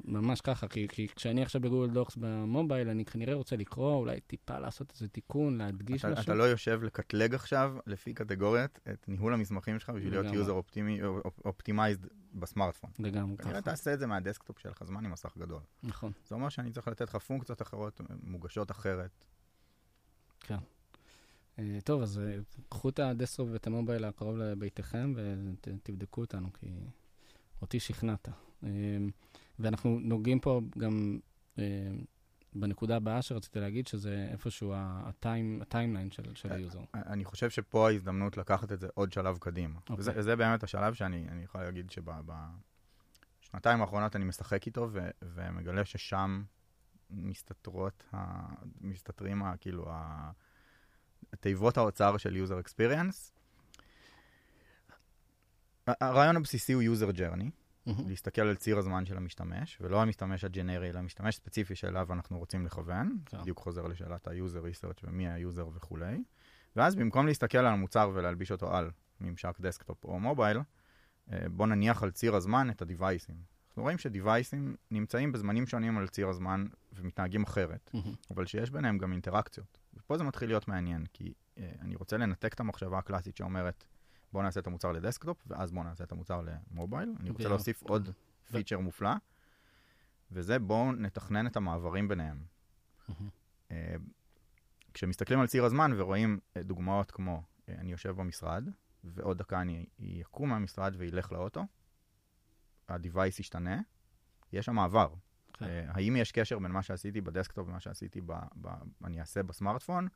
ממש 0.04 0.40
ככה, 0.40 0.68
כי, 0.68 0.88
כי 0.88 1.08
כשאני 1.08 1.42
עכשיו 1.42 1.60
ב 1.60 1.65
Google 1.65 1.92
Docs 1.92 2.16
במובייל, 2.16 2.88
אני 2.88 3.04
כנראה 3.04 3.34
רוצה 3.34 3.56
לקרוא, 3.56 3.94
אולי 3.94 4.20
טיפה 4.20 4.58
לעשות 4.58 4.92
איזה 4.94 5.08
תיקון, 5.08 5.58
להדגיש 5.58 6.04
אתה, 6.04 6.12
משהו. 6.12 6.24
אתה 6.24 6.34
לא 6.34 6.44
יושב 6.44 6.82
לקטלג 6.82 7.34
עכשיו, 7.34 7.76
לפי 7.86 8.14
קטגוריות, 8.14 8.78
את 8.92 9.08
ניהול 9.08 9.34
המסמכים 9.34 9.78
שלך 9.78 9.90
בשביל 9.90 10.10
להיות 10.10 10.24
לגמרי. 10.24 10.38
user 10.38 10.60
optimized 11.44 12.06
בסמארטפון. 12.34 12.90
לגמרי 12.98 13.36
כנראה 13.36 13.60
ככה, 13.60 13.70
תעשה 13.70 13.94
את 13.94 13.98
זה 13.98 14.06
מהדסקטופ 14.06 14.58
שיהיה 14.58 14.72
לך 14.72 14.84
זמן 14.84 15.04
עם 15.04 15.10
מסך 15.10 15.36
גדול. 15.38 15.60
נכון. 15.82 16.12
זה 16.24 16.34
אומר 16.34 16.48
שאני 16.48 16.70
צריך 16.70 16.88
לתת 16.88 17.08
לך 17.08 17.16
פונקציות 17.16 17.62
אחרות, 17.62 18.00
מוגשות 18.22 18.70
אחרת. 18.70 19.24
אה, 20.50 20.56
טוב, 21.84 22.02
אז 22.02 22.18
אה, 22.18 22.36
קחו 22.68 22.88
את 22.88 22.98
הדסקטופ 22.98 23.48
ואת 23.52 23.66
המובייל 23.66 24.04
הקרוב 24.04 24.36
לביתכם 24.36 25.14
ותבדקו 25.16 26.20
אותנו, 26.20 26.52
כי 26.52 26.66
אותי 27.62 27.80
שכנעת. 27.80 28.28
אה, 28.64 28.68
ואנחנו 29.58 29.98
נוגעים 30.02 30.40
פה 30.40 30.60
גם 30.78 31.18
בנקודה 32.54 32.96
הבאה 32.96 33.22
שרציתי 33.22 33.60
להגיד, 33.60 33.86
שזה 33.86 34.28
איפשהו 34.30 34.72
ה 35.60 35.66
timeline 35.66 36.10
של, 36.10 36.34
של 36.34 36.52
היוזר. 36.52 36.80
אני 36.94 37.24
חושב 37.24 37.50
שפה 37.50 37.88
ההזדמנות 37.88 38.36
לקחת 38.36 38.72
את 38.72 38.80
זה 38.80 38.88
עוד 38.94 39.12
שלב 39.12 39.38
קדימה. 39.38 39.80
Okay. 39.90 39.94
וזה, 39.98 40.12
וזה 40.16 40.36
באמת 40.36 40.62
השלב 40.62 40.94
שאני 40.94 41.44
יכול 41.44 41.60
להגיד 41.60 41.90
שבשנתיים 41.90 43.80
האחרונות 43.80 44.16
אני 44.16 44.24
משחק 44.24 44.66
איתו 44.66 44.88
ו, 44.92 45.08
ומגלה 45.22 45.84
ששם 45.84 46.42
מסתתרות, 47.10 48.04
ה, 48.12 48.46
מסתתרים 48.80 49.42
ה, 49.42 49.56
כאילו 49.56 49.90
ה... 49.90 50.30
תיבות 51.40 51.76
האוצר 51.76 52.16
של 52.16 52.44
user 52.44 52.66
experience. 52.66 53.32
הרעיון 55.86 56.36
הבסיסי 56.36 56.72
הוא 56.72 56.82
user 56.82 57.16
journey, 57.16 57.50
mm-hmm. 57.88 58.08
להסתכל 58.08 58.42
על 58.42 58.56
ציר 58.56 58.78
הזמן 58.78 59.06
של 59.06 59.16
המשתמש, 59.16 59.78
ולא 59.80 60.02
המשתמש 60.02 60.44
הג'נרי, 60.44 60.90
אלא 60.90 60.98
המשתמש 60.98 61.36
ספציפי 61.36 61.74
שאליו 61.74 62.12
אנחנו 62.12 62.38
רוצים 62.38 62.66
לכוון. 62.66 63.18
כן. 63.26 63.40
בדיוק 63.40 63.58
חוזר 63.58 63.86
לשאלת 63.86 64.28
ה-user 64.28 64.84
research 64.84 65.00
ומי 65.04 65.28
ה-user 65.28 65.66
וכולי. 65.74 66.22
ואז 66.76 66.94
במקום 66.94 67.26
להסתכל 67.26 67.58
על 67.58 67.66
המוצר 67.66 68.10
ולהלביש 68.14 68.52
אותו 68.52 68.76
על 68.76 68.90
ממשק 69.20 69.60
desktop 69.60 70.04
או 70.04 70.20
mobile, 70.20 70.58
אה, 71.32 71.48
בוא 71.48 71.66
נניח 71.66 72.02
על 72.02 72.10
ציר 72.10 72.36
הזמן 72.36 72.70
את 72.70 72.82
ה-deviceים. 72.82 73.36
אנחנו 73.68 73.82
רואים 73.82 73.98
ש-deviceים 73.98 74.76
נמצאים 74.90 75.32
בזמנים 75.32 75.66
שונים 75.66 75.98
על 75.98 76.08
ציר 76.08 76.28
הזמן 76.28 76.66
ומתנהגים 76.92 77.42
אחרת, 77.42 77.90
mm-hmm. 77.94 78.16
אבל 78.30 78.46
שיש 78.46 78.70
ביניהם 78.70 78.98
גם 78.98 79.12
אינטראקציות. 79.12 79.81
ופה 80.12 80.18
זה 80.18 80.24
מתחיל 80.24 80.48
להיות 80.48 80.68
מעניין, 80.68 81.06
כי 81.12 81.32
uh, 81.32 81.60
אני 81.80 81.96
רוצה 81.96 82.16
לנתק 82.16 82.54
את 82.54 82.60
המחשבה 82.60 82.98
הקלאסית 82.98 83.36
שאומרת, 83.36 83.84
בוא 84.32 84.42
נעשה 84.42 84.60
את 84.60 84.66
המוצר 84.66 84.92
ל-desktop, 84.92 85.42
ואז 85.46 85.72
בוא 85.72 85.84
נעשה 85.84 86.04
את 86.04 86.12
המוצר 86.12 86.42
ל-mobile. 86.70 87.14
אני 87.20 87.30
רוצה 87.30 87.48
להוסיף 87.48 87.82
עוד 87.82 88.08
feature 88.50 88.78
מופלא, 88.78 89.10
וזה 90.30 90.58
בואו 90.58 90.92
נתכנן 90.92 91.46
את 91.46 91.56
המעברים 91.56 92.08
ביניהם. 92.08 92.44
Uh, 93.08 93.72
כשמסתכלים 94.94 95.40
על 95.40 95.46
ציר 95.46 95.64
הזמן 95.64 95.90
ורואים 95.96 96.38
uh, 96.38 96.62
דוגמאות 96.62 97.10
כמו, 97.10 97.42
uh, 97.42 97.72
אני 97.78 97.92
יושב 97.92 98.10
במשרד, 98.10 98.68
ועוד 99.04 99.38
דקה 99.38 99.60
אני 99.60 99.86
יקום 99.98 100.48
מהמשרד 100.48 100.94
וילך 100.98 101.32
לאוטו, 101.32 101.66
ה-device 102.88 103.40
ישתנה, 103.40 103.80
יש 104.52 104.66
שם 104.66 104.74
מעבר. 104.74 105.14
כן. 105.64 105.88
Uh, 105.88 105.92
האם 105.96 106.16
יש 106.16 106.32
קשר 106.32 106.58
בין 106.58 106.70
מה 106.70 106.82
שעשיתי 106.82 107.20
ב-desktop 107.20 107.68
ומה 107.68 107.80
שעשיתי, 107.80 108.20
ב, 108.20 108.32
ב, 108.60 108.68
אני 109.04 109.20
אעשה 109.20 109.42
ב-smartphone? 109.42 110.08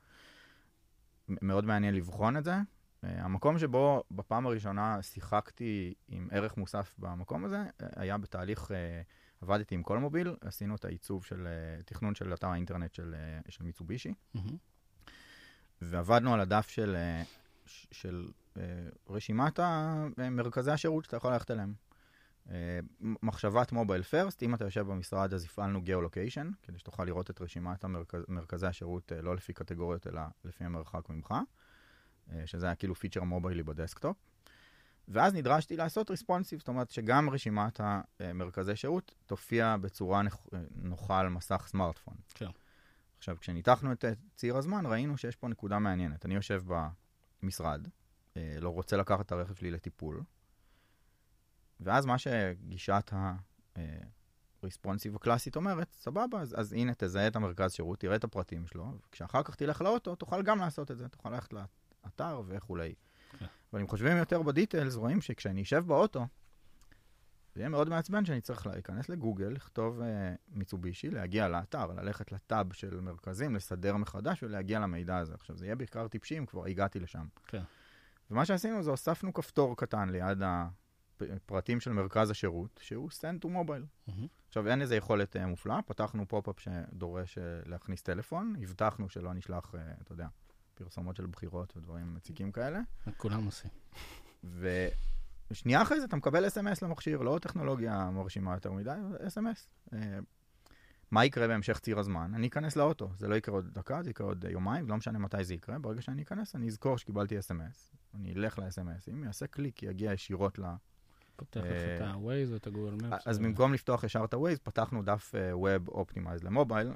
מאוד 1.29 1.65
מעניין 1.65 1.95
לבחון 1.95 2.37
את 2.37 2.45
זה. 2.45 2.55
Uh, 2.55 3.07
המקום 3.07 3.59
שבו 3.59 4.05
בפעם 4.11 4.47
הראשונה 4.47 5.03
שיחקתי 5.03 5.95
עם 6.09 6.29
ערך 6.31 6.57
מוסף 6.57 6.95
במקום 6.99 7.45
הזה, 7.45 7.65
uh, 7.65 7.85
היה 7.97 8.19
בתהליך, 8.19 8.71
עבדתי 9.41 9.75
עם 9.75 9.83
כל 9.83 9.99
מוביל, 9.99 10.37
עשינו 10.41 10.75
את 10.75 10.85
העיצוב 10.85 11.25
של 11.25 11.49
תכנון 11.85 12.15
של 12.15 12.35
אתר 12.35 12.49
האינטרנט 12.49 12.95
של, 12.95 13.15
של 13.49 13.65
מיצובישי, 13.65 14.15
mm-hmm. 14.37 14.53
ועבדנו 15.83 16.35
על 16.35 16.41
הדף 16.41 16.69
של, 16.69 16.97
של 17.67 18.29
רשימת 19.11 19.61
מרכזי 20.31 20.71
השירות 20.71 21.05
שאתה 21.05 21.17
יכול 21.17 21.33
ללכת 21.33 21.51
אליהם. 21.51 21.75
אה, 22.51 22.79
מחשבת 23.01 23.73
מובייל 23.73 24.03
פרסט, 24.03 24.43
אם 24.43 24.55
אתה 24.55 24.65
יושב 24.65 24.81
במשרד 24.81 25.35
אז 25.35 25.45
הפעלנו 25.45 25.83
גיאו-לוקיישן, 25.83 26.51
כדי 26.63 26.79
שתוכל 26.79 27.05
לראות 27.05 27.31
את 27.31 27.41
רשימת 27.41 27.85
המרכז, 27.85 28.23
מרכזי 28.29 28.67
השירות 28.67 29.13
אה, 29.13 29.23
לא 29.23 29.37
לפי 29.37 29.53
קטגוריות 29.53 30.07
אלא 30.07 30.21
לפי 30.45 30.65
המרחק 30.65 31.09
ממך, 31.09 31.35
אה, 32.33 32.43
שזה 32.47 32.67
היה 32.67 32.75
כאילו 32.75 32.95
feature 32.95 33.23
מוביילי 33.23 33.63
ב-desktop. 33.63 34.17
ואז 35.09 35.35
נדרשתי 35.35 35.77
לעשות 35.77 36.11
responsive, 36.11 36.59
זאת 36.59 36.69
אומרת 36.69 36.91
שגם 36.91 37.31
רשימת 37.31 37.81
המרכזי 38.21 38.77
שירות 38.77 39.15
תופיע 39.27 39.77
בצורה 39.81 40.23
נוחה 40.75 41.21
על 41.21 41.29
מסך 41.29 41.65
smartphone. 41.67 42.15
כן. 42.35 42.51
עכשיו, 43.19 43.37
כשניתחנו 43.41 43.93
את 43.93 44.05
ציר 44.35 44.57
הזמן, 44.57 44.87
ראינו 44.87 45.17
שיש 45.17 45.37
פה 45.37 45.49
נקודה 45.49 45.79
מעניינת. 45.79 46.27
אני 46.27 46.35
יושב 46.35 46.63
במשרד, 47.43 47.89
לא 48.37 48.69
רוצה 48.69 48.97
לקחת 48.97 49.27
את 49.27 49.33
הרכב 49.33 49.55
שלי 49.55 49.71
לטיפול, 49.71 50.23
ואז 51.81 52.07
מה 52.07 52.19
שגישת 52.19 53.11
ה-responsive 53.13 55.17
הקלאסית 55.17 55.57
אומרת, 55.57 55.93
סבבה, 55.93 56.41
אז, 56.41 56.55
אז 56.59 56.73
הנה 56.73 56.93
תזהה 56.99 57.27
את 57.27 57.37
המרכז 57.37 57.73
שירות, 57.73 58.01
תראה 58.01 58.17
את 58.17 58.25
הפרטים 58.25 58.67
שלו, 58.67 58.93
וכשאחר 59.09 59.43
כך 59.43 59.55
תלך 59.55 59.81
לאוטו, 59.81 60.15
תוכל 60.15 60.43
גם 60.43 60.59
לעשות 60.59 60.91
את 60.91 60.99
זה, 60.99 61.09
תוכל 61.09 61.31
ללכת 61.31 61.53
לאתר 61.53 62.43
וכולי. 62.47 62.95
כן. 63.39 63.47
אבל 63.73 63.81
אם 63.81 63.89
חושבים 63.89 64.17
יותר 64.17 64.43
ב-details, 64.43 64.95
רואים 64.95 65.21
שכשאני 65.21 65.63
אשב 65.63 65.85
באוטו, 65.87 66.27
זה 67.57 67.61
יהיה 67.61 67.69
מאוד 67.69 67.89
מעצבן 67.89 68.25
שאני 68.25 68.41
צריך 68.41 68.67
להיכנס 68.67 69.09
ל-Google, 69.09 69.49
לכתוב 69.49 70.01
uh, 70.01 70.05
Mitsubishi, 70.49 71.11
להגיע 71.11 71.49
לאתר, 71.49 71.87
ללכת 71.87 72.33
ל-tab 72.33 72.73
של 72.73 73.01
מרכזים, 73.01 73.57
לסדר 73.57 73.97
מחדש 73.97 74.43
ולהגיע 74.43 74.81
למידע 74.81 75.17
הזה. 75.17 75.35
עכשיו, 75.35 75.57
זה 75.57 75.67
יהיה 75.67 75.77
בעיקר 75.77 76.09
טיפשי 76.09 76.39
אם 76.39 76.47
כבר 76.47 76.67
הגעתי 76.67 77.01
לשם. 77.01 77.27
כן. 77.47 77.63
ומה 78.31 78.45
שעשינו 78.45 78.83
זה 78.83 78.91
הוספנו 78.91 79.35
כפתור 79.35 79.77
קטן 79.77 80.09
ליד 80.09 80.43
פרטים 81.47 81.81
של 81.81 81.93
מרכז 81.93 82.31
השירות, 82.31 82.81
שהוא 82.83 83.11
send 83.11 83.45
to 83.45 83.49
mobile. 83.49 84.09
Mm-hmm. 84.09 84.13
עכשיו, 84.49 84.69
אין 84.69 84.83
איזה 84.83 84.97
יכולת 84.97 85.37
uh, 85.37 85.47
מופלאה, 85.47 85.83
פתחנו 85.83 86.29
pop-up 86.29 86.61
שדורש 86.61 87.39
uh, 87.39 87.69
להכניס 87.69 88.03
טלפון, 88.03 88.55
הבטחנו 88.63 89.09
שלא 89.09 89.35
נשלח, 89.35 89.75
uh, 89.75 90.03
אתה 90.03 90.13
יודע, 90.13 90.27
פרסומות 90.75 91.17
של 91.17 91.27
בחירות 91.27 91.77
ודברים 91.77 92.15
מציקים 92.15 92.53
כאלה. 92.53 92.81
כולם 93.17 93.45
עושים. 93.45 93.71
ושנייה 95.51 95.83
אחרי 95.83 96.01
זה 96.01 96.07
אתה 96.07 96.17
מקבל 96.17 96.47
אס.אם.אס 96.47 96.83
למכשיר, 96.83 97.23
לא 97.23 97.39
טכנולוגיה 97.43 98.11
מרשימה 98.11 98.55
יותר 98.55 98.73
מדי, 98.73 98.91
אס.אם.אס. 99.27 99.69
מה 101.11 101.25
יקרה 101.25 101.49
בהמשך 101.49 101.79
ציר 101.79 101.99
הזמן? 101.99 102.33
אני 102.35 102.47
אכנס 102.47 102.77
לאוטו, 102.77 103.11
זה 103.17 103.29
לא 103.29 103.35
יקרה 103.35 103.55
עוד 103.55 103.75
דקה, 103.75 104.03
זה 104.03 104.11
יקרה 104.11 104.27
עוד 104.27 104.45
יומיים, 104.49 104.89
לא 104.89 104.97
משנה 104.97 105.19
מתי 105.19 105.45
זה 105.45 105.55
יקרה, 105.55 105.79
ברגע 105.79 106.03
שאני 106.03 106.23
אכנס 106.23 106.57
אני 106.57 106.67
אזכור 106.67 106.99
שקיבלתי 106.99 107.39
אס.אם.אס, 107.39 107.93
אני 108.15 108.35
אלך 108.35 108.59
לאס.אם.אסים, 108.59 109.25
יעשה 109.25 109.47
קליק, 109.47 109.83
יגיע 109.83 110.13
ישירות 110.13 110.59
פותח 111.37 111.61
לך 111.61 111.67
את 111.67 112.01
אה, 112.01 112.11
ה-Waze 112.11 112.51
או 112.51 112.57
את 112.57 112.67
הגוגל 112.67 113.07
מפס. 113.07 113.27
אז 113.27 113.39
במקום 113.39 113.75
לפתוח 113.75 114.05
ישר 114.05 114.25
את 114.25 114.35
ה-Waze, 114.35 114.59
פתחנו 114.63 115.03
דף 115.03 115.35
Web 115.35 115.91
Optimized 115.91 116.45
למובייל, 116.45 116.93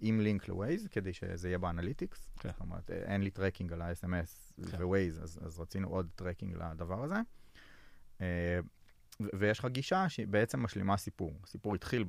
עם 0.00 0.20
לינק 0.20 0.48
ל-Waze, 0.48 0.88
כדי 0.88 1.12
שזה 1.12 1.48
יהיה 1.48 1.58
ב-analytics. 1.58 2.28
כן. 2.38 2.48
זאת 2.52 2.60
אומרת, 2.60 2.90
אה, 2.90 2.96
אין 2.96 3.22
לי 3.22 3.30
tracking 3.30 3.72
על 3.72 3.82
ה-SMS 3.82 4.52
כן. 4.70 4.84
ו-Waze, 4.84 5.22
אז 5.22 5.60
רצינו 5.60 5.88
עוד 5.88 6.08
tracking 6.16 6.54
לדבר 6.54 7.02
הזה. 7.02 7.14
אה, 8.20 8.60
ויש 9.38 9.58
לך 9.58 9.66
גישה 9.66 10.08
שבעצם 10.08 10.62
משלימה 10.62 10.96
סיפור. 10.96 11.38
הסיפור 11.44 11.74
התחיל 11.74 12.04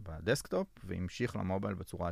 ב-desktop 0.00 0.68
והמשיך 0.84 1.36
ל-mobile 1.36 1.74
בצורה 1.74 2.10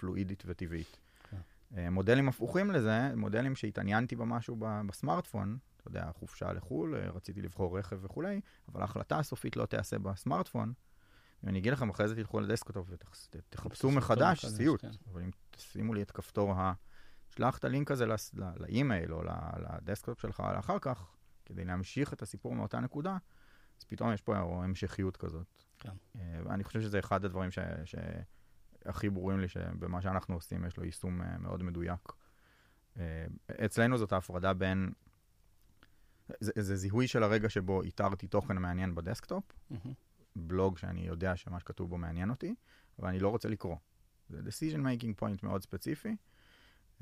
פלואידית 0.00 0.42
וטבעית. 0.46 0.98
כן. 1.30 1.92
מודלים 1.92 2.28
הפוכים 2.28 2.70
לזה, 2.70 3.14
מודלים 3.16 3.56
שהתעניינתי 3.56 4.16
במשהו 4.16 4.56
ב-smartphone, 4.86 5.58
אתה 5.88 5.98
יודע, 5.98 6.12
חופשה 6.12 6.52
לחו"ל, 6.52 6.94
אה, 6.94 7.10
רציתי 7.10 7.42
לבחור 7.42 7.78
רכב 7.78 7.98
וכולי, 8.02 8.40
אבל 8.68 8.80
ההחלטה 8.80 9.18
הסופית 9.18 9.56
לא 9.56 9.66
תיעשה 9.66 9.98
ב-smartphone. 9.98 10.72
אם 11.44 11.48
אני 11.48 11.58
אגיד 11.58 11.72
לכם, 11.72 11.90
אחרי 11.90 12.08
זה 12.08 12.14
תלכו 12.14 12.40
ל-desktop 12.40 12.88
ותחפשו 12.90 13.90
מחדש 13.90 14.46
סיוט. 14.46 14.80
כן. 14.80 14.90
אבל 15.12 15.22
אם 15.22 15.30
תשימו 15.50 15.94
לי 15.94 16.02
את 16.02 16.10
כפתור 16.10 16.52
ה... 16.52 16.72
שלח 17.30 17.58
את 17.58 17.64
ה-link 17.64 17.90
הזה 17.90 18.04
ל-email 18.56 19.14
או 19.14 19.22
ל-desktop 19.58 20.20
שלך 20.20 20.42
לאחר 20.56 20.78
כך, 20.78 21.16
כדי 21.44 21.64
להמשיך 21.64 22.12
את 22.12 22.22
הסיפור 22.22 22.54
מאותה 22.54 22.80
נקודה, 22.80 23.16
אז 23.78 23.84
פתאום 23.84 24.12
יש 24.12 24.22
פה 24.22 24.36
המשכיות 24.36 25.16
כזאת. 25.16 25.46
כן. 25.78 25.92
אה, 26.16 26.40
ואני 26.44 26.64
חושב 26.64 26.80
שזה 26.80 26.98
אחד 26.98 27.24
הדברים 27.24 27.50
ש... 27.50 27.58
שהכי 27.84 29.10
ברורים 29.10 29.40
לי 29.40 29.48
שבמה 29.48 30.02
שאנחנו 30.02 30.34
עושים 30.34 30.64
יש 30.64 30.76
לו 30.76 30.84
יישום 30.84 31.22
אה, 31.22 31.38
מאוד 31.38 31.62
מדויק. 31.62 32.12
אצלנו 33.64 33.98
זאת 33.98 34.12
ההפרדה 34.12 34.52
בין 34.52 34.92
זה, 36.40 36.52
זה 36.56 36.76
זיהוי 36.76 37.08
של 37.08 37.22
הרגע 37.22 37.48
שבו 37.48 37.82
איתרתי 37.82 38.26
תוכן 38.26 38.56
מעניין 38.56 38.94
ב-desktop, 38.94 39.44
mm-hmm. 39.72 39.88
בלוג 40.36 40.78
שאני 40.78 41.06
יודע 41.06 41.36
שמה 41.36 41.60
שכתוב 41.60 41.90
בו 41.90 41.98
מעניין 41.98 42.30
אותי, 42.30 42.54
ואני 42.98 43.18
לא 43.18 43.28
רוצה 43.28 43.48
לקרוא. 43.48 43.76
זה 44.28 44.40
decision 44.40 44.78
making 44.78 45.22
point 45.22 45.38
מאוד 45.42 45.62
ספציפי. 45.62 46.16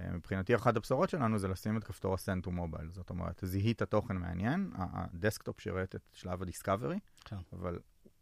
אה, 0.01 0.13
מבחינתי 0.13 0.55
אחת 0.55 0.77
הבשורות 0.77 1.11
שלנו 1.11 1.39
זה 1.39 1.49
לשים 1.49 1.77
את 1.77 1.85
כפתור 1.85 2.15
ה-send 2.15 2.47
to 2.47 2.51
mobile, 2.51 2.91
זאת 2.91 3.11
אומרת, 3.11 3.41
זיהית 3.43 3.83
תוכן 3.83 4.17
מעניין, 4.17 4.71
ה-desktop 4.77 5.61
שירת 5.61 5.95
את 5.95 6.03
שלב 6.13 6.43
ה-discovery, 6.43 6.99
כן. 7.25 7.37
אבל 7.53 7.79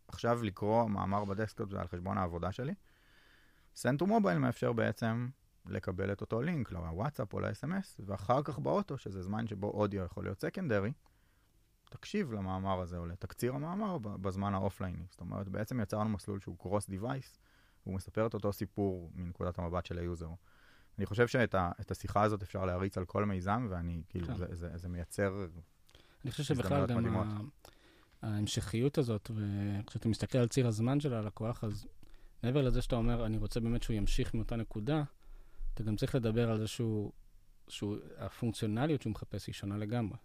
עכשיו 0.09 0.42
לקרוא 0.42 0.88
מאמר 0.88 1.24
ב-desktop 1.24 1.70
זה 1.70 1.80
על 1.80 1.88
חשבון 1.88 2.18
העבודה 2.18 2.53
שלי. 2.53 2.74
send 3.76 4.03
to 4.03 4.07
mobile 4.07 4.38
מאפשר 4.38 4.72
בעצם 4.72 5.28
לקבל 5.66 6.12
את 6.12 6.20
אותו 6.20 6.42
לינק 6.42 6.72
לוואטסאפ 6.72 7.32
או 7.32 7.40
ל-SMS, 7.40 8.00
ואחר 8.06 8.42
כך 8.42 8.58
באוטו, 8.58 8.98
שזה 8.98 9.22
זמן 9.22 9.46
שבו 9.46 9.70
אודיו 9.70 10.04
יכול 10.04 10.24
להיות 10.24 10.40
secondary, 10.40 10.93
תקשיב 11.90 12.32
למאמר 12.32 12.80
הזה 12.80 12.98
או 12.98 13.06
לתקציר 13.06 13.54
המאמר 13.54 13.98
בזמן 13.98 14.54
ה-offlineי. 14.55 15.05
זאת 15.10 15.20
אומרת, 15.20 15.48
בעצם 15.48 15.80
יצרנו 15.80 16.10
מסלול 16.10 16.40
שהוא 16.40 16.58
cross 16.59 16.88
device, 16.88 17.38
והוא 17.86 17.94
מספר 17.94 18.26
את 18.26 18.34
אותו 18.34 18.52
סיפור 18.52 19.10
מנקודת 19.14 19.58
המבט 19.58 19.86
של 19.86 19.98
ה-user. 19.99 20.28
אני 20.98 21.06
חושב 21.06 21.28
שאת 21.28 21.54
ה, 21.54 21.70
השיחה 21.90 22.22
הזאת 22.22 22.42
אפשר 22.42 22.64
להריץ 22.64 22.98
על 22.98 23.04
כל 23.04 23.24
מיזם, 23.24 23.66
ואני, 23.70 24.02
כאילו, 24.08 24.26
כן. 24.26 24.36
זה, 24.36 24.46
זה, 24.50 24.68
זה 24.74 24.88
מייצר... 24.88 25.46
אני 26.24 26.30
חושב 26.30 26.44
שבכלל 26.44 26.86
גם 26.86 26.98
מדהימות. 26.98 27.26
ההמשכיות 28.22 28.98
הזאת, 28.98 29.30
וכשאתה 29.34 30.08
מסתכל 30.08 30.38
על 30.38 30.48
ציר 30.48 30.66
הזמן 30.66 31.00
של 31.00 31.14
הלקוח, 31.14 31.64
אז 31.64 31.86
מעבר 32.42 32.62
לזה 32.62 32.82
שאתה 32.82 32.96
אומר, 32.96 33.26
אני 33.26 33.36
רוצה 33.36 33.60
באמת 33.60 33.82
שהוא 33.82 33.96
ימשיך 33.96 34.34
מאותה 34.34 34.56
נקודה, 34.56 35.02
אתה 35.75 35.83
גם 35.83 35.97
צריך 35.97 36.14
לדבר 36.14 36.51
על 36.51 36.59
זה 36.59 36.66
שהוא, 36.66 37.12
שהוא 37.68 37.97
הפונקציונליות 38.18 39.03
שהוא 39.03 39.11
מחפש 39.11 39.47
היא 39.47 39.55
שונה 39.55 39.77
לגמרי. 39.77 40.18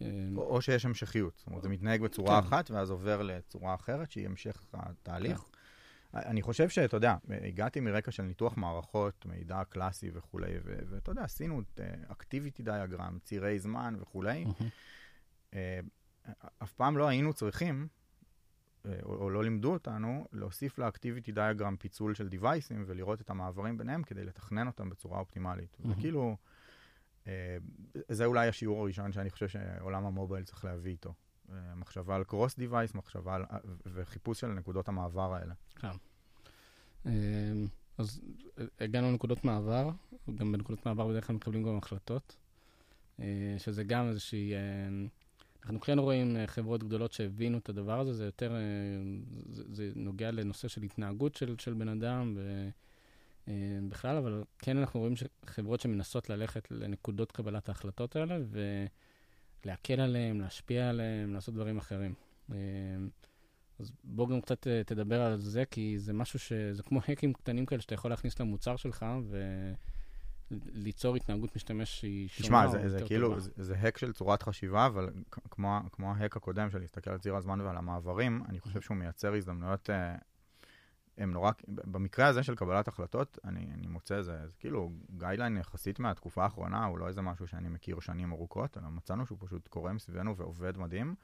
או, 0.00 0.06
או 0.36 0.62
שיש 0.62 0.84
המשכיות. 0.84 1.36
זאת 1.36 1.46
אומרת, 1.46 1.62
זה 1.62 1.68
מתנהג 1.68 2.02
בצורה 2.02 2.40
כן. 2.40 2.46
אחת, 2.46 2.70
ואז 2.70 2.90
עובר 2.90 3.22
לצורה 3.22 3.74
אחרת, 3.74 4.10
שהיא 4.10 4.26
המשך 4.26 4.64
התהליך. 4.72 5.44
אני 6.14 6.42
חושב 6.42 6.68
שאתה 6.68 6.96
יודע, 6.96 7.16
הגעתי 7.28 7.80
מרקע 7.80 8.10
של 8.10 8.22
ניתוח 8.22 8.56
מערכות, 8.56 9.26
מידע 9.26 9.64
קלאסי 9.64 10.10
וכולי, 10.14 10.52
ואתה 10.64 11.10
יודע, 11.10 11.22
עשינו 11.22 11.60
את 11.60 11.80
אקטיביטי 12.08 12.62
דיאגרם, 12.62 13.18
צירי 13.22 13.58
זמן 13.58 13.96
וכולי. 14.00 14.44
אה, 15.54 15.80
אף 16.62 16.72
פעם 16.72 16.96
לא 16.96 17.08
היינו 17.08 17.32
צריכים, 17.32 17.88
או, 19.02 19.14
או 19.14 19.30
לא 19.30 19.44
לימדו 19.44 19.72
אותנו, 19.72 20.26
להוסיף 20.32 20.78
לאקטיביטי 20.78 21.32
דיאגרם 21.32 21.76
פיצול 21.76 22.14
של 22.14 22.28
דיווייסים 22.28 22.84
ולראות 22.86 23.20
את 23.20 23.30
המעברים 23.30 23.78
ביניהם 23.78 24.02
כדי 24.02 24.24
לתכנן 24.24 24.66
אותם 24.66 24.90
בצורה 24.90 25.18
אופטימלית. 25.18 25.76
מהמם. 25.80 25.98
וכאילו, 25.98 26.36
אה, 27.26 27.56
זה 28.08 28.24
אולי 28.24 28.48
השיעור 28.48 28.80
הראשון 28.80 29.12
שאני 29.12 29.30
חושב 29.30 29.48
שעולם 29.48 30.06
המובייל 30.06 30.44
צריך 30.44 30.64
להביא 30.64 30.92
איתו. 30.92 31.14
אה, 31.52 31.74
מחשבה 31.74 32.16
על 32.16 32.24
קרוס 32.24 32.56
דיווייס, 32.56 32.94
מחשבה 32.94 33.34
על, 33.34 33.44
אה, 33.50 33.58
וחיפוש 33.94 34.40
של 34.40 34.46
נקודות 34.46 34.88
המעבר 34.88 35.34
האלה. 35.34 35.54
אה, 37.06 37.10
אז 37.98 38.20
אה, 38.58 38.64
הגענו 38.80 39.10
לנקודות 39.10 39.44
מעבר, 39.44 39.90
גם 40.34 40.52
בנקודות 40.52 40.86
מעבר 40.86 41.08
בדרך 41.08 41.26
כלל 41.26 41.36
מקבלים 41.36 41.62
גם 41.62 41.78
החלטות, 41.78 42.36
אה, 43.20 43.54
שזה 43.58 43.84
גם 43.84 44.08
איזושהי... 44.08 44.52
אה, 45.66 45.70
אנחנו 45.70 45.80
כן 45.80 45.98
רואים 45.98 46.36
אה, 46.36 46.46
חברות 46.46 46.84
גדולות 46.84 47.12
שהבינו 47.12 47.58
את 47.58 47.68
הדבר 47.68 48.00
הזה, 48.00 48.12
זה 48.12 48.24
יותר, 48.24 48.52
אה, 48.52 48.60
זה, 49.50 49.62
זה 49.72 49.90
נוגע 49.96 50.30
לנושא 50.30 50.68
של 50.68 50.82
התנהגות 50.82 51.34
של, 51.34 51.54
של 51.58 51.74
בן 51.74 51.88
אדם 51.88 52.38
ובכלל, 53.48 54.16
אבל 54.16 54.44
כן 54.58 54.76
אנחנו 54.76 55.00
רואים 55.00 55.14
חברות 55.46 55.80
שמנסות 55.80 56.30
ללכת 56.30 56.70
לנקודות 56.70 57.32
קבלת 57.32 57.68
ההחלטות 57.68 58.16
האלה 58.16 58.38
ולהקל 59.64 60.00
עליהן, 60.00 60.40
להשפיע 60.40 60.88
עליהן, 60.88 61.32
לעשות 61.32 61.54
דברים 61.54 61.78
אחרים. 61.78 62.14
אה, 62.52 62.56
אז 63.78 63.90
בוא 64.04 64.28
גם 64.28 64.40
קצת 64.40 64.66
אה, 64.66 64.84
תדבר 64.84 65.22
על 65.22 65.40
זה, 65.40 65.64
כי 65.70 65.98
זה 65.98 66.12
משהו 66.12 66.38
ש... 66.38 66.52
זה 66.52 66.82
כמו 66.82 67.00
האקים 67.08 67.32
קטנים 67.32 67.66
כאלה 67.66 67.80
שאתה 67.80 67.94
יכול 67.94 68.10
להכניס 68.10 68.40
למוצר 68.40 68.76
שלך 68.76 69.06
וליצור 70.50 71.16
התנהגות 71.16 71.56
משתמש 71.56 72.00
שהיא 72.00 72.28
שונה 72.28 72.46
תשמע, 72.46 72.68
זה, 72.68 72.88
זה 72.88 73.06
כאילו, 73.06 73.28
טובה. 73.28 73.40
זה, 73.40 73.50
זה 73.56 73.76
האק 73.78 73.98
של 73.98 74.12
צורת 74.12 74.42
חשיבה, 74.42 74.86
אבל 74.86 75.10
כמו, 75.50 75.80
כמו 75.92 76.14
ההאק 76.14 76.36
הקודם 76.36 76.70
של 76.70 76.78
להסתכל 76.78 77.10
על 77.10 77.18
ציר 77.18 77.36
הזמן 77.36 77.60
ועל 77.60 77.76
המעברים, 77.76 78.42
אני 78.48 78.60
חושב 78.60 78.80
שהוא 78.80 78.96
מייצר 78.96 79.34
הזדמנויות, 79.34 79.90
אה, 79.90 80.16
הם 81.18 81.30
נורא, 81.30 81.50
במקרה 81.68 82.26
הזה 82.26 82.42
של 82.42 82.54
קבלת 82.54 82.88
החלטות, 82.88 83.38
אני, 83.44 83.66
אני 83.74 83.86
מוצא, 83.86 84.22
זה, 84.22 84.46
זה 84.46 84.52
כאילו 84.58 84.92
guideline 85.16 85.56
יחסית 85.56 85.98
מהתקופה 85.98 86.44
האחרונה, 86.44 86.84
הוא 86.84 86.98
לא 86.98 87.08
איזה 87.08 87.22
משהו 87.22 87.46
שאני 87.46 87.68
מכיר 87.68 88.00
שנים 88.00 88.32
ארוכות, 88.32 88.78
אלא 88.78 88.88
מצאנו 88.88 89.26
שהוא 89.26 89.38
פשוט 89.40 89.68
קורה 89.68 89.92
מסביבנו 89.92 90.36
ועובד 90.36 90.78
מדהים. 90.78 91.14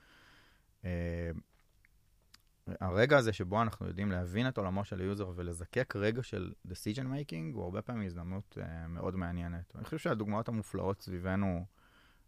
אה, 2.69 2.75
הרגע 2.81 3.19
הזה 3.19 3.33
שבו 3.33 3.63
אנחנו 3.63 3.87
יודעים 3.87 4.11
להבין 4.11 4.49
את 4.49 4.59
עולמו 4.59 4.85
של 4.85 5.01
ה-user 5.01 5.31
ולזקק 5.37 5.97
רגע 5.97 6.23
של 6.23 6.53
decision 6.69 7.05
making, 7.05 7.55
הוא 7.55 7.65
הרבה 7.65 7.83
פעמים 7.83 8.07
הזדמנות 8.07 8.59
uh, 8.59 8.89
מאוד 8.89 9.17
מעניינת. 9.17 9.77
אני 9.77 9.85
חושב 9.85 9.99
שהדוגמאות 9.99 10.49
המופלאות 10.49 11.03
סביבנו, 11.03 11.65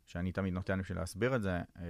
שאני 0.06 0.32
תמיד 0.32 0.54
נותן 0.54 0.80
בשביל 0.80 0.98
להסביר 0.98 1.36
את 1.36 1.42
זה, 1.42 1.62
uh, 1.76 1.80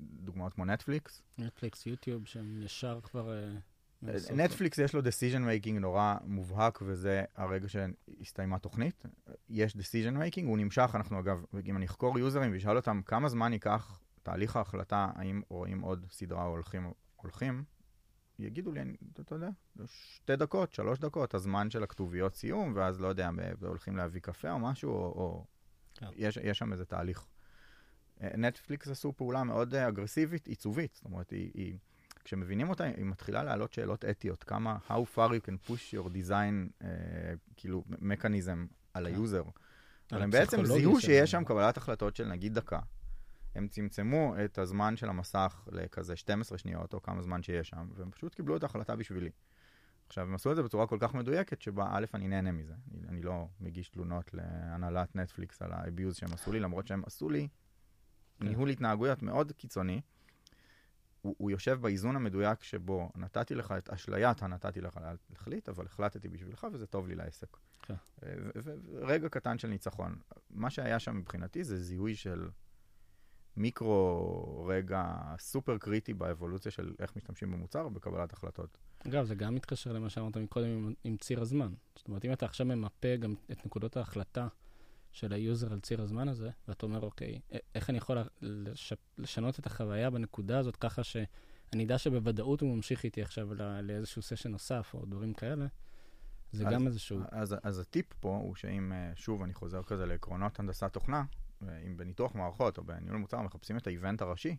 דוגמאות 0.00 0.54
כמו 0.54 0.64
נטפליקס. 0.64 1.22
נטפליקס, 1.38 1.86
יוטיוב, 1.86 2.26
שהם 2.26 2.62
ישר 2.62 3.00
כבר... 3.02 3.32
אה, 3.32 3.52
מנסות- 4.02 4.36
נטפליקס 4.36 4.78
יש 4.78 4.94
לו 4.94 5.00
decision 5.00 5.64
making 5.64 5.72
נורא 5.80 6.16
מובהק, 6.24 6.78
וזה 6.82 7.24
הרגע 7.36 7.68
שהסתיימה 7.68 8.58
תוכנית. 8.58 9.06
יש 9.48 9.76
decision 9.76 10.16
making, 10.16 10.44
הוא 10.44 10.58
נמשך, 10.58 10.90
אנחנו 10.94 11.20
אגב, 11.20 11.44
אם 11.66 11.76
אני 11.76 11.86
אחקור 11.86 12.18
יוזרים 12.18 12.52
ואשאל 12.52 12.76
אותם 12.76 13.00
כמה 13.04 13.28
זמן 13.28 13.52
ייקח 13.52 14.00
תהליך 14.22 14.56
ההחלטה, 14.56 15.10
האם 15.14 15.42
רואים 15.48 15.80
עוד 15.80 16.06
סדרה 16.10 16.44
או 16.44 16.50
הולכים, 16.50 16.92
הולכים, 17.22 17.64
יגידו 18.38 18.72
לי, 18.72 18.80
אתה 19.20 19.34
יודע, 19.34 19.48
שתי 19.86 20.36
דקות, 20.36 20.72
שלוש 20.72 20.98
דקות, 20.98 21.34
הזמן 21.34 21.70
של 21.70 21.82
הכתוביות 21.82 22.34
סיום, 22.34 22.72
ואז 22.76 23.00
לא 23.00 23.08
יודע, 23.08 23.30
הולכים 23.62 23.96
להביא 23.96 24.20
קפה 24.20 24.50
או 24.50 24.58
משהו, 24.58 24.90
או, 24.90 24.96
או 24.96 25.44
כן. 25.94 26.06
יש, 26.16 26.36
יש 26.42 26.58
שם 26.58 26.72
איזה 26.72 26.84
תהליך. 26.84 27.26
אה, 28.22 28.36
נטפליקס 28.36 28.88
עשו 28.88 29.12
פעולה 29.16 29.44
מאוד 29.44 29.74
אה, 29.74 29.88
אגרסיבית, 29.88 30.46
עיצובית, 30.46 30.94
זאת 30.94 31.04
אומרת, 31.04 31.30
היא, 31.30 31.50
היא, 31.54 31.78
כשמבינים 32.24 32.70
אותה, 32.70 32.84
היא 32.84 33.04
מתחילה 33.04 33.42
להעלות 33.42 33.72
שאלות 33.72 34.04
אתיות, 34.04 34.44
כמה, 34.44 34.78
how 34.88 35.16
far 35.16 35.30
you 35.30 35.46
can 35.46 35.70
push 35.70 35.94
your 35.94 36.08
design, 36.08 36.82
uh, 36.82 36.84
כאילו, 37.56 37.84
mechanism 37.88 38.74
על 38.94 39.08
כן. 39.08 39.14
ה-user. 39.14 39.42
אבל 40.12 40.22
הם 40.22 40.30
בעצם 40.30 40.64
זיהו 40.64 41.00
שיש 41.00 41.30
שם 41.30 41.44
קבלת 41.44 41.76
החלטות 41.76 42.16
של 42.16 42.28
נגיד 42.28 42.54
דקה. 42.54 42.78
הם 43.54 43.68
צמצמו 43.68 44.34
את 44.44 44.58
הזמן 44.58 44.96
של 44.96 45.08
המסך 45.08 45.68
לכזה 45.72 46.16
12 46.16 46.58
שניות, 46.58 46.94
או 46.94 47.02
כמה 47.02 47.22
זמן 47.22 47.42
שיש 47.42 47.68
שם, 47.68 47.88
והם 47.94 48.10
פשוט 48.10 48.34
קיבלו 48.34 48.56
את 48.56 48.62
ההחלטה 48.62 48.96
בשבילי. 48.96 49.30
עכשיו, 50.06 50.26
הם 50.26 50.34
עשו 50.34 50.50
את 50.50 50.56
זה 50.56 50.62
בצורה 50.62 50.86
כל 50.86 50.96
כך 51.00 51.14
מדויקת, 51.14 51.62
שבה 51.62 51.88
א', 51.90 52.04
אני 52.14 52.28
נהנה 52.28 52.52
מזה. 52.52 52.74
אני, 52.94 53.08
אני 53.08 53.22
לא 53.22 53.48
מגיש 53.60 53.88
תלונות 53.88 54.34
להנהלת 54.34 55.16
נטפליקס 55.16 55.62
על 55.62 55.72
ה-abuse 55.72 56.16
שהם 56.16 56.32
עשו 56.32 56.52
לי, 56.52 56.60
למרות 56.60 56.86
שהם 56.86 57.02
עשו 57.06 57.30
לי 57.30 57.48
כן. 58.40 58.48
ניהול 58.48 58.68
התנהגויות 58.68 59.22
מאוד 59.22 59.52
קיצוני. 59.52 60.00
הוא, 61.22 61.34
הוא 61.38 61.50
יושב 61.50 61.78
באיזון 61.80 62.16
המדויק 62.16 62.62
שבו 62.62 63.10
נתתי 63.14 63.54
לך 63.54 63.72
את 63.78 63.90
אשליית 63.90 64.42
הנתתי 64.42 64.80
לך 64.80 64.98
להחליט, 65.30 65.68
אבל 65.68 65.86
החלטתי 65.86 66.28
בשבילך 66.28 66.66
וזה 66.72 66.86
טוב 66.86 67.08
לי 67.08 67.14
לעסק. 67.14 67.56
כן. 67.82 67.94
ו- 68.22 68.74
ורגע 68.92 69.28
קטן 69.28 69.58
של 69.58 69.68
ניצחון. 69.68 70.18
מה 70.50 70.70
שהיה 70.70 70.98
שם 70.98 71.16
מבחינתי 71.16 71.64
זה 71.64 71.76
זיהוי 71.76 72.14
של 72.14 72.48
מיקרו 73.56 74.64
רגע 74.68 75.04
סופר 75.38 75.78
קריטי 75.78 76.14
באבולוציה 76.14 76.72
של 76.72 76.94
איך 76.98 77.16
משתמשים 77.16 77.52
במוצר 77.52 77.86
ובקבלת 77.86 78.32
החלטות. 78.32 78.78
אגב, 79.06 79.24
זה 79.24 79.34
גם 79.34 79.54
מתקשר 79.54 79.92
למה 79.92 80.10
שאמרת 80.10 80.36
מקודם 80.36 80.66
עם, 80.66 80.94
עם 81.04 81.16
ציר 81.16 81.40
הזמן. 81.40 81.72
זאת 81.96 82.08
אומרת, 82.08 82.24
אם 82.24 82.32
אתה 82.32 82.46
עכשיו 82.46 82.66
ממפה 82.66 83.16
גם 83.16 83.34
את 83.50 83.66
נקודות 83.66 83.96
ההחלטה 83.96 84.48
של 85.12 85.32
ה-user 85.32 85.72
על 85.72 85.80
ציר 85.80 86.02
הזמן 86.02 86.28
הזה, 86.28 86.50
ואתה 86.68 86.86
אומר, 86.86 87.00
אוקיי, 87.00 87.40
איך 87.74 87.90
אני 87.90 87.98
יכול 87.98 88.18
לש, 88.42 88.92
לשנות 89.18 89.58
את 89.58 89.66
החוויה 89.66 90.10
בנקודה 90.10 90.58
הזאת 90.58 90.76
ככה 90.76 91.04
שאני 91.04 91.84
אדע 91.84 91.98
שבוודאות 91.98 92.60
הוא 92.60 92.76
ממשיך 92.76 93.04
איתי 93.04 93.22
עכשיו 93.22 93.54
לא, 93.54 93.80
לאיזשהו 93.80 94.22
session 94.22 94.50
נוסף 94.50 94.94
או 94.94 95.06
דברים 95.06 95.34
כאלה, 95.34 95.66
זה 96.52 96.66
אז- 96.66 96.72
גם 96.72 96.86
איזשהו... 96.86 97.20
אז, 97.30 97.56
אז 97.62 97.78
הטיפ 97.78 98.12
פה 98.20 98.36
הוא 98.36 98.54
שאם, 98.54 98.92
אה, 98.92 99.12
שוב, 99.14 99.42
אני 99.42 99.54
חוזר 99.54 99.82
כזה 99.82 100.06
לעקרונות 100.06 100.60
הנדסת 100.60 100.92
תוכנה, 100.92 101.24
אם 101.86 101.96
בניתוח 101.96 102.34
מערכות 102.34 102.78
או 102.78 102.84
בניהול 102.84 103.18
מוצר 103.18 103.42
מחפשים 103.42 103.76
את 103.76 103.86
ה-event 103.86 104.22
הראשי. 104.22 104.56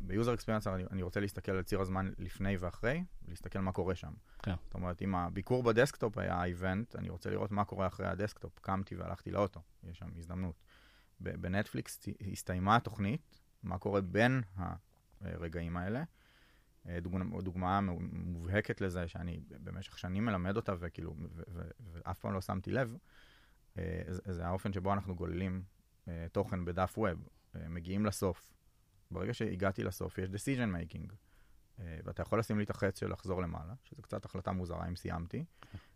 ביוזר 0.00 0.34
אקספיריאנס 0.34 0.66
אני, 0.66 0.84
אני 0.90 1.02
רוצה 1.02 1.20
להסתכל 1.20 1.52
על 1.52 1.62
ציר 1.62 1.80
הזמן 1.80 2.10
לפני 2.18 2.56
ואחרי, 2.56 3.04
ולהסתכל 3.22 3.58
מה 3.58 3.72
קורה 3.72 3.94
שם. 3.94 4.12
כן. 4.42 4.54
זאת 4.64 4.74
אומרת, 4.74 5.02
אם 5.02 5.14
הביקור 5.14 5.62
ב-desktop 5.62 6.18
היה 6.18 6.34
ה-event, 6.34 6.96
אני 6.96 7.08
רוצה 7.08 7.30
לראות 7.30 7.50
מה 7.50 7.64
קורה 7.64 7.86
אחרי 7.86 8.06
ה-desktop. 8.06 8.58
קמתי 8.58 8.94
והלכתי 8.94 9.30
לאוטו, 9.30 9.62
יש 9.82 9.98
שם 9.98 10.08
הזדמנות. 10.16 10.62
ב-Netflix 11.20 12.00
הסתיימה 12.32 12.76
התוכנית, 12.76 13.40
מה 13.62 13.78
קורה 13.78 14.00
בין 14.00 14.42
הרגעים 15.20 15.76
האלה. 15.76 16.04
אה, 16.88 17.00
דוגמה, 17.00 17.40
דוגמה 17.42 17.80
מובהקת 18.12 18.80
לזה, 18.80 19.08
שאני 19.08 19.40
במשך 19.48 19.98
שנים 19.98 20.24
מלמד 20.24 20.56
אותה, 20.56 20.74
וכאילו, 20.78 21.14
ואף 21.92 22.18
פעם 22.18 22.32
לא 22.32 22.40
שמתי 22.40 22.70
לב, 22.70 22.92
אה, 22.92 22.98
זה, 24.08 24.32
זה 24.32 24.46
האופן 24.46 24.72
שבו 24.72 24.92
אנחנו 24.92 25.14
גוללים 25.14 25.62
אה, 26.08 26.26
תוכן 26.32 26.64
בדף 26.64 26.94
web, 26.98 27.28
אה, 27.56 27.68
מגיעים 27.68 28.06
לסוף. 28.06 28.52
ברגע 29.10 29.34
שהגעתי 29.34 29.84
לסוף, 29.84 30.18
יש 30.18 30.28
decision 30.28 30.74
making, 30.74 31.12
אה, 31.80 31.98
ואתה 32.04 32.22
יכול 32.22 32.38
לשים 32.38 32.58
לי 32.58 32.64
את 32.64 32.70
החץ 32.70 33.00
של 33.00 33.12
לחזור 33.12 33.42
למעלה, 33.42 33.74
שזו 33.84 34.02
קצת 34.02 34.24
החלטה 34.24 34.52
מוזרה 34.52 34.88
אם 34.88 34.96
סיימתי, 34.96 35.44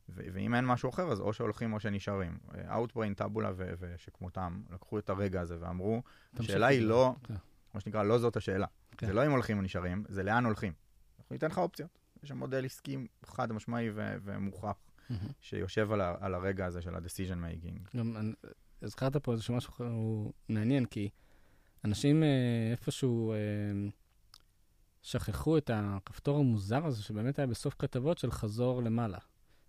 ואם 0.08 0.54
אין 0.54 0.66
משהו 0.66 0.90
אחר, 0.90 1.12
אז 1.12 1.20
או 1.20 1.32
שהולכים 1.32 1.72
או 1.72 1.80
שנשארים. 1.80 2.38
אה, 2.54 2.78
Outbrain, 2.78 3.14
טאבולה 3.16 3.52
ושכמותם 3.56 4.62
לקחו 4.70 4.98
את 4.98 5.10
הרגע 5.10 5.40
הזה 5.40 5.56
ואמרו, 5.60 6.02
השאלה 6.38 6.66
היא. 6.66 6.82
לא, 6.82 7.14
כן. 7.24 7.34
מה 7.74 7.80
שנקרא, 7.80 8.02
לא 8.02 8.18
זאת 8.18 8.36
השאלה. 8.36 8.66
כן. 8.96 9.06
זה 9.06 9.12
לא 9.12 9.26
אם 9.26 9.30
הולכים 9.30 9.56
או 9.56 9.62
נשארים, 9.62 10.04
זה 10.08 10.22
לאן 10.22 10.44
הולכים. 10.44 10.72
אנחנו 11.18 11.34
ניתן 11.34 11.46
לך 11.46 11.58
אופציות. 11.58 11.98
יש 12.22 12.28
שם 12.28 12.38
מודל 12.38 12.64
עסקי 12.64 13.06
חד 13.24 13.52
משמעי 13.52 13.90
ומוכח. 13.94 14.76
שיושב 15.40 15.92
על, 15.92 16.00
ה- 16.00 16.14
על 16.20 16.34
הרגע 16.34 16.66
הזה 16.66 16.82
של 16.82 16.94
ה-decision 16.94 17.36
making. 17.36 17.98
גם 17.98 18.32
הזכרת 18.82 19.16
פה 19.16 19.32
איזשהו 19.32 19.56
משהו 19.56 20.32
מעניין, 20.48 20.84
כי 20.84 21.08
אנשים 21.84 22.22
אה, 22.22 22.28
איפשהו 22.70 23.32
אה, 23.32 23.36
שכחו 25.02 25.58
את 25.58 25.70
הכפתור 25.74 26.38
המוזר 26.38 26.86
הזה, 26.86 27.02
שבאמת 27.02 27.38
היה 27.38 27.46
בסוף 27.46 27.74
כתבות 27.78 28.18
של 28.18 28.30
חזור 28.30 28.82
למעלה. 28.82 29.18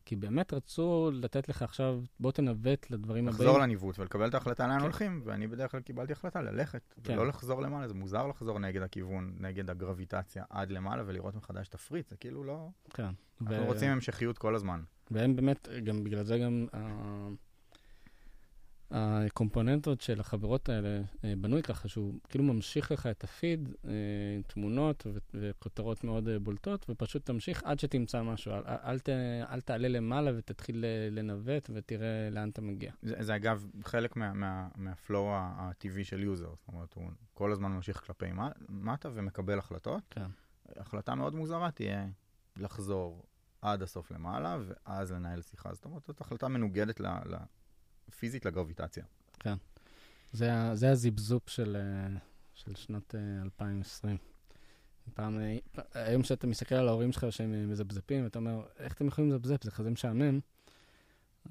כי 0.06 0.16
באמת 0.16 0.54
רצו 0.54 1.12
לתת 1.14 1.50
לך 1.50 1.62
עכשיו, 1.62 2.02
בוא 2.20 2.32
תנווט 2.32 2.90
לדברים 2.90 3.28
הבאים. 3.28 3.42
לחזור 3.42 3.60
לניווט 3.60 4.00
ולקבל 4.00 4.28
את 4.28 4.34
ההחלטה 4.34 4.68
לאן 4.68 4.78
כן. 4.78 4.84
הולכים, 4.84 5.22
ואני 5.26 5.48
בדרך 5.48 5.72
כלל 5.72 5.80
קיבלתי 5.82 6.14
החלטה 6.14 6.42
ללכת, 6.42 6.94
כן. 7.04 7.14
ולא 7.14 7.28
לחזור 7.28 7.62
למעלה, 7.62 7.88
זה 7.88 7.94
מוזר 7.94 8.28
לחזור 8.28 8.60
נגד 8.60 8.82
הכיוון, 8.82 9.36
נגד 9.40 9.70
הגרביטציה 9.70 10.44
עד 10.50 10.72
למעלה 10.72 11.04
ולראות 11.06 11.36
מחדש 11.36 11.68
את 11.68 11.74
הפריט, 11.74 12.10
זה 12.10 12.18
כאילו 12.18 12.44
לא... 12.44 12.70
כן. 12.90 13.10
אנחנו 13.42 13.66
רוצים 13.66 13.90
המשכיות 13.90 14.38
כל 14.38 14.56
הזמן. 14.56 14.84
והם 15.12 15.36
באמת, 15.36 15.68
גם 15.84 16.04
בגלל 16.04 16.24
זה 16.24 16.38
גם 16.38 16.66
ה- 16.74 17.30
הקומפוננטות 18.94 20.02
של 20.02 20.20
החברות 20.20 20.70
האלה 20.70 21.02
אה, 21.24 21.34
בנוי 21.38 21.64
ככה, 21.64 21.88
שהוא 21.88 22.14
כאילו 22.30 22.44
ממשיך 22.44 22.92
לך 22.92 23.06
את 23.08 23.24
הפיד, 23.24 23.70
אה, 23.86 23.92
תמונות 24.48 25.08
וכותרות 25.34 26.04
מאוד 26.04 26.28
אה, 26.28 26.40
בולטות, 26.40 26.86
ופשוט 26.90 27.26
תמשיך 27.26 27.64
עד 27.64 27.80
שתמצא 27.80 28.22
משהו. 28.22 28.52
אל, 28.54 28.62
אל, 28.66 29.00
ת, 29.00 29.10
אל 29.50 29.62
תעלה 29.62 29.88
למעלה 29.88 30.32
ותתחיל 30.38 30.86
לנווט 31.12 31.70
ותראה 31.74 32.30
לאן 32.32 32.50
אתה 32.50 32.62
מגיע. 32.62 32.92
זה, 33.02 33.16
זה 33.20 33.36
אגב 33.36 33.66
חלק 33.84 34.16
מה, 34.16 34.34
מה, 34.34 34.68
מה 34.76 34.94
flow 34.94 35.30
הטבעי 35.36 36.04
של 36.04 36.24
user, 36.24 36.50
זאת 36.50 36.68
אומרת, 36.68 36.94
הוא 36.94 37.10
כל 37.34 37.52
הזמן 37.52 37.72
ממשיך 37.72 38.06
כלפי 38.06 38.26
מטה 38.70 39.10
ומקבל 39.14 39.60
החלטות. 39.60 40.04
כן. 40.10 40.28
החלטה 40.76 41.16
מאוד 41.16 41.36
מוזרה 41.36 41.72
תהיה 41.72 42.08
לחזור 42.58 43.24
עד 43.64 43.82
הסוף 43.82 44.12
למעלה, 44.12 44.58
ואז 44.68 45.12
לנהל 45.12 45.42
שיחה. 45.42 45.74
זאת 45.74 45.86
אומרת, 45.86 46.04
זאת 46.04 46.22
החלטה 46.22 46.48
מנוגדת 46.48 47.00
ל, 47.00 47.08
ל, 47.08 47.36
פיזית 48.20 48.46
לגרביטציה. 48.46 49.04
זה, 50.32 50.54
ה- 50.54 50.76
זה 50.76 50.92
הזיבזופ 50.92 51.50
של, 51.50 51.76
אה, 51.80 52.18
של 52.54 52.76
שנת 52.76 53.16
אה, 53.16 53.20
2020. 53.44 54.18
פעם, 55.14 55.40
אה, 55.40 55.58
היום 55.94 56.24
שאתה 56.24 56.48
מסתכל 56.48 56.76
על 56.76 56.88
ההורים 56.88 57.12
שלך 57.12 57.26
שהם 57.30 57.54
אה, 57.54 57.66
מזפזפים, 57.66 58.24
ואתה 58.24 58.40
אומר, 58.40 58.62
איך 58.78 58.94
אתם 58.94 59.08
יכולים 59.08 59.30
לזפזפ? 59.32 59.64
זה 59.64 59.72
כזה 59.72 59.90
משעמם. 59.90 60.40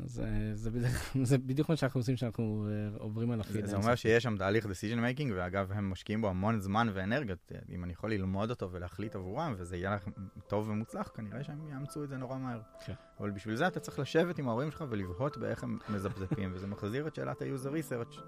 אז 0.04 0.20
אה, 0.20 0.26
זה, 0.54 0.70
בדרך- 0.70 1.16
זה 1.30 1.38
בדיוק 1.38 1.68
מה 1.68 1.76
שאנחנו 1.76 2.00
עושים 2.00 2.14
כשאנחנו 2.14 2.68
אה, 2.70 2.98
עוברים 2.98 3.30
על 3.30 3.40
הפיד. 3.40 3.64
זה, 3.64 3.70
זה 3.70 3.76
אומר. 3.76 3.94
שיש 3.94 4.22
שם 4.22 4.36
תהליך 4.36 4.64
decision 4.66 5.18
making, 5.18 5.32
ואגב, 5.34 5.72
הם 5.72 5.90
משקיעים 5.90 6.20
בו 6.20 6.28
המון 6.28 6.60
זמן 6.60 6.88
ואנרגיות. 6.92 7.52
אם 7.68 7.84
אני 7.84 7.92
יכול 7.92 8.10
ללמוד 8.10 8.50
אותו 8.50 8.70
ולהחליט 8.72 9.14
עבורם, 9.16 9.54
וזה 9.58 9.76
יהיה 9.76 9.94
לך 9.94 10.04
טוב 10.46 10.68
ומוצלח, 10.68 11.10
כנראה 11.14 11.44
שהם 11.44 11.68
יאמצו 11.68 12.04
את 12.04 12.08
זה 12.08 12.16
נורא 12.16 12.38
מהר. 12.38 12.60
כן. 12.86 12.94
אבל 13.20 13.30
בשביל 13.30 13.56
זה 13.56 13.66
אתה 13.66 13.80
צריך 13.80 13.98
לשבת 13.98 14.38
עם 14.38 14.48
ההורים 14.48 14.70
שלך 14.70 14.84
ולבהות 14.88 15.36
באיך 15.38 15.62
הם 15.64 15.78
מזפזפים, 15.88 16.50
וזה 16.54 16.66
מחזיר 16.66 17.06
את 17.06 17.14
שאלת 17.14 17.42
ה-user 17.42 17.68
research. 17.68 18.20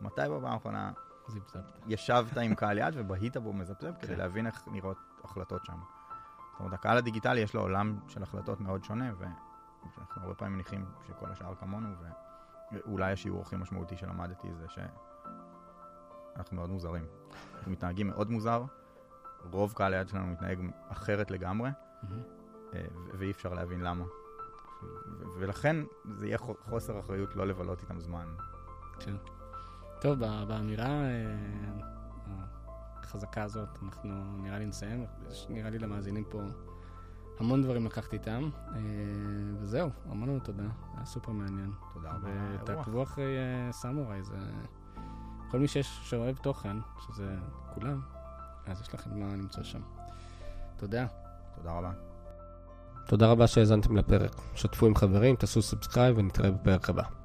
מתי 0.00 0.20
בפעם 0.20 0.44
האחרונה. 0.44 0.92
ישבת 1.88 2.36
עם 2.38 2.54
קהל 2.54 2.78
יד 2.78 2.94
ובהית 2.96 3.36
בו 3.36 3.52
מזפזפ 3.52 3.94
כדי 4.00 4.12
כן. 4.12 4.18
להבין 4.18 4.46
איך 4.46 4.62
נראות 4.72 4.96
החלטות 5.24 5.64
שם. 5.64 5.72
זאת 6.52 6.60
אומרת, 6.60 6.72
הקהל 6.74 6.96
הדיגיטלי 6.98 7.40
יש 7.40 7.54
לו 7.54 7.60
עולם 7.60 7.98
של 8.08 8.22
החלטות 8.22 8.60
מאוד 8.60 8.84
שונה, 8.84 9.12
ואנחנו 9.96 10.22
הרבה 10.22 10.34
פעמים 10.34 10.54
מניחים 10.54 10.84
שכל 11.06 11.30
השאר 11.30 11.54
כמונו, 11.54 11.88
ואולי 12.72 13.12
השיעור 13.12 13.42
הכי 13.42 13.56
משמעותי 13.56 13.96
שלמדתי 13.96 14.48
זה 14.54 14.66
שאנחנו 14.68 16.56
מאוד 16.56 16.70
מוזרים. 16.70 17.04
אנחנו 17.56 17.72
מתנהגים 17.72 18.06
מאוד 18.08 18.30
מוזר, 18.30 18.64
רוב 19.50 19.72
קהל 19.72 19.94
היד 19.94 20.08
שלנו 20.08 20.26
מתנהג 20.26 20.58
אחרת 20.88 21.30
לגמרי. 21.30 21.70
אה, 22.74 22.80
ואי 23.18 23.30
אפשר 23.30 23.54
להבין 23.54 23.80
למה. 23.80 24.04
ולכן 25.38 25.76
זה 26.10 26.26
יהיה 26.26 26.38
חו- 26.38 26.54
חוסר 26.60 27.00
אחריות 27.00 27.36
לא 27.36 27.46
לבלות 27.46 27.80
איתם 27.82 28.00
זמן. 28.00 28.26
כן. 29.00 29.16
טוב, 30.00 30.18
באמירה 30.48 30.86
אה, 30.86 31.36
החזקה 33.02 33.42
הזאת, 33.42 33.68
אנחנו 33.82 34.10
נראה 34.38 34.58
לי 34.58 34.66
נסיים. 34.66 35.06
נראה 35.48 35.70
לי 35.70 35.78
למאזינים 35.78 36.24
פה 36.24 36.42
המון 37.40 37.62
דברים 37.62 37.86
לקחת 37.86 38.12
איתם. 38.12 38.50
אה, 38.74 38.80
וזהו, 39.60 39.90
המון 40.10 40.28
המון 40.28 40.40
תודה, 40.40 40.62
היה 40.96 41.04
סופר 41.04 41.32
מעניין. 41.32 41.70
תודה 41.94 42.10
רבה. 42.10 42.28
ותעקבו 42.62 43.02
אחרי 43.02 43.38
אה, 43.38 43.72
סמוראי, 43.72 44.22
זה... 44.22 44.36
כל 45.50 45.58
מי 45.58 45.68
שיש, 45.68 46.00
שאוהב 46.02 46.36
תוכן, 46.36 46.76
שזה 47.06 47.36
כולם, 47.74 48.00
אז 48.66 48.80
יש 48.80 48.94
לכם 48.94 49.20
מה 49.20 49.26
למצוא 49.26 49.62
שם. 49.62 49.80
תודה. 50.76 51.06
תודה 51.56 51.72
רבה. 51.72 51.92
תודה 53.06 53.26
רבה 53.26 53.46
שהאזנתם 53.46 53.96
לפרק. 53.96 54.32
שתפו 54.54 54.86
עם 54.86 54.94
חברים, 54.94 55.36
תעשו 55.36 55.62
subscribe 55.62 56.18
ונתראה 56.18 56.50
בפרק 56.50 56.90
הבא. 56.90 57.19